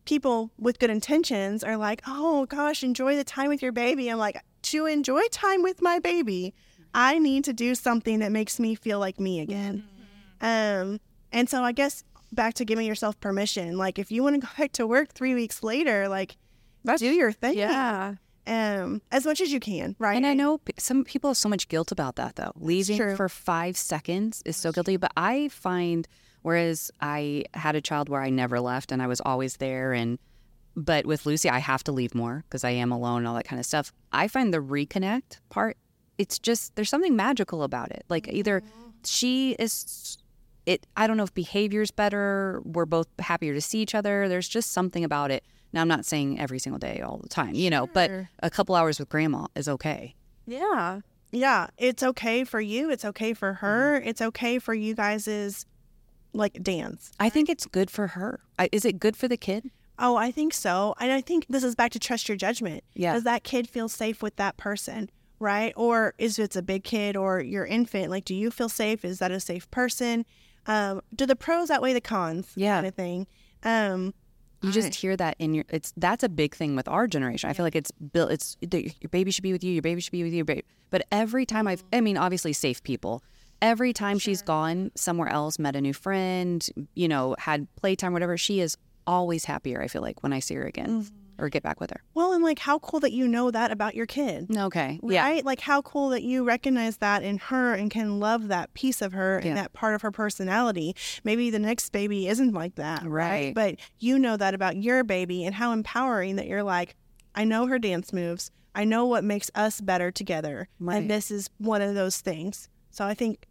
people 0.08 0.50
with 0.58 0.78
good 0.78 0.88
intentions 0.90 1.62
are 1.62 1.76
like, 1.76 2.00
oh 2.06 2.46
gosh, 2.46 2.82
enjoy 2.82 3.14
the 3.14 3.24
time 3.24 3.48
with 3.48 3.60
your 3.60 3.72
baby. 3.72 4.08
I'm 4.08 4.18
like, 4.18 4.40
to 4.70 4.86
enjoy 4.86 5.22
time 5.30 5.62
with 5.62 5.82
my 5.82 5.98
baby, 5.98 6.54
I 6.94 7.18
need 7.18 7.44
to 7.44 7.52
do 7.52 7.74
something 7.74 8.20
that 8.20 8.32
makes 8.32 8.58
me 8.58 8.74
feel 8.74 8.98
like 8.98 9.20
me 9.20 9.40
again. 9.40 9.84
Um, 10.40 11.00
and 11.32 11.48
so 11.48 11.62
I 11.62 11.72
guess 11.72 12.04
back 12.32 12.54
to 12.54 12.64
giving 12.64 12.86
yourself 12.86 13.18
permission. 13.20 13.76
Like 13.78 13.98
if 13.98 14.10
you 14.10 14.22
want 14.22 14.40
to 14.40 14.46
go 14.46 14.52
back 14.56 14.72
to 14.72 14.86
work 14.86 15.12
three 15.12 15.34
weeks 15.34 15.62
later, 15.62 16.08
like 16.08 16.36
do 16.96 17.06
your 17.06 17.32
thing. 17.32 17.58
Yeah. 17.58 18.14
Um, 18.46 19.02
as 19.12 19.26
much 19.26 19.42
as 19.42 19.52
you 19.52 19.60
can, 19.60 19.94
right? 19.98 20.16
And 20.16 20.26
I 20.26 20.32
know 20.32 20.58
p- 20.58 20.72
some 20.78 21.04
people 21.04 21.28
have 21.28 21.36
so 21.36 21.50
much 21.50 21.68
guilt 21.68 21.92
about 21.92 22.16
that, 22.16 22.36
though. 22.36 22.52
Leaving 22.56 22.96
true. 22.96 23.14
for 23.14 23.28
five 23.28 23.76
seconds 23.76 24.42
is 24.46 24.56
so 24.56 24.72
guilty. 24.72 24.96
But 24.96 25.12
I 25.18 25.48
find, 25.48 26.08
whereas 26.40 26.90
I 26.98 27.44
had 27.52 27.76
a 27.76 27.82
child 27.82 28.08
where 28.08 28.22
I 28.22 28.30
never 28.30 28.58
left 28.58 28.90
and 28.90 29.02
I 29.02 29.06
was 29.06 29.20
always 29.20 29.58
there, 29.58 29.92
and 29.92 30.18
but 30.78 31.06
with 31.06 31.26
Lucy, 31.26 31.50
I 31.50 31.58
have 31.58 31.82
to 31.84 31.92
leave 31.92 32.14
more 32.14 32.44
because 32.48 32.62
I 32.62 32.70
am 32.70 32.92
alone 32.92 33.18
and 33.18 33.28
all 33.28 33.34
that 33.34 33.46
kind 33.46 33.58
of 33.58 33.66
stuff. 33.66 33.92
I 34.12 34.28
find 34.28 34.54
the 34.54 34.58
reconnect 34.58 35.40
part, 35.48 35.76
it's 36.18 36.38
just 36.38 36.76
there's 36.76 36.88
something 36.88 37.16
magical 37.16 37.62
about 37.62 37.90
it. 37.90 38.04
Like 38.08 38.28
either 38.28 38.60
mm-hmm. 38.60 38.90
she 39.04 39.52
is, 39.58 40.18
it. 40.66 40.86
I 40.96 41.06
don't 41.06 41.16
know 41.16 41.24
if 41.24 41.34
behavior's 41.34 41.90
better. 41.90 42.62
We're 42.64 42.86
both 42.86 43.08
happier 43.18 43.54
to 43.54 43.60
see 43.60 43.80
each 43.80 43.94
other. 43.94 44.28
There's 44.28 44.48
just 44.48 44.72
something 44.72 45.04
about 45.04 45.30
it. 45.30 45.44
Now 45.72 45.82
I'm 45.82 45.88
not 45.88 46.04
saying 46.06 46.38
every 46.40 46.58
single 46.58 46.78
day 46.78 47.00
all 47.00 47.18
the 47.18 47.28
time, 47.28 47.54
you 47.54 47.70
know, 47.70 47.88
but 47.88 48.10
a 48.42 48.50
couple 48.50 48.74
hours 48.74 48.98
with 48.98 49.08
grandma 49.08 49.48
is 49.54 49.68
okay. 49.68 50.14
Yeah. 50.46 51.00
yeah, 51.30 51.68
it's 51.76 52.02
okay 52.02 52.44
for 52.44 52.60
you. 52.60 52.90
It's 52.90 53.04
okay 53.04 53.34
for 53.34 53.54
her. 53.54 53.98
Mm-hmm. 53.98 54.08
It's 54.08 54.22
okay 54.22 54.58
for 54.58 54.72
you 54.72 54.94
guys' 54.94 55.66
like 56.32 56.62
dance. 56.62 57.12
I 57.20 57.28
think 57.28 57.48
it's 57.50 57.66
good 57.66 57.90
for 57.90 58.08
her. 58.08 58.40
I, 58.58 58.68
is 58.72 58.84
it 58.84 58.98
good 58.98 59.16
for 59.16 59.28
the 59.28 59.36
kid? 59.36 59.70
Oh, 59.98 60.16
I 60.16 60.30
think 60.30 60.54
so. 60.54 60.94
And 61.00 61.10
I 61.12 61.20
think 61.20 61.46
this 61.48 61.64
is 61.64 61.74
back 61.74 61.90
to 61.92 61.98
trust 61.98 62.28
your 62.28 62.36
judgment. 62.36 62.84
Yeah. 62.94 63.14
Does 63.14 63.24
that 63.24 63.42
kid 63.44 63.68
feel 63.68 63.88
safe 63.88 64.22
with 64.22 64.36
that 64.36 64.56
person? 64.56 65.10
Right? 65.40 65.72
Or 65.76 66.14
is 66.18 66.38
it's 66.38 66.56
a 66.56 66.62
big 66.62 66.84
kid 66.84 67.16
or 67.16 67.40
your 67.40 67.64
infant, 67.64 68.10
like 68.10 68.24
do 68.24 68.34
you 68.34 68.50
feel 68.50 68.68
safe? 68.68 69.04
Is 69.04 69.18
that 69.20 69.30
a 69.30 69.38
safe 69.40 69.70
person? 69.70 70.24
Um, 70.66 71.00
do 71.14 71.26
the 71.26 71.36
pros 71.36 71.70
outweigh 71.70 71.92
the 71.92 72.00
cons? 72.00 72.52
Yeah. 72.56 72.76
Kind 72.76 72.86
of 72.86 72.94
thing. 72.94 73.26
Um, 73.62 74.14
You 74.62 74.72
just 74.72 74.94
hear 74.96 75.16
that 75.16 75.36
in 75.38 75.54
your. 75.54 75.64
It's 75.68 75.92
that's 75.96 76.24
a 76.24 76.28
big 76.28 76.54
thing 76.56 76.74
with 76.76 76.88
our 76.88 77.06
generation. 77.06 77.48
I 77.48 77.52
feel 77.52 77.64
like 77.64 77.76
it's 77.76 77.92
built. 77.92 78.30
It's 78.32 78.56
the- 78.60 78.92
your 79.00 79.08
baby 79.10 79.30
should 79.30 79.42
be 79.44 79.52
with 79.52 79.62
you. 79.62 79.72
Your 79.72 79.82
baby 79.82 80.00
should 80.00 80.10
be 80.12 80.24
with 80.24 80.32
you. 80.32 80.44
Baby. 80.44 80.64
But 80.90 81.02
every 81.12 81.46
time 81.46 81.68
I've, 81.68 81.84
I 81.92 82.00
mean, 82.00 82.16
obviously 82.16 82.52
safe 82.52 82.82
people. 82.82 83.22
Every 83.62 83.92
time 83.92 84.18
she's 84.18 84.40
gone 84.42 84.90
somewhere 84.96 85.28
else, 85.28 85.58
met 85.58 85.74
a 85.76 85.80
new 85.80 85.92
friend, 85.94 86.64
you 86.94 87.08
know, 87.08 87.34
had 87.38 87.66
playtime, 87.76 88.12
whatever, 88.12 88.36
she 88.36 88.60
is 88.60 88.76
always 89.08 89.46
happier. 89.46 89.82
I 89.82 89.88
feel 89.88 90.02
like 90.02 90.22
when 90.22 90.32
I 90.32 90.38
see 90.38 90.54
her 90.54 90.66
again 90.66 91.02
mm-hmm. 91.02 91.42
or 91.44 91.48
get 91.48 91.62
back 91.62 91.80
with 91.80 91.90
her. 91.90 92.02
well, 92.14 92.32
and 92.32 92.44
like 92.44 92.58
how 92.58 92.78
cool 92.78 93.00
that 93.00 93.12
you 93.12 93.26
know 93.26 93.50
that 93.50 93.72
about 93.72 93.94
your 93.94 94.06
kid. 94.06 94.54
Okay. 94.54 95.00
Yeah. 95.02 95.24
Right? 95.24 95.44
Like 95.44 95.60
how 95.60 95.80
cool 95.82 96.10
that 96.10 96.22
you 96.22 96.44
recognize 96.44 96.98
that 96.98 97.22
in 97.22 97.38
her 97.38 97.72
and 97.74 97.90
can 97.90 98.20
love 98.20 98.48
that 98.48 98.72
piece 98.74 99.00
of 99.02 99.12
her 99.14 99.40
Yeah. 99.42 99.48
and 99.48 99.56
that 99.56 99.72
part 99.72 99.94
of 99.94 100.02
her 100.02 100.10
personality. 100.12 100.94
Maybe 101.24 101.48
the 101.50 101.58
next 101.58 101.90
baby 101.90 102.28
isn't 102.28 102.52
like 102.52 102.74
that. 102.74 103.02
Right. 103.04 103.54
But 103.54 103.76
you 103.98 104.18
know 104.18 104.36
that 104.36 104.52
about 104.54 104.76
your 104.76 105.02
baby 105.04 105.44
and 105.44 105.54
how 105.54 105.72
empowering 105.72 106.36
that 106.36 106.46
you're 106.46 106.62
like, 106.62 106.94
I 107.34 107.44
know 107.44 107.66
her 107.66 107.78
dance 107.78 108.12
moves. 108.12 108.50
I 108.74 108.84
know 108.84 109.06
what 109.06 109.24
makes 109.24 109.50
us 109.54 109.80
better 109.80 110.10
together. 110.10 110.68
Right. 110.78 110.98
And 110.98 111.10
this 111.10 111.30
is 111.30 111.48
one 111.58 111.80
of 111.82 111.94
those 111.94 112.20
things. 112.20 112.68
So 112.90 113.04
I 113.06 113.14
think 113.14 113.46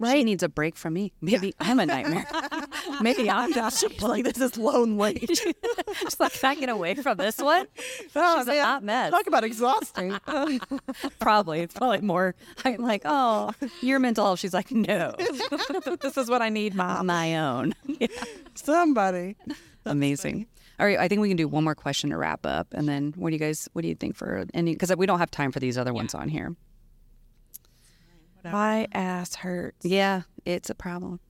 Right. 0.00 0.16
She 0.16 0.24
needs 0.24 0.42
a 0.42 0.48
break 0.48 0.76
from 0.76 0.94
me. 0.94 1.12
Maybe 1.20 1.52
I'm 1.60 1.78
a 1.78 1.84
nightmare. 1.84 2.26
Maybe 3.00 3.30
I'm 3.30 3.52
just 3.52 4.02
like 4.02 4.24
this 4.24 4.40
is 4.40 4.56
lonely. 4.56 5.24
She's 5.28 6.20
like, 6.20 6.32
can 6.32 6.50
I 6.50 6.54
get 6.54 6.68
away 6.68 6.94
from 6.94 7.16
this 7.16 7.38
one? 7.38 7.66
Oh, 8.16 8.38
She's 8.40 8.48
a 8.48 8.62
hot 8.64 8.82
mess. 8.82 9.10
Talk 9.12 9.26
about 9.26 9.44
exhausting. 9.44 10.18
Probably. 11.18 11.60
It's 11.60 11.74
probably 11.74 12.00
more. 12.00 12.34
I'm 12.64 12.78
like, 12.78 13.02
oh, 13.04 13.52
your 13.80 13.98
mental 13.98 14.24
health. 14.24 14.40
She's 14.40 14.52
like, 14.54 14.70
no, 14.72 15.14
this 16.00 16.16
is 16.16 16.28
what 16.28 16.42
I 16.42 16.48
need, 16.48 16.74
mom. 16.74 17.06
my 17.06 17.36
own. 17.36 17.74
Yeah. 17.86 18.08
Somebody. 18.54 19.36
Amazing. 19.86 20.46
All 20.78 20.86
right, 20.86 20.98
I 20.98 21.08
think 21.08 21.20
we 21.20 21.28
can 21.28 21.36
do 21.36 21.46
one 21.46 21.64
more 21.64 21.74
question 21.74 22.10
to 22.10 22.16
wrap 22.16 22.44
up, 22.46 22.68
and 22.72 22.88
then 22.88 23.12
what 23.16 23.30
do 23.30 23.34
you 23.34 23.38
guys? 23.38 23.68
What 23.74 23.82
do 23.82 23.88
you 23.88 23.94
think 23.94 24.16
for 24.16 24.46
any? 24.54 24.72
Because 24.72 24.94
we 24.96 25.06
don't 25.06 25.18
have 25.18 25.30
time 25.30 25.52
for 25.52 25.60
these 25.60 25.76
other 25.76 25.92
ones 25.92 26.14
on 26.14 26.28
here. 26.28 26.56
My 28.42 28.88
ass 28.92 29.34
hurts. 29.34 29.84
Yeah, 29.84 30.22
it's 30.46 30.70
a 30.70 30.74
problem. 30.74 31.20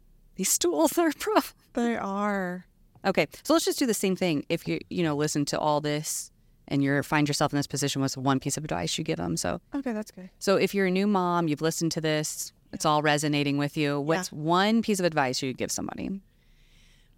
These 0.40 0.48
stools 0.52 0.96
are 0.96 1.08
a 1.10 1.12
problem. 1.12 1.52
They 1.74 1.96
are. 1.98 2.64
Okay, 3.04 3.26
so 3.42 3.52
let's 3.52 3.66
just 3.66 3.78
do 3.78 3.84
the 3.84 3.92
same 3.92 4.16
thing. 4.16 4.46
If 4.48 4.66
you 4.66 4.78
you 4.88 5.02
know 5.02 5.14
listen 5.14 5.44
to 5.52 5.58
all 5.58 5.82
this 5.82 6.32
and 6.66 6.82
you 6.82 7.02
find 7.02 7.28
yourself 7.28 7.52
in 7.52 7.58
this 7.58 7.66
position, 7.66 8.00
what's 8.00 8.16
one 8.16 8.40
piece 8.40 8.56
of 8.56 8.64
advice 8.64 8.96
you 8.96 9.04
give 9.04 9.18
them? 9.18 9.36
So 9.36 9.60
Okay, 9.74 9.92
that's 9.92 10.10
good. 10.10 10.30
so 10.38 10.56
if 10.56 10.74
you're 10.74 10.86
a 10.86 10.90
new 10.90 11.06
mom, 11.06 11.46
you've 11.46 11.60
listened 11.60 11.92
to 11.92 12.00
this, 12.00 12.54
it's 12.72 12.86
all 12.86 13.02
resonating 13.02 13.58
with 13.58 13.76
you. 13.76 14.00
What's 14.00 14.32
one 14.32 14.80
piece 14.80 14.98
of 14.98 15.04
advice 15.04 15.42
you'd 15.42 15.58
give 15.58 15.70
somebody? 15.70 16.08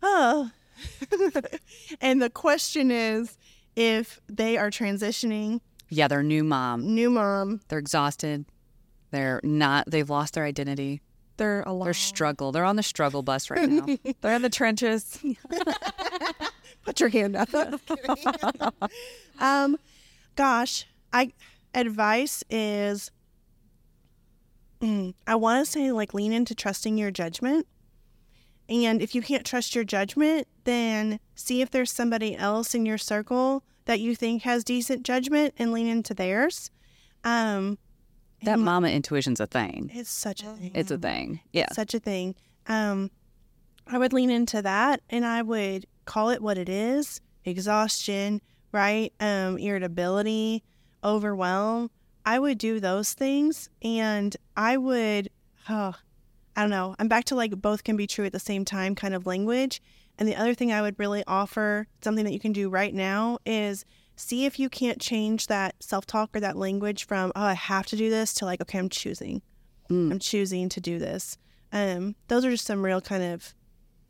Oh. 0.03 0.51
and 2.01 2.21
the 2.21 2.29
question 2.31 2.91
is 2.91 3.39
if 3.77 4.21
they 4.29 4.59
are 4.59 4.69
transitioning, 4.71 5.61
Yeah, 5.91 6.09
they're 6.09 6.25
new 6.25 6.43
mom. 6.43 6.93
new 6.93 7.09
mom, 7.09 7.61
They're 7.69 7.79
exhausted. 7.79 8.47
They're 9.13 9.41
not. 9.45 9.89
They've 9.89 10.11
lost 10.11 10.35
their 10.35 10.45
identity. 10.45 11.03
They're 11.43 11.63
alone. 11.63 11.87
They're 11.87 11.95
struggle. 11.95 12.53
They're 12.53 12.65
on 12.65 12.77
the 12.77 12.85
struggle 12.85 13.25
bus 13.25 13.51
right 13.51 13.69
now. 13.69 13.85
They're 14.21 14.37
in 14.37 14.43
the 14.43 14.49
trenches. 14.49 15.19
put 16.85 17.01
your 17.01 17.09
hand 17.09 17.35
up. 17.35 17.49
um, 19.41 19.77
gosh, 20.37 20.87
I 21.13 21.33
advice 21.75 22.45
is 22.49 23.11
mm, 24.81 25.15
I 25.27 25.35
want 25.35 25.67
to 25.67 25.69
say 25.69 25.91
like 25.91 26.15
lean 26.15 26.33
into 26.33 26.55
trusting 26.55 26.97
your 26.97 27.11
judgment. 27.11 27.67
And 28.69 29.03
if 29.03 29.13
you 29.13 29.21
can't 29.21 29.45
trust 29.45 29.75
your 29.75 29.83
judgment, 29.83 30.47
then 30.63 31.19
see 31.35 31.61
if 31.61 31.73
there's 31.73 31.91
somebody 31.91 32.37
else 32.37 32.73
in 32.73 32.87
your 32.87 32.99
circle 32.99 33.65
that 33.87 33.99
you 33.99 34.15
think 34.15 34.43
has 34.43 34.63
decent 34.63 35.03
judgment 35.03 35.55
and 35.59 35.73
lean 35.73 35.89
into 35.89 36.15
theirs. 36.15 36.71
Um, 37.25 37.79
that 38.45 38.59
mama 38.59 38.89
intuition's 38.89 39.41
a 39.41 39.47
thing. 39.47 39.91
it's 39.95 40.11
such 40.11 40.43
a 40.43 40.53
thing. 40.55 40.73
It's 40.75 40.91
a 40.91 40.99
thing. 40.99 41.41
Yeah. 41.53 41.73
such 41.73 41.95
a 41.95 41.99
thing. 41.99 42.35
Um, 42.67 43.11
I 43.87 43.99
would 43.99 44.13
lean 44.13 44.31
into 44.31 44.63
that 44.63 45.01
and 45.11 45.25
I 45.25 45.43
would 45.43 45.87
call 46.05 46.31
it 46.31 46.43
what 46.43 46.59
it 46.59 46.69
is 46.69 47.21
exhaustion, 47.45 48.41
right? 48.71 49.13
Um, 49.21 49.59
irritability, 49.59 50.63
overwhelm. 51.03 51.91
I 52.25 52.39
would 52.39 52.59
do 52.59 52.79
those 52.79 53.15
things 53.15 53.69
and 53.83 54.37
I 54.57 54.77
would, 54.77 55.29
oh, 55.69 55.95
I 56.55 56.61
don't 56.61 56.71
know. 56.71 56.95
I'm 56.99 57.09
back 57.09 57.25
to 57.27 57.35
like 57.35 57.51
both 57.61 57.83
can 57.83 57.97
be 57.97 58.07
true 58.07 58.25
at 58.27 58.33
the 58.33 58.39
same 58.39 58.65
time 58.65 58.95
kind 58.95 59.15
of 59.15 59.27
language. 59.27 59.83
And 60.19 60.29
the 60.29 60.37
other 60.37 60.55
thing 60.55 60.71
I 60.71 60.83
would 60.83 60.99
really 60.99 61.25
offer, 61.27 61.87
something 62.03 62.25
that 62.25 62.33
you 62.33 62.39
can 62.41 62.53
do 62.53 62.69
right 62.69 62.95
now, 62.95 63.39
is 63.47 63.85
see 64.23 64.45
if 64.47 64.59
you 64.59 64.69
can't 64.69 65.01
change 65.01 65.49
that 65.49 65.75
self 65.81 66.07
talk 66.07 66.35
or 66.35 66.41
that 66.41 66.57
language 66.57 67.07
from, 67.07 67.33
oh, 67.37 67.43
I 67.43 67.55
have 67.55 67.87
to 67.87 67.97
do 67.97 68.09
this 68.11 68.33
to 68.35 68.45
like, 68.45 68.61
okay, 68.63 68.79
I'm 68.79 68.89
choosing. 68.89 69.43
I'm 69.91 70.19
choosing 70.19 70.71
to 70.71 70.81
do 70.81 70.99
this. 70.99 71.37
Um, 71.71 72.15
those 72.29 72.45
are 72.47 72.51
just 72.51 72.65
some 72.67 72.83
real 72.83 73.03
kind 73.03 73.23
of 73.23 73.55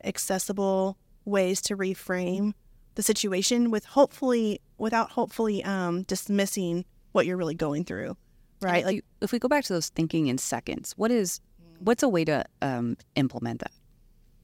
accessible 0.03 0.97
ways 1.25 1.61
to 1.63 1.75
reframe 1.75 2.53
the 2.95 3.03
situation 3.03 3.71
with 3.71 3.85
hopefully 3.85 4.61
without 4.77 5.11
hopefully 5.11 5.63
um, 5.63 6.03
dismissing 6.03 6.85
what 7.11 7.25
you're 7.25 7.37
really 7.37 7.55
going 7.55 7.83
through. 7.83 8.15
Right? 8.61 8.79
If, 8.79 8.85
Like 8.85 8.95
you- 8.97 9.01
if 9.21 9.31
we 9.31 9.39
go 9.39 9.47
back 9.47 9.63
to 9.65 9.73
those 9.73 9.89
thinking 9.89 10.27
in 10.27 10.37
seconds, 10.37 10.93
what 10.95 11.11
is 11.11 11.41
what's 11.79 12.03
a 12.03 12.07
way 12.09 12.23
to 12.25 12.45
um, 12.61 12.95
implement 13.15 13.59
that? 13.61 13.71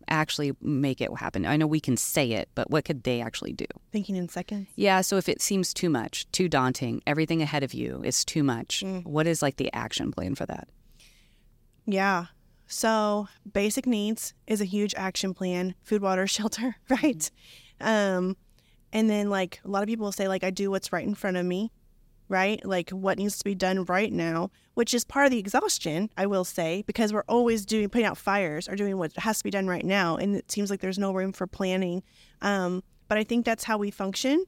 Actually, 0.10 0.54
make 0.62 1.02
it 1.02 1.16
happen. 1.18 1.46
I 1.46 1.56
know 1.56 1.68
we 1.68 1.80
can 1.80 1.96
say 1.96 2.32
it, 2.32 2.50
but 2.56 2.70
what 2.72 2.84
could 2.84 3.04
they 3.04 3.22
actually 3.22 3.54
do? 3.54 3.66
thinking 3.92 4.16
in 4.16 4.30
seconds. 4.30 4.68
Yeah. 4.76 5.02
So 5.02 5.18
if 5.18 5.30
it 5.30 5.42
seems 5.42 5.74
too 5.74 5.90
much, 5.90 6.30
too 6.32 6.48
daunting, 6.48 7.02
everything 7.08 7.42
ahead 7.42 7.64
of 7.64 7.74
you 7.74 8.02
is 8.04 8.24
too 8.26 8.44
much. 8.44 8.84
Mm. 8.86 9.06
What 9.06 9.28
is 9.28 9.42
like 9.42 9.58
the 9.58 9.72
action 9.74 10.12
plan 10.12 10.36
for 10.36 10.46
that? 10.46 10.68
Yeah. 11.86 12.26
So 12.68 13.28
basic 13.52 13.88
needs 13.88 14.34
is 14.46 14.62
a 14.62 14.66
huge 14.66 14.94
action 14.96 15.34
plan: 15.34 15.76
food, 15.84 16.02
water, 16.02 16.28
shelter. 16.36 16.76
Right. 16.90 17.30
Um, 17.82 18.38
and 18.92 19.10
then 19.10 19.30
like 19.30 19.60
a 19.64 19.68
lot 19.68 19.84
of 19.84 19.88
people 19.88 20.06
will 20.06 20.12
say 20.12 20.28
like 20.28 20.44
I 20.44 20.50
do 20.50 20.70
what's 20.72 20.92
right 20.92 21.06
in 21.06 21.16
front 21.16 21.38
of 21.38 21.46
me, 21.46 21.72
right? 22.30 22.64
Like 22.66 22.92
what 22.92 23.18
needs 23.18 23.38
to 23.40 23.44
be 23.44 23.56
done 23.56 23.84
right 23.86 24.14
now, 24.14 24.52
which 24.76 24.94
is 24.94 25.04
part 25.04 25.26
of 25.26 25.32
the 25.32 25.40
exhaustion, 25.40 26.10
I 26.16 26.28
will 26.28 26.46
say, 26.46 26.84
because 26.88 27.12
we're 27.12 27.24
always 27.28 27.66
doing 27.66 27.90
putting 27.90 28.06
out 28.06 28.18
fires 28.18 28.70
or 28.70 28.76
doing 28.76 28.98
what 28.98 29.12
has 29.18 29.40
to 29.40 29.44
be 29.44 29.50
done 29.50 29.68
right 29.68 29.84
now, 29.84 30.16
and 30.16 30.36
it 30.36 30.52
seems 30.52 30.70
like 30.70 30.80
there's 30.80 31.00
no 31.00 31.12
room 31.12 31.34
for 31.34 31.48
planning. 31.48 32.04
Um, 32.42 32.84
but 33.08 33.18
I 33.18 33.24
think 33.24 33.46
that's 33.46 33.64
how 33.66 33.78
we 33.78 33.92
function, 33.92 34.46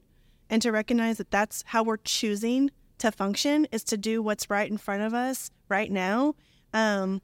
and 0.48 0.62
to 0.62 0.72
recognize 0.72 1.18
that 1.18 1.30
that's 1.30 1.64
how 1.66 1.82
we're 1.82 1.98
choosing 1.98 2.70
to 2.98 3.10
function 3.10 3.66
is 3.72 3.82
to 3.84 3.96
do 3.96 4.22
what's 4.22 4.48
right 4.48 4.70
in 4.70 4.78
front 4.78 5.02
of 5.02 5.12
us 5.12 5.50
right 5.68 5.90
now. 5.90 6.34
Um, 6.72 7.20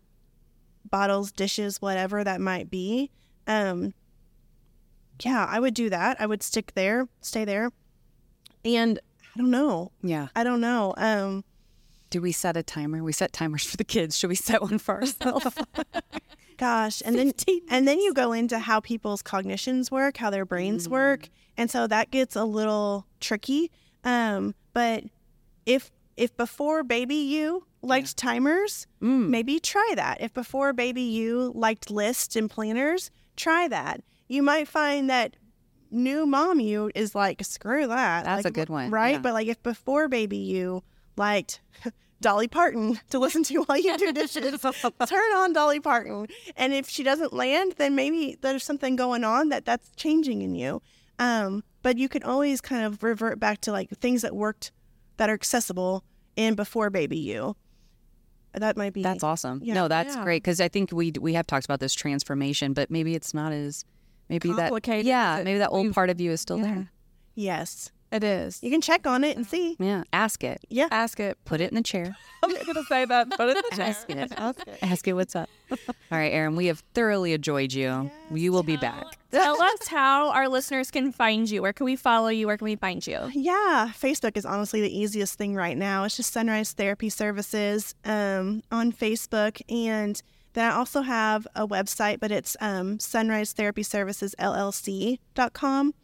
bottles, 0.90 1.30
dishes, 1.32 1.80
whatever 1.80 2.24
that 2.24 2.40
might 2.40 2.68
be. 2.68 3.10
Um, 3.46 3.94
yeah, 5.22 5.46
I 5.48 5.60
would 5.60 5.74
do 5.74 5.90
that. 5.90 6.20
I 6.20 6.26
would 6.26 6.42
stick 6.42 6.72
there, 6.74 7.08
stay 7.20 7.44
there. 7.44 7.70
And 8.64 8.98
I 9.38 9.40
don't 9.40 9.50
know. 9.52 9.92
Yeah. 10.02 10.28
I 10.34 10.42
don't 10.42 10.60
know. 10.60 10.94
Um, 10.96 11.44
Do 12.10 12.20
we 12.20 12.32
set 12.32 12.56
a 12.56 12.62
timer? 12.64 13.04
We 13.04 13.12
set 13.12 13.32
timers 13.32 13.64
for 13.64 13.76
the 13.76 13.84
kids. 13.84 14.18
Should 14.18 14.30
we 14.30 14.34
set 14.34 14.60
one 14.62 14.78
for 14.78 14.96
ourselves? 14.96 15.46
gosh, 16.56 17.02
and 17.04 17.16
then 17.16 17.32
and 17.70 17.86
then 17.86 18.00
you 18.00 18.12
go 18.14 18.32
into 18.32 18.58
how 18.58 18.80
people's 18.80 19.22
cognitions 19.22 19.92
work, 19.92 20.16
how 20.16 20.30
their 20.30 20.44
brains 20.44 20.88
work, 20.88 21.28
and 21.56 21.70
so 21.70 21.86
that 21.86 22.10
gets 22.10 22.34
a 22.34 22.44
little 22.44 23.06
tricky. 23.20 23.70
Um, 24.02 24.56
but 24.72 25.04
if 25.66 25.92
if 26.16 26.36
before 26.36 26.82
baby 26.82 27.14
you 27.14 27.64
liked 27.80 28.16
timers, 28.16 28.88
maybe 29.00 29.60
try 29.60 29.92
that. 29.94 30.20
If 30.20 30.34
before 30.34 30.72
baby 30.72 31.02
you 31.02 31.52
liked 31.54 31.92
lists 31.92 32.34
and 32.34 32.50
planners, 32.50 33.12
try 33.36 33.68
that. 33.68 34.02
You 34.26 34.42
might 34.42 34.66
find 34.66 35.08
that 35.08 35.36
new 35.90 36.26
mom 36.26 36.60
you 36.60 36.90
is 36.94 37.14
like 37.14 37.42
screw 37.44 37.86
that. 37.86 38.24
That's 38.24 38.44
Like, 38.44 38.46
a 38.46 38.54
good 38.54 38.68
one, 38.68 38.90
right? 38.90 39.12
yeah. 39.14 39.18
But 39.18 39.34
like 39.34 39.48
if 39.48 39.62
before 39.62 40.08
baby 40.08 40.36
you 40.38 40.82
liked 41.16 41.60
Dolly 42.20 42.48
Parton 42.48 42.98
to 43.10 43.18
listen 43.18 43.42
to 43.44 43.58
while 43.62 43.78
you 43.78 43.96
do 43.98 44.12
dishes, 44.12 44.60
turn 44.60 45.30
on 45.36 45.52
Dolly 45.52 45.80
Parton. 45.80 46.26
And 46.56 46.72
if 46.72 46.88
she 46.88 47.02
doesn't 47.02 47.32
land, 47.32 47.74
then 47.78 47.94
maybe 47.94 48.36
there's 48.40 48.64
something 48.64 48.96
going 48.96 49.24
on 49.24 49.48
that 49.50 49.64
that's 49.64 49.90
changing 49.96 50.42
in 50.42 50.54
you. 50.54 50.82
Um, 51.18 51.62
but 51.82 51.96
you 51.98 52.08
can 52.08 52.22
always 52.22 52.60
kind 52.60 52.84
of 52.84 53.02
revert 53.02 53.38
back 53.40 53.60
to 53.62 53.72
like 53.72 53.90
things 53.90 54.22
that 54.22 54.34
worked 54.34 54.72
that 55.16 55.28
are 55.30 55.34
accessible 55.34 56.04
in 56.36 56.54
before 56.54 56.90
baby 56.90 57.18
you. 57.18 57.56
That 58.54 58.76
might 58.76 58.92
be 58.92 59.02
That's 59.02 59.22
awesome. 59.22 59.60
Yeah. 59.62 59.74
no, 59.74 59.88
that's 59.88 60.16
Yeah. 60.16 60.24
great 60.24 60.42
because 60.42 60.60
I 60.60 60.68
think 60.68 60.90
we 60.92 61.12
we 61.20 61.34
have 61.34 61.46
talked 61.46 61.64
about 61.66 61.80
this 61.80 61.94
transformation, 61.94 62.72
but 62.72 62.90
maybe 62.90 63.14
it's 63.14 63.32
not 63.34 63.52
as 63.52 63.84
maybe 64.28 64.52
that 64.52 64.72
yeah 65.04 65.40
maybe 65.44 65.58
that 65.58 65.70
old 65.70 65.86
we- 65.86 65.92
part 65.92 66.10
of 66.10 66.20
you 66.20 66.30
is 66.32 66.40
still 66.40 66.58
Yeah. 66.58 66.64
there. 66.64 66.90
Yes. 67.34 67.90
It 68.10 68.24
is. 68.24 68.62
You 68.62 68.70
can 68.70 68.80
check 68.80 69.06
on 69.06 69.22
it 69.22 69.36
and 69.36 69.46
see. 69.46 69.76
Yeah, 69.78 70.02
ask 70.14 70.42
it. 70.42 70.64
Yeah. 70.70 70.88
Ask 70.90 71.20
it. 71.20 71.36
Put 71.44 71.60
it 71.60 71.68
in 71.70 71.74
the 71.74 71.82
chair. 71.82 72.16
I'm 72.42 72.50
not 72.50 72.64
gonna 72.64 72.82
say 72.84 73.04
that, 73.04 73.28
Put 73.28 73.36
but 73.36 73.48
it's 73.54 73.78
a 73.78 73.82
Ask 73.82 74.08
it. 74.08 74.32
Ask 74.80 75.06
it 75.08 75.12
what's 75.12 75.36
up. 75.36 75.50
All 75.70 75.76
right, 76.18 76.32
Erin, 76.32 76.56
we 76.56 76.66
have 76.68 76.82
thoroughly 76.94 77.34
enjoyed 77.34 77.74
you. 77.74 78.10
you 78.32 78.50
will 78.50 78.62
be 78.62 78.78
back. 78.78 79.04
Tell 79.30 79.60
us 79.60 79.88
how 79.88 80.30
our 80.30 80.48
listeners 80.48 80.90
can 80.90 81.12
find 81.12 81.50
you. 81.50 81.60
Where 81.60 81.74
can 81.74 81.84
we 81.84 81.96
follow 81.96 82.28
you? 82.28 82.46
Where 82.46 82.56
can 82.56 82.64
we 82.64 82.76
find 82.76 83.06
you? 83.06 83.28
Yeah, 83.34 83.90
Facebook 83.94 84.38
is 84.38 84.46
honestly 84.46 84.80
the 84.80 84.98
easiest 84.98 85.36
thing 85.36 85.54
right 85.54 85.76
now. 85.76 86.04
It's 86.04 86.16
just 86.16 86.32
Sunrise 86.32 86.72
Therapy 86.72 87.10
Services 87.10 87.94
um, 88.06 88.62
on 88.72 88.90
Facebook. 88.90 89.60
And 89.70 90.22
then 90.58 90.70
I 90.70 90.74
also 90.74 91.02
have 91.02 91.46
a 91.54 91.66
website, 91.66 92.20
but 92.20 92.30
it's 92.30 92.56
um, 92.60 92.98
Sunrise 93.00 93.52
Therapy 93.52 93.82
Services 93.82 94.34
LLC.com 94.38 95.94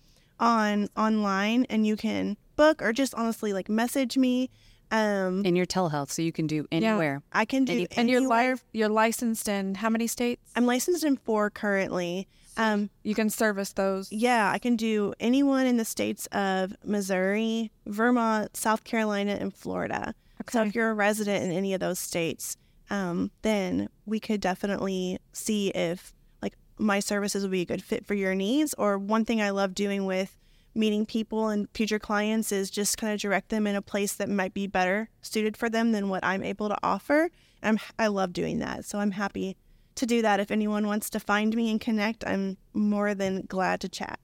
on 0.41 0.89
online. 0.97 1.67
And 1.71 1.87
you 1.87 1.97
can 1.97 2.37
book 2.57 2.83
or 2.83 2.93
just 2.93 3.15
honestly 3.15 3.53
like 3.53 3.69
message 3.69 4.17
me. 4.17 4.51
Um, 4.91 5.45
In 5.45 5.57
your 5.57 5.67
telehealth, 5.67 6.11
so 6.11 6.23
you 6.23 6.31
can 6.31 6.47
do 6.47 6.67
anywhere. 6.71 7.23
I 7.33 7.45
can 7.47 7.65
do 7.65 7.73
Any- 7.73 7.89
And 7.97 8.09
you're 8.09 8.21
li- 8.21 8.61
you're 8.73 8.89
licensed 8.89 9.49
in 9.49 9.77
how 9.77 9.89
many 9.91 10.07
states? 10.07 10.43
I'm 10.55 10.67
licensed 10.67 11.03
in 11.05 11.17
four 11.17 11.51
currently. 11.51 12.29
Um, 12.57 12.91
You 13.03 13.15
can 13.17 13.31
service 13.31 13.73
those. 13.73 14.13
Yeah, 14.13 14.51
I 14.53 14.59
can 14.59 14.77
do 14.77 15.13
anyone 15.19 15.67
in 15.67 15.79
the 15.79 15.85
states 15.85 16.27
of 16.27 16.77
Missouri, 16.85 17.73
Vermont, 17.87 18.57
South 18.57 18.85
Carolina, 18.85 19.37
and 19.41 19.53
Florida. 19.53 20.15
So 20.51 20.63
if 20.63 20.75
you're 20.75 20.91
a 20.91 20.95
resident 20.95 21.43
in 21.45 21.51
any 21.51 21.73
of 21.75 21.81
those 21.81 21.99
states, 21.99 22.57
um, 22.91 23.31
then 23.43 23.89
we 24.07 24.21
could 24.21 24.41
definitely 24.41 25.19
see 25.33 25.69
if 25.69 26.15
like 26.43 26.55
my 26.79 27.01
services 27.01 27.43
would 27.43 27.51
be 27.51 27.63
a 27.63 27.67
good 27.67 27.83
fit 27.83 28.07
for 28.07 28.15
your 28.15 28.35
needs. 28.35 28.75
Or 28.75 28.99
one 28.99 29.25
thing 29.25 29.41
I 29.41 29.51
love 29.51 29.75
doing 29.75 30.05
with 30.05 30.39
meeting 30.75 31.07
people 31.07 31.49
and 31.49 31.69
future 31.73 31.99
clients 31.99 32.51
is 32.51 32.71
just 32.71 32.99
kind 32.99 33.13
of 33.13 33.21
direct 33.21 33.49
them 33.49 33.67
in 33.67 33.77
a 33.77 33.83
place 33.83 34.15
that 34.15 34.29
might 34.29 34.53
be 34.53 34.67
better 34.67 35.09
suited 35.23 35.57
for 35.57 35.71
them 35.71 35.93
than 35.93 36.09
what 36.09 36.25
I'm 36.25 36.43
able 36.43 36.69
to 36.69 36.79
offer. 36.83 37.31
I'm 37.63 37.79
I 37.99 38.09
love 38.09 38.33
doing 38.33 38.59
that, 38.59 38.85
so 38.85 38.99
I'm 38.99 39.13
happy 39.13 39.57
to 39.95 40.07
do 40.07 40.23
that. 40.23 40.41
If 40.41 40.51
anyone 40.51 40.87
wants 40.87 41.09
to 41.11 41.21
find 41.21 41.55
me 41.57 41.71
and 41.71 41.81
connect, 41.81 42.27
I'm 42.27 42.59
more 42.73 43.15
than 43.15 43.43
glad 43.47 43.81
to 43.83 43.89
chat. 43.89 44.19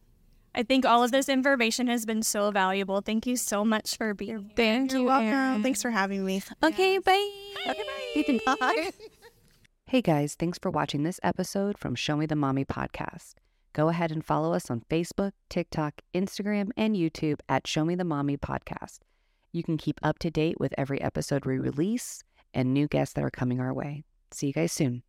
I 0.54 0.62
think 0.62 0.84
all 0.84 1.04
of 1.04 1.12
this 1.12 1.28
information 1.28 1.86
has 1.86 2.04
been 2.04 2.22
so 2.22 2.50
valuable. 2.50 3.00
Thank 3.00 3.26
you 3.26 3.36
so 3.36 3.64
much 3.64 3.96
for 3.96 4.14
being 4.14 4.30
here. 4.30 4.50
Thank 4.56 4.92
You're 4.92 5.02
you, 5.02 5.06
welcome. 5.06 5.28
Erin. 5.28 5.62
Thanks 5.62 5.82
for 5.82 5.90
having 5.90 6.24
me. 6.24 6.42
Okay, 6.62 6.98
bye. 6.98 7.30
Okay, 8.16 8.40
bye. 8.44 8.56
bye. 8.58 8.90
hey 9.86 10.02
guys, 10.02 10.34
thanks 10.34 10.58
for 10.58 10.70
watching 10.70 11.04
this 11.04 11.20
episode 11.22 11.78
from 11.78 11.94
Show 11.94 12.16
Me 12.16 12.26
the 12.26 12.36
Mommy 12.36 12.64
podcast. 12.64 13.34
Go 13.72 13.88
ahead 13.88 14.10
and 14.10 14.24
follow 14.24 14.52
us 14.52 14.70
on 14.70 14.82
Facebook, 14.90 15.32
TikTok, 15.48 16.00
Instagram, 16.12 16.70
and 16.76 16.96
YouTube 16.96 17.38
at 17.48 17.66
Show 17.66 17.84
Me 17.84 17.94
the 17.94 18.04
Mommy 18.04 18.36
podcast. 18.36 18.98
You 19.52 19.62
can 19.62 19.76
keep 19.76 20.00
up 20.02 20.18
to 20.20 20.30
date 20.30 20.58
with 20.58 20.74
every 20.76 21.00
episode 21.00 21.44
we 21.44 21.58
release 21.58 22.22
and 22.52 22.74
new 22.74 22.88
guests 22.88 23.14
that 23.14 23.24
are 23.24 23.30
coming 23.30 23.60
our 23.60 23.72
way. 23.72 24.02
See 24.32 24.48
you 24.48 24.52
guys 24.52 24.72
soon. 24.72 25.02